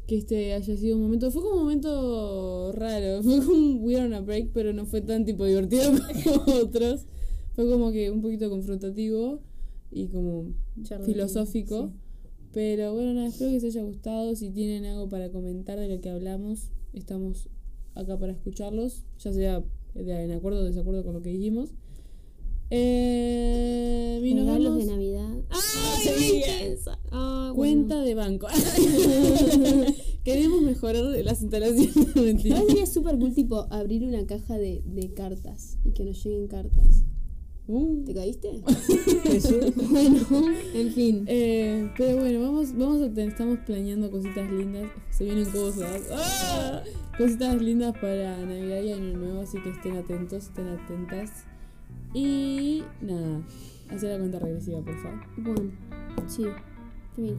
Que 0.06 0.16
este 0.18 0.52
haya 0.54 0.76
sido 0.76 0.96
un 0.96 1.02
momento. 1.02 1.30
Fue 1.32 1.42
como 1.42 1.56
un 1.56 1.60
momento 1.62 2.72
raro. 2.72 3.22
Fue 3.24 3.38
como 3.44 3.52
un 3.52 3.78
We 3.82 3.96
Are 3.96 4.06
on 4.06 4.14
a 4.14 4.20
Break, 4.20 4.50
pero 4.54 4.72
no 4.72 4.86
fue 4.86 5.00
tan 5.00 5.24
tipo 5.24 5.44
divertido 5.44 5.90
como 6.24 6.58
otros. 6.60 7.06
Fue 7.54 7.68
como 7.68 7.90
que 7.90 8.10
un 8.10 8.22
poquito 8.22 8.48
confrontativo 8.48 9.40
y 9.90 10.06
como 10.06 10.52
filosófico. 11.04 11.90
sí. 11.92 12.00
Pero 12.52 12.94
bueno, 12.94 13.12
nada, 13.14 13.26
espero 13.26 13.50
que 13.50 13.54
les 13.56 13.64
haya 13.64 13.82
gustado. 13.82 14.34
Si 14.36 14.50
tienen 14.50 14.84
algo 14.86 15.08
para 15.08 15.30
comentar 15.30 15.78
de 15.78 15.88
lo 15.88 16.00
que 16.00 16.08
hablamos, 16.08 16.70
estamos 16.94 17.48
acá 17.94 18.18
para 18.18 18.32
escucharlos, 18.32 19.04
ya 19.18 19.32
sea 19.32 19.64
de- 19.94 20.24
en 20.24 20.30
acuerdo 20.30 20.60
o 20.60 20.64
desacuerdo 20.64 21.04
con 21.04 21.14
lo 21.14 21.22
que 21.22 21.30
dijimos. 21.30 21.74
Eh, 22.70 24.20
nos 24.34 24.46
regalos 24.46 24.78
de 24.78 24.86
Navidad. 24.86 25.42
¡Ay! 25.50 26.44
Ah, 27.10 27.52
Cuenta 27.54 28.02
de 28.02 28.14
banco. 28.14 28.46
Queremos 30.24 30.60
mejorar 30.60 31.02
las 31.02 31.40
instalaciones. 31.40 32.14
Mentira. 32.14 32.56
Ahora 32.56 32.68
sería 32.68 32.86
súper 32.86 33.18
cool, 33.18 33.32
tipo, 33.32 33.66
abrir 33.70 34.04
una 34.04 34.26
caja 34.26 34.58
de, 34.58 34.82
de 34.84 35.14
cartas 35.14 35.78
y 35.84 35.92
que 35.92 36.04
nos 36.04 36.22
lleguen 36.22 36.48
cartas. 36.48 37.04
Uh. 37.68 38.04
¿Te 38.04 38.14
caíste? 38.14 38.60
bueno, 39.90 40.20
en 40.74 40.92
fin. 40.92 41.24
Eh, 41.26 41.90
pero 41.96 42.18
bueno, 42.18 42.40
vamos, 42.40 42.76
vamos 42.76 43.02
a 43.02 43.08
tener, 43.12 43.30
estamos 43.30 43.58
planeando 43.66 44.10
cositas 44.10 44.50
lindas. 44.50 44.90
Se 45.10 45.24
vienen 45.24 45.46
cosas. 45.46 46.02
¡Ah! 46.12 46.82
Cositas 47.18 47.60
lindas 47.60 47.94
para 47.98 48.38
Navidad 48.44 48.82
y 48.82 48.92
Año 48.92 49.16
Nuevo, 49.16 49.40
así 49.40 49.58
que 49.62 49.70
estén 49.70 49.96
atentos, 49.96 50.44
estén 50.44 50.68
atentas. 50.68 51.30
Y 52.18 52.82
nada, 53.02 53.42
hacer 53.90 54.12
la 54.12 54.18
cuenta 54.18 54.38
regresiva, 54.38 54.80
por 54.80 54.96
favor. 55.02 55.20
One, 55.44 55.70
two, 56.34 56.54
three. 57.14 57.36